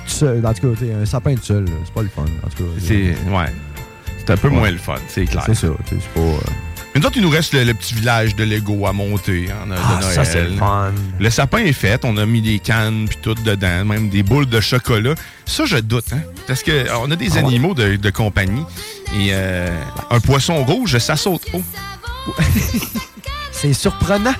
[0.05, 0.45] Tout seul.
[0.45, 2.23] En tout cas, un sapin tout seul, c'est pas le fun.
[2.45, 3.45] En tout cas, C'est, ouais.
[4.19, 5.43] C'est un peu moins le fun, c'est clair.
[5.45, 5.67] C'est ça.
[5.89, 6.21] C'est pas.
[6.93, 9.67] Mais nous autres, il nous reste le, le petit village de Lego à monter hein,
[9.67, 10.13] de, Ah, Noël.
[10.13, 10.91] ça, c'est le fun.
[11.19, 14.45] Le sapin est fait, on a mis des cannes puis tout dedans, même des boules
[14.47, 15.15] de chocolat.
[15.45, 17.39] Ça, je doute, hein, parce que on a des Ah ouais?
[17.39, 18.63] animaux de, de compagnie
[19.15, 19.67] et euh,
[20.11, 21.63] un poisson rouge, ça saute haut.
[23.51, 24.33] C'est surprenant.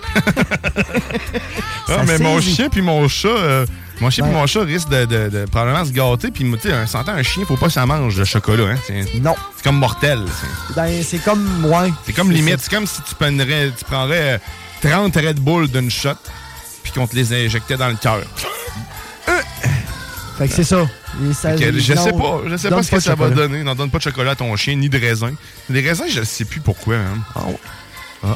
[1.87, 3.65] Ah, mais mon chien puis mon chat, euh,
[4.03, 6.29] Mon chien Ben- et mon chat risquent de, de- de probablement se gâter.
[6.29, 8.73] Puis, tu sais, un sentant un chien, faut pas que ça mange de chocolat.
[8.73, 9.05] Hein?
[9.21, 9.33] Non.
[9.55, 10.19] C'est comme mortel.
[10.27, 11.65] c'est- Ben, c'est comme.
[11.65, 11.89] Ouais.
[12.05, 12.59] C'est comme limite.
[12.59, 14.37] C'est comme si tu prendrais, tu prendrais euh,
[14.89, 16.09] 30 Red Bull d'une shot,
[16.83, 18.21] puis qu'on te les injectait dans le cœur.
[20.37, 20.85] Fait que c'est ça.
[21.21, 23.63] Je non, sais pas, je sais pas ce que ça va donner.
[23.63, 25.31] N'en donne pas de chocolat à ton chien, ni de raisin.
[25.69, 26.95] Des raisins, je sais plus pourquoi.
[26.95, 27.19] Hein.
[28.23, 28.35] Ah.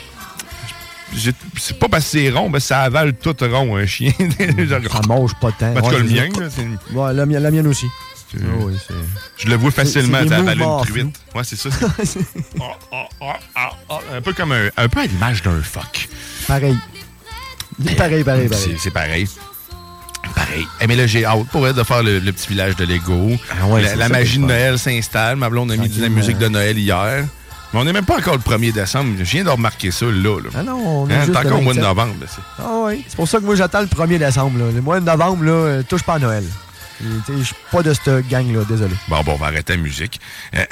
[1.16, 4.12] C'est pas parce que c'est rond, mais ça avale tout rond, un chien.
[4.92, 5.72] Ça mange pas tant.
[5.76, 6.62] En tout cas, le mien, ça.
[6.62, 7.88] là, Ouais, la, mienne- la mienne aussi.
[8.36, 8.74] Ah oui,
[9.38, 11.20] je le vois facilement avaler mouvements une truite.
[11.34, 11.70] Ouais, c'est ça.
[13.22, 13.34] Ah,
[13.90, 16.10] ah, un peu comme un, un peu à l'image d'un phoque.
[16.48, 16.76] Pareil.
[17.98, 18.78] Pareil, pareil, pareil.
[18.80, 19.28] C'est- pareil.
[20.36, 20.68] Pareil.
[20.82, 23.32] Eh, mais là, j'ai hâte pour être de faire le, le petit village de Lego.
[23.50, 24.44] Ah ouais, la la ça magie de.
[24.46, 25.38] Noël s'installe.
[25.38, 27.26] Ma blonde a mis de la musique de Noël hier.
[27.74, 29.14] Mais on n'est même pas encore le 1er décembre.
[29.20, 30.12] Je viens de remarquer ça là.
[30.40, 30.50] là.
[30.56, 31.84] Ah non, on est Hein, juste encore au mois de 27.
[31.84, 32.16] novembre.
[32.22, 33.06] là, c'est- Ah oui.
[33.08, 34.58] C'est pour ça que moi, j'attends le 1er décembre.
[34.60, 34.66] Là.
[34.74, 36.44] Le mois de novembre, là, euh, touche pas à Noël.
[37.30, 38.96] Je suis pas de cette gang-là, désolé.
[39.08, 40.20] Bon, bon, on va arrêter la musique.
[40.56, 40.64] Euh,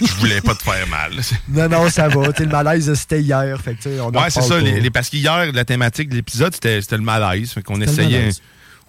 [0.00, 1.12] Je voulais pas te faire mal.
[1.48, 2.28] Non, non, ça va.
[2.38, 3.58] Le malaise, c'était hier.
[3.60, 4.48] Fait on Ouais, c'est ça.
[4.54, 4.60] pas.
[4.60, 7.50] les- les- parce qu'hier, la thématique de l'épisode, c'était le malaise.
[7.52, 8.18] Fait qu'on le essayait.
[8.20, 8.40] malaise.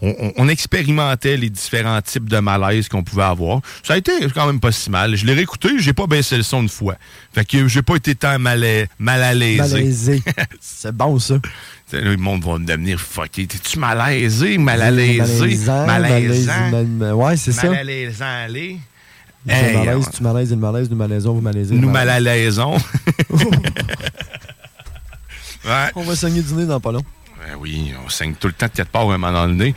[0.02, 3.62] On, on- on expérimentait les différents types de malaise qu'on pouvait avoir.
[3.82, 5.16] Ça a été quand même pas si mal.
[5.16, 6.96] Je l'ai réécouté, j'ai pas baissé le son une fois.
[7.34, 9.58] Fait que j'ai pas été tant mal, à- mal à l'aise.
[9.74, 10.22] Malaisé.
[10.60, 11.36] c'est bon, ça.
[11.88, 13.48] T'sais, là, Le monde va devenir fucké.
[13.48, 17.70] T'es-tu malaisé, mal à l'aise, Malaisant, Ouais, c'est ça.
[17.70, 18.08] mal à.
[19.48, 21.76] C'est Hey, malaise, tu malaises, malaise, nous malaisons, vous malaisez.
[21.76, 21.94] nous malaise.
[21.94, 22.78] mal à l'aison.
[25.66, 25.92] ouais.
[25.96, 27.04] On va saigner du nez dans pas long.
[27.48, 29.76] Ben oui, on saigne tout le temps de quatre parts un moment dans le nez.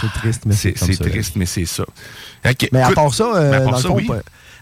[0.00, 1.84] C'est triste, mais c'est C'est triste, mais c'est ça.
[2.48, 4.08] Ok, Mais à part ça, euh, à part dans le ça, fond, oui.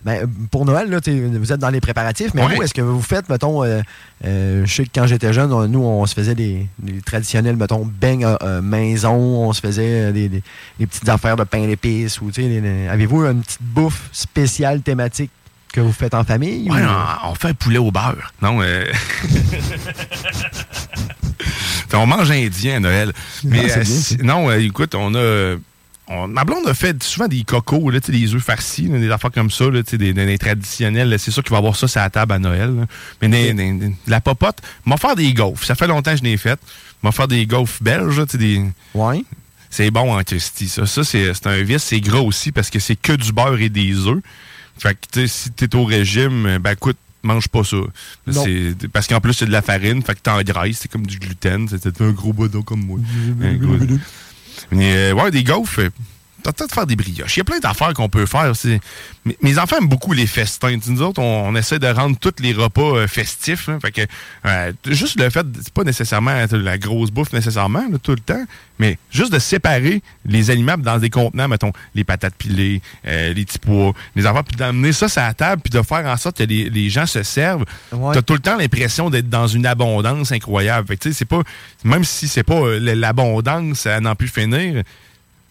[0.04, 2.56] ben, pour Noël, là, vous êtes dans les préparatifs, mais Ouais.
[2.56, 3.80] vous, est-ce que vous faites, mettons, euh,
[4.24, 7.56] euh, je sais que quand j'étais jeune, on- nous, on se faisait des, des traditionnels,
[7.56, 10.42] mettons, beignes euh, euh, maison, on se faisait euh, des, des-
[10.78, 12.30] des petites affaires de pain d'épices, ou,
[12.90, 15.30] avez-vous une petite bouffe spéciale thématique
[15.72, 16.70] que vous faites en famille?
[16.70, 16.86] Ouais, ou-
[17.26, 18.32] on, on fait un poulet au beurre.
[18.40, 18.84] Non, euh...
[21.92, 23.12] on mange indien à Noël.
[23.44, 25.56] Mais Ah, c'est euh, bien, non, euh, écoute, on a.
[26.08, 29.10] on- ma blonde a fait souvent des cocos, là, tu des œufs farcis, là, des
[29.10, 31.16] affaires comme ça, là, tu des, des- des traditionnels.
[31.18, 32.74] C'est sûr qu'il va y avoir ça sur la table à Noël.
[32.76, 32.86] là.
[33.22, 35.64] Mais des- la popote, m'a faire des gaufres.
[35.64, 36.58] Ça fait longtemps que je l'ai fait.
[37.02, 38.62] M'a faire des gaufres belges, tu des.
[38.94, 39.22] Ouais.
[39.68, 40.86] C'est bon en Christie, ça.
[40.86, 41.82] Ça, c'est un vice.
[41.82, 44.22] C'est gras aussi parce que c'est que du beurre et des œufs.
[44.78, 47.76] Fait que, tu si t'es au régime, ben écoute, mange pas ça.
[48.44, 51.68] C'est- Parce qu'en plus, c'est de la farine, fait que t'engraisses, c'est comme du gluten.
[51.68, 52.98] C'est un gros boudin comme moi.
[53.42, 53.76] Un gros-
[54.72, 55.90] Mais, euh, ouais, des gaufres,
[56.46, 57.36] t'as peut-être faire des brioches.
[57.36, 58.52] Il y a plein d'affaires qu'on peut faire.
[59.24, 60.76] Mes, mes enfants aiment beaucoup les festins.
[60.86, 63.68] Nous autres, on, on essaie de rendre tous les repas euh, festifs.
[63.68, 63.78] hein.
[63.80, 64.00] Fait que,
[64.46, 68.20] euh, juste le fait, c'est pas nécessairement euh, la grosse bouffe nécessairement, là, tout le
[68.20, 68.44] temps,
[68.78, 73.44] mais juste de séparer les aliments dans des contenants, mettons, les patates pilées, euh, les
[73.44, 76.38] petits pois, les affaires, puis d'amener ça sur la table, puis de faire en sorte
[76.38, 77.64] que les, les gens se servent.
[77.92, 78.14] Ouais.
[78.14, 80.86] T'as tout le temps l'impression d'être dans une abondance incroyable.
[80.88, 81.42] Fait que, c'est pas,
[81.84, 84.82] même si c'est pas l'abondance à n'en plus finir,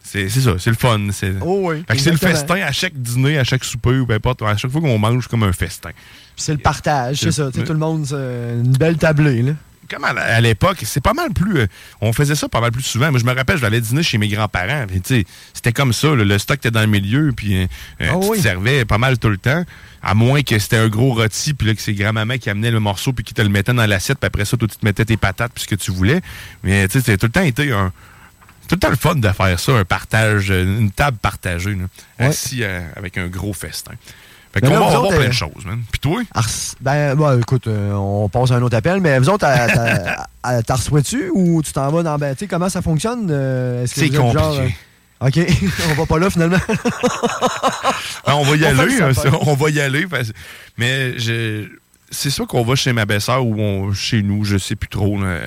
[0.06, 1.07] c'est ça, c'est le fun.
[1.11, 4.06] C'est Oh oui, Fait que c'est le festin à chaque dîner, à chaque souper, ou
[4.06, 5.90] peu importe, à chaque fois qu'on mange comme un festin.
[5.90, 7.52] Puis c'est le partage, c'est ça.
[7.52, 9.53] Tout le monde, c'est une belle tablée, là.
[9.88, 11.60] Comme à, l'époque, c'est pas mal plus.
[11.60, 11.68] euh,
[12.02, 13.11] on faisait ça pas mal plus souvent.
[13.11, 14.86] Moi, je me rappelle, aller dîner chez mes grands-parents.
[14.88, 16.07] puis, tu sais, C'était comme ça.
[16.15, 17.68] là, le stock était dans le milieu, puis euh,
[17.99, 18.38] Ah tu oui.
[18.38, 19.64] te servais pas mal tout le temps.
[20.02, 22.80] À moins que c'était un gros rôti, puis là, que c'est grand-maman qui amenait le
[22.80, 25.06] morceau, puis qui te le mettait dans l'assiette, puis après ça, toi, tu te mettais
[25.06, 26.22] tes patates, puis ce que tu voulais.
[26.64, 27.94] Mais tu sais, tout le temps été un.
[28.80, 31.85] Tout le temps le fun de faire ça, un partage, euh, une table partagée, là,
[32.27, 33.93] assis euh, avec un gros festin.
[34.53, 35.81] Fait qu'on va avoir plein euh, de choses, man.
[35.91, 36.22] Puis toi?
[36.34, 41.30] Ars- ben, écoute, euh, on passe à un autre appel, mais vous autres, t'as reçois-tu
[41.34, 42.18] ou tu t'en vas dans.
[42.18, 43.27] Ben, tu sais, comment ça fonctionne?
[43.30, 44.73] euh, C'est genre, compliqué.
[45.22, 45.39] euh, OK,
[45.91, 46.57] on va pas là finalement.
[48.26, 50.07] Ah, on va y On aller, le hein, on va y aller.
[50.07, 50.31] parce-
[50.77, 51.68] mais je,
[52.11, 55.19] c'est sûr qu'on va chez ma belle-sœur ou on- chez nous, je sais plus trop.
[55.22, 55.38] là.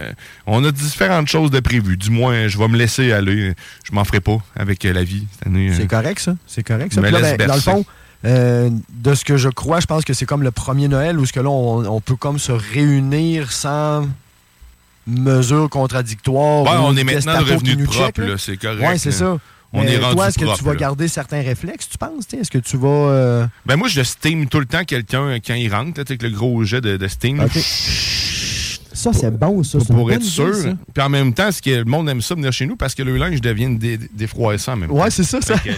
[0.47, 1.97] On a différentes choses de prévues.
[1.97, 3.55] Du moins, je vais me laisser aller.
[3.85, 5.73] Je m'en ferai pas avec euh, la vie cette année.
[5.75, 6.35] C'est correct, ça.
[6.47, 7.01] C'est correct, ça.
[7.01, 7.85] Me là, ben, dans le fond,
[8.25, 11.25] euh, de ce que je crois, je pense que c'est comme le premier Noël où
[11.27, 14.07] ce que là, on, on peut comme se réunir sans
[15.07, 16.63] mesures contradictoires.
[16.65, 19.39] Ou on est maintenant revenu de propre, c'est correct, Ouais, c'est ça.
[19.73, 20.79] On Mais est rendu Toi, est-ce que tu vas là.
[20.79, 22.25] garder certains réflexes, tu penses?
[22.33, 22.89] Est-ce que tu vas.
[22.89, 26.65] euh, Ben moi, je steam tout le temps quelqu'un quand il rentre, avec le gros
[26.65, 27.41] jet de, de steam.
[27.41, 27.51] OK.
[28.95, 29.79] Ça, c'est bon, ça.
[29.79, 30.59] c'est Pour être sûr.
[30.59, 30.75] idée.
[30.93, 33.03] Puis en même temps, ce que le monde aime ça venir chez nous parce que
[33.05, 34.91] le linge devient dé- défroissant même.
[34.91, 35.57] Ouais, c'est ça, ça.
[35.59, 35.71] Que,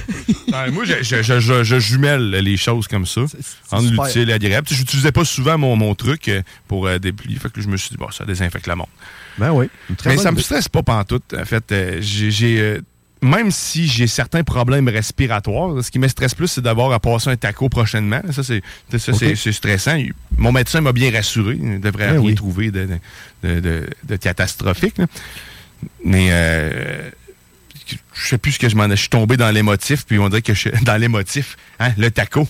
[0.50, 3.22] ben, moi, je, je- je- je- je jumelle les choses comme ça.
[3.72, 4.66] En l'utile et l'agréable.
[4.68, 7.38] Tu sais, J'utilisais pas souvent mon, mon truc euh, pour euh, déplier.
[7.38, 8.90] Fait que je me suis dit, bon, ça désinfecte la montre.
[9.36, 9.68] Ben oui.
[9.98, 10.44] très Mais ça me idée.
[10.44, 11.34] stresse pas pantoute.
[11.38, 12.80] En fait, j'ai.
[13.22, 17.28] Même si j'ai certains problèmes respiratoires, ce qui me stresse plus, c'est d'avoir à passer
[17.30, 18.22] un taco prochainement.
[18.32, 19.98] Ça, c'est stressant.
[20.38, 21.56] Mon médecin m'a bien rassuré.
[21.60, 22.34] Il ne devrait Ben rien oui.
[22.34, 22.86] trouver de,
[23.42, 24.98] de, de- de- de catastrophique.
[24.98, 25.06] là.
[26.04, 27.10] Mais euh,
[28.14, 28.90] je sais plus ce que je m'en ai.
[28.90, 31.56] Je suis tombé dans l'émotif, puis on dirait que je suis dans l'émotif.
[31.78, 32.46] Hein, le taco.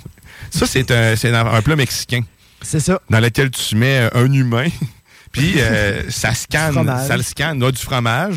[0.50, 2.22] Ça, c'est un, plat mexicain.
[2.62, 3.00] C'est ça.
[3.10, 4.68] Dans lequel tu mets un humain,
[5.32, 8.36] puis euh, ça scanne, ça le scanne, là, du fromage.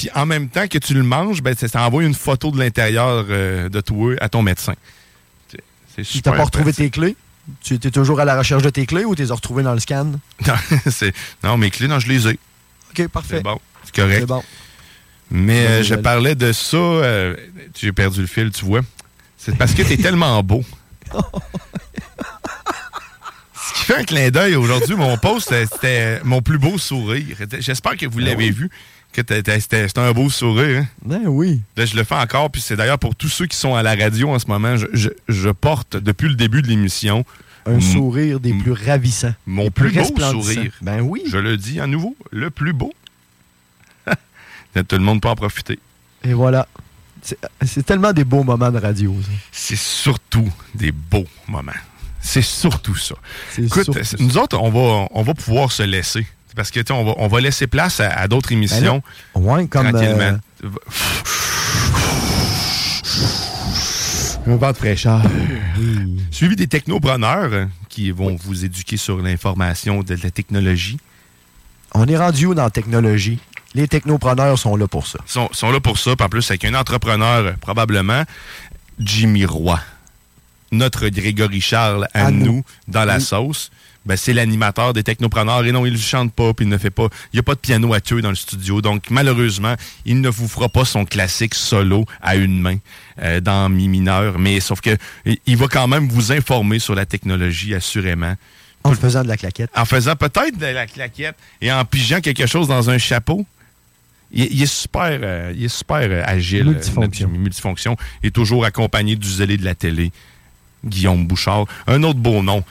[0.00, 3.26] Puis en même temps que tu le manges, ben, ça envoie une photo de l'intérieur
[3.28, 4.72] euh, de toi à ton médecin.
[5.94, 7.16] C'est- Tu t'as pas retrouvé tes clés?
[7.62, 9.74] Tu étais toujours à la recherche de tes clés ou tu les as retrouvées dans
[9.74, 10.12] le scan?
[10.46, 10.54] Non,
[11.44, 12.38] non, mes clés, non, je les ai.
[12.92, 13.36] OK, parfait.
[13.36, 13.60] C'est bon.
[13.84, 14.20] C'est correct.
[14.20, 14.42] C'est bon.
[15.30, 16.78] Mais euh, je parlais de ça.
[16.78, 17.36] euh,
[17.78, 18.80] J'ai perdu le fil, tu vois.
[19.36, 20.64] C'est parce que tu es tellement beau.
[23.54, 27.36] Ce qui fait un clin d'œil aujourd'hui, mon post, euh, c'était mon plus beau sourire.
[27.58, 28.50] J'espère que vous Ben l'avez oui.
[28.52, 28.70] vu.
[29.12, 30.82] C'était un beau sourire.
[30.82, 30.86] hein?
[31.04, 31.60] Ben oui.
[31.76, 33.94] Là, je le fais encore, puis c'est d'ailleurs pour tous ceux qui sont à la
[33.94, 37.24] radio en ce moment, je, je- je porte depuis le début de l'émission
[37.66, 39.34] Un sourire des plus ravissants.
[39.46, 40.72] mon plus beau sourire.
[40.80, 41.22] Ben oui.
[41.26, 42.92] Je le dis à nouveau, le plus beau.
[44.74, 45.78] Tout le monde peut en profiter.
[46.24, 46.68] Et voilà.
[47.66, 49.14] C'est tellement des beaux moments de radio.
[49.52, 51.72] C'est surtout des beaux moments.
[52.22, 53.14] C'est surtout ça.
[53.58, 54.22] Écoute, surtout c'est- ça.
[54.22, 56.26] nous autres, on va, on va pouvoir se laisser.
[56.56, 59.02] Parce que, on va, on va laisser place à, à d'autres émissions.
[59.34, 60.38] Ben ouais, comme, euh, Tranquillement.
[64.46, 65.22] Un vent de fraîcheur.
[66.30, 70.98] Suivi des technopreneurs euh, qui vont vous éduquer sur l'information de la technologie.
[71.94, 73.38] On est rendu où dans la technologie?
[73.74, 75.18] Les technopreneurs sont là pour ça.
[75.26, 76.16] sont, sont là pour ça.
[76.16, 78.24] Puis en plus, avec un entrepreneur, euh, probablement,
[78.98, 79.78] Jimmy Roy.
[80.72, 82.64] Notre Grégory Charles à, À nous, nous.
[82.88, 83.22] dans la Oui.
[83.22, 83.70] sauce.
[84.10, 85.64] Ben, c'est l'animateur des technopreneurs.
[85.64, 87.04] Et non, il ne chante pas, puis il ne fait pas.
[87.32, 88.80] Il n'y a pas de piano à queue dans le studio.
[88.82, 92.76] Donc, malheureusement, il ne vous fera pas son classique solo à une main
[93.22, 94.38] euh, dans Mi mineur.
[94.40, 94.96] Mais sauf que
[95.46, 98.34] il- va quand même vous informer sur la technologie, assurément.
[98.82, 99.70] En faisant de la claquette.
[99.76, 103.46] En faisant peut-être de la claquette et en pigeant quelque chose dans un chapeau.
[104.32, 106.62] Il, il est super, euh, il est super euh, agile.
[106.68, 107.28] euh, Multifonction.
[107.28, 107.96] multifonction.
[108.22, 110.12] Il est toujours accompagné du zélé de la télé,
[110.84, 111.66] Guillaume Bouchard.
[111.86, 112.64] Un autre beau nom.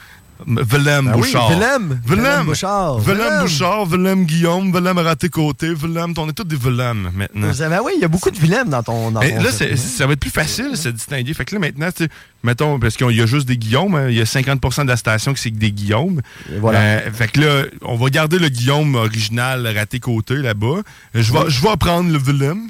[0.46, 1.50] Willem Ah oui, Bouchard.
[1.50, 2.00] Willem.
[2.06, 2.24] Willem.
[2.24, 2.98] Willem Bouchard.
[3.00, 3.42] Willem.
[3.42, 3.86] Bouchard,
[4.26, 6.14] Guillaume, Willem Raté-Côté, Willem.
[6.16, 7.50] On est tous des Willem maintenant.
[7.58, 9.10] Ben oui, il y a beaucoup de Willem dans ton.
[9.10, 11.34] Dans là, ça va être plus facile de se distinguer.
[11.34, 12.10] Fait que là, maintenant, tu sais,
[12.42, 14.96] mettons, parce qu'il y a juste des Guillaume, hein, il y a 50% de la
[14.96, 16.20] station qui c'est que des Guillaume.
[16.58, 16.80] voilà.
[16.80, 20.80] Euh, fait que là, on va garder le Guillaume original raté côté là-bas.
[21.14, 22.68] Je vais, je vais prendre le Willem.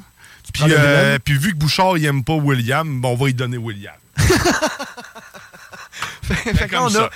[0.53, 3.57] Puis, euh, puis vu que Bouchard, il aime pas William, bon, on va lui donner
[3.57, 3.95] William.
[6.23, 7.11] fait que là, comme on a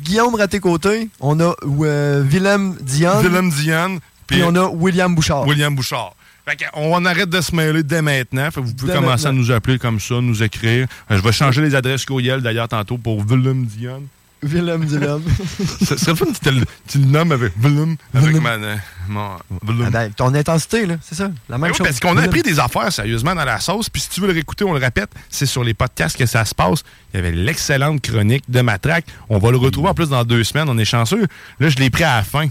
[0.00, 3.98] Guillaume Raté-Côté, on a euh, Willem Dion, Willem Diane.
[4.26, 5.46] puis on a William Bouchard.
[5.46, 6.14] William Bouchard.
[6.46, 8.50] Fait on arrête de se mêler dès maintenant.
[8.50, 9.40] Fait que vous pouvez Dès commencer maintenant.
[9.40, 10.86] à nous appeler comme ça, nous écrire.
[11.10, 14.02] Euh, Je vais changer les adresses courriel d'ailleurs tantôt pour Willem Dion.
[14.42, 15.20] Willem Dion.
[15.84, 16.40] Ce serait le fun si
[16.88, 17.96] tu le, nommes avec Willem.
[18.14, 18.76] Avec ma, euh,
[19.08, 19.30] mon,
[19.66, 19.84] Willem.
[19.86, 21.30] Ah ben, ton intensité, là, c'est ça.
[21.48, 21.86] La même Ben oui, chose.
[21.86, 22.26] parce qu'on a Willem.
[22.26, 23.90] appris des affaires sérieusement dans la sauce.
[23.90, 26.44] Puis si tu veux le réécouter, on le répète, c'est sur les podcasts que ça
[26.44, 26.82] se passe.
[27.12, 29.06] Il y avait l'excellente chronique de Matraque.
[29.28, 30.68] On va le retrouver en plus dans deux semaines.
[30.68, 31.26] On est chanceux.
[31.60, 32.48] Là, je l'ai pris à la fin.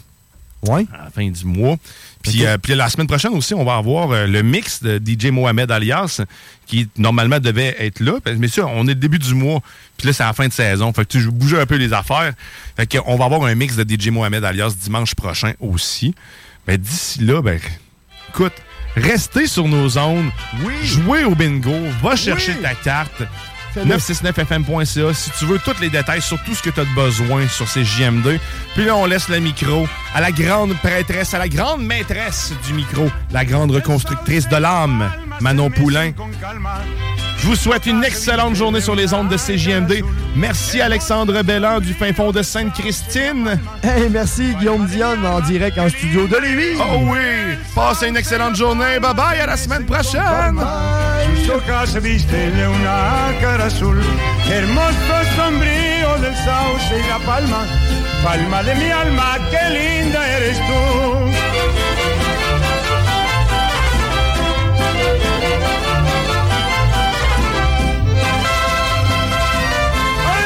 [0.64, 0.88] Oui.
[0.94, 1.78] À la fin du mois.
[2.24, 5.28] Puis, euh, puis la semaine prochaine aussi, on va avoir euh, le mix de DJ
[5.28, 6.22] Mohamed Alias,
[6.66, 8.14] qui normalement devait être là.
[8.38, 9.62] Mais ça, on est le début du mois.
[9.98, 10.92] Puis là, c'est la fin de saison.
[10.94, 12.34] Fait que tu bouger un peu les affaires.
[12.76, 16.16] Fait qu'on va avoir un mix de DJ Mohamed Alias dimanche prochain aussi.
[16.66, 17.60] Ben, d'ici là, ben,
[18.30, 18.54] écoute,
[18.96, 20.30] restez sur nos ondes.
[20.64, 20.74] Oui.
[20.84, 21.76] Jouez au bingo.
[22.02, 23.24] Va chercher ta carte.
[23.84, 23.96] Fais-le.
[23.96, 27.68] 969fm.ca si tu veux tous les détails sur tout ce que tu as besoin sur
[27.68, 28.40] ces JMD.
[28.76, 32.74] Puis là, on laisse le micro à la grande prêtresse, à la grande maîtresse du
[32.74, 35.10] micro, la grande reconstructrice de l'âme,
[35.42, 36.12] Manon Poulain.
[37.40, 40.04] Je vous souhaite une excellente journée sur les ondes de CJMD.
[40.36, 43.60] Merci Alexandre Bellan du fin fond de Sainte-Christine.
[43.84, 46.80] Hey, merci Guillaume Dion en direct en studio de Lévis.
[46.80, 47.56] Oh oui!
[47.76, 49.00] Passez une excellente journée.
[49.00, 50.60] Bye bye, à la semaine prochaine!
[51.58, 54.00] Borja viste de una cara azul.
[54.48, 57.66] Hermoso sombrío del sauce y la palma,
[58.24, 60.74] palma de mi alma, qué linda eres tú.
[70.36, 70.46] ¡Ay!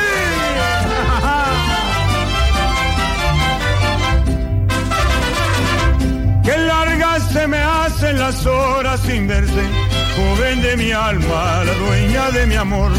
[6.46, 12.32] Qué largas se me hacen las horas sin verse joven de mi alma, la dueña
[12.32, 12.92] de mi amor,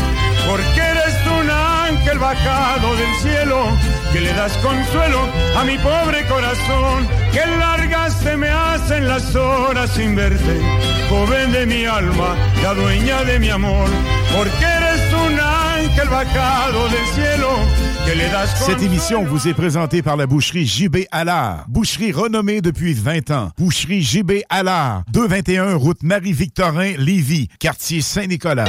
[0.49, 3.79] porque eres un ángel bajado del cielo,
[4.13, 9.91] que le das consuelo a mi pobre corazón, que largas se me hacen las horas
[9.91, 10.61] sin verte,
[11.09, 13.89] joven de mi alma, la dueña de mi amor,
[14.37, 17.51] porque eres un ángel bajado del cielo,
[18.67, 21.65] Cette émission vous est présentée par la boucherie JB Allard.
[21.69, 23.51] Boucherie renommée depuis 20 ans.
[23.57, 25.03] Boucherie JB Allard.
[25.13, 28.69] 221 route Marie-Victorin, Lévis, quartier Saint-Nicolas.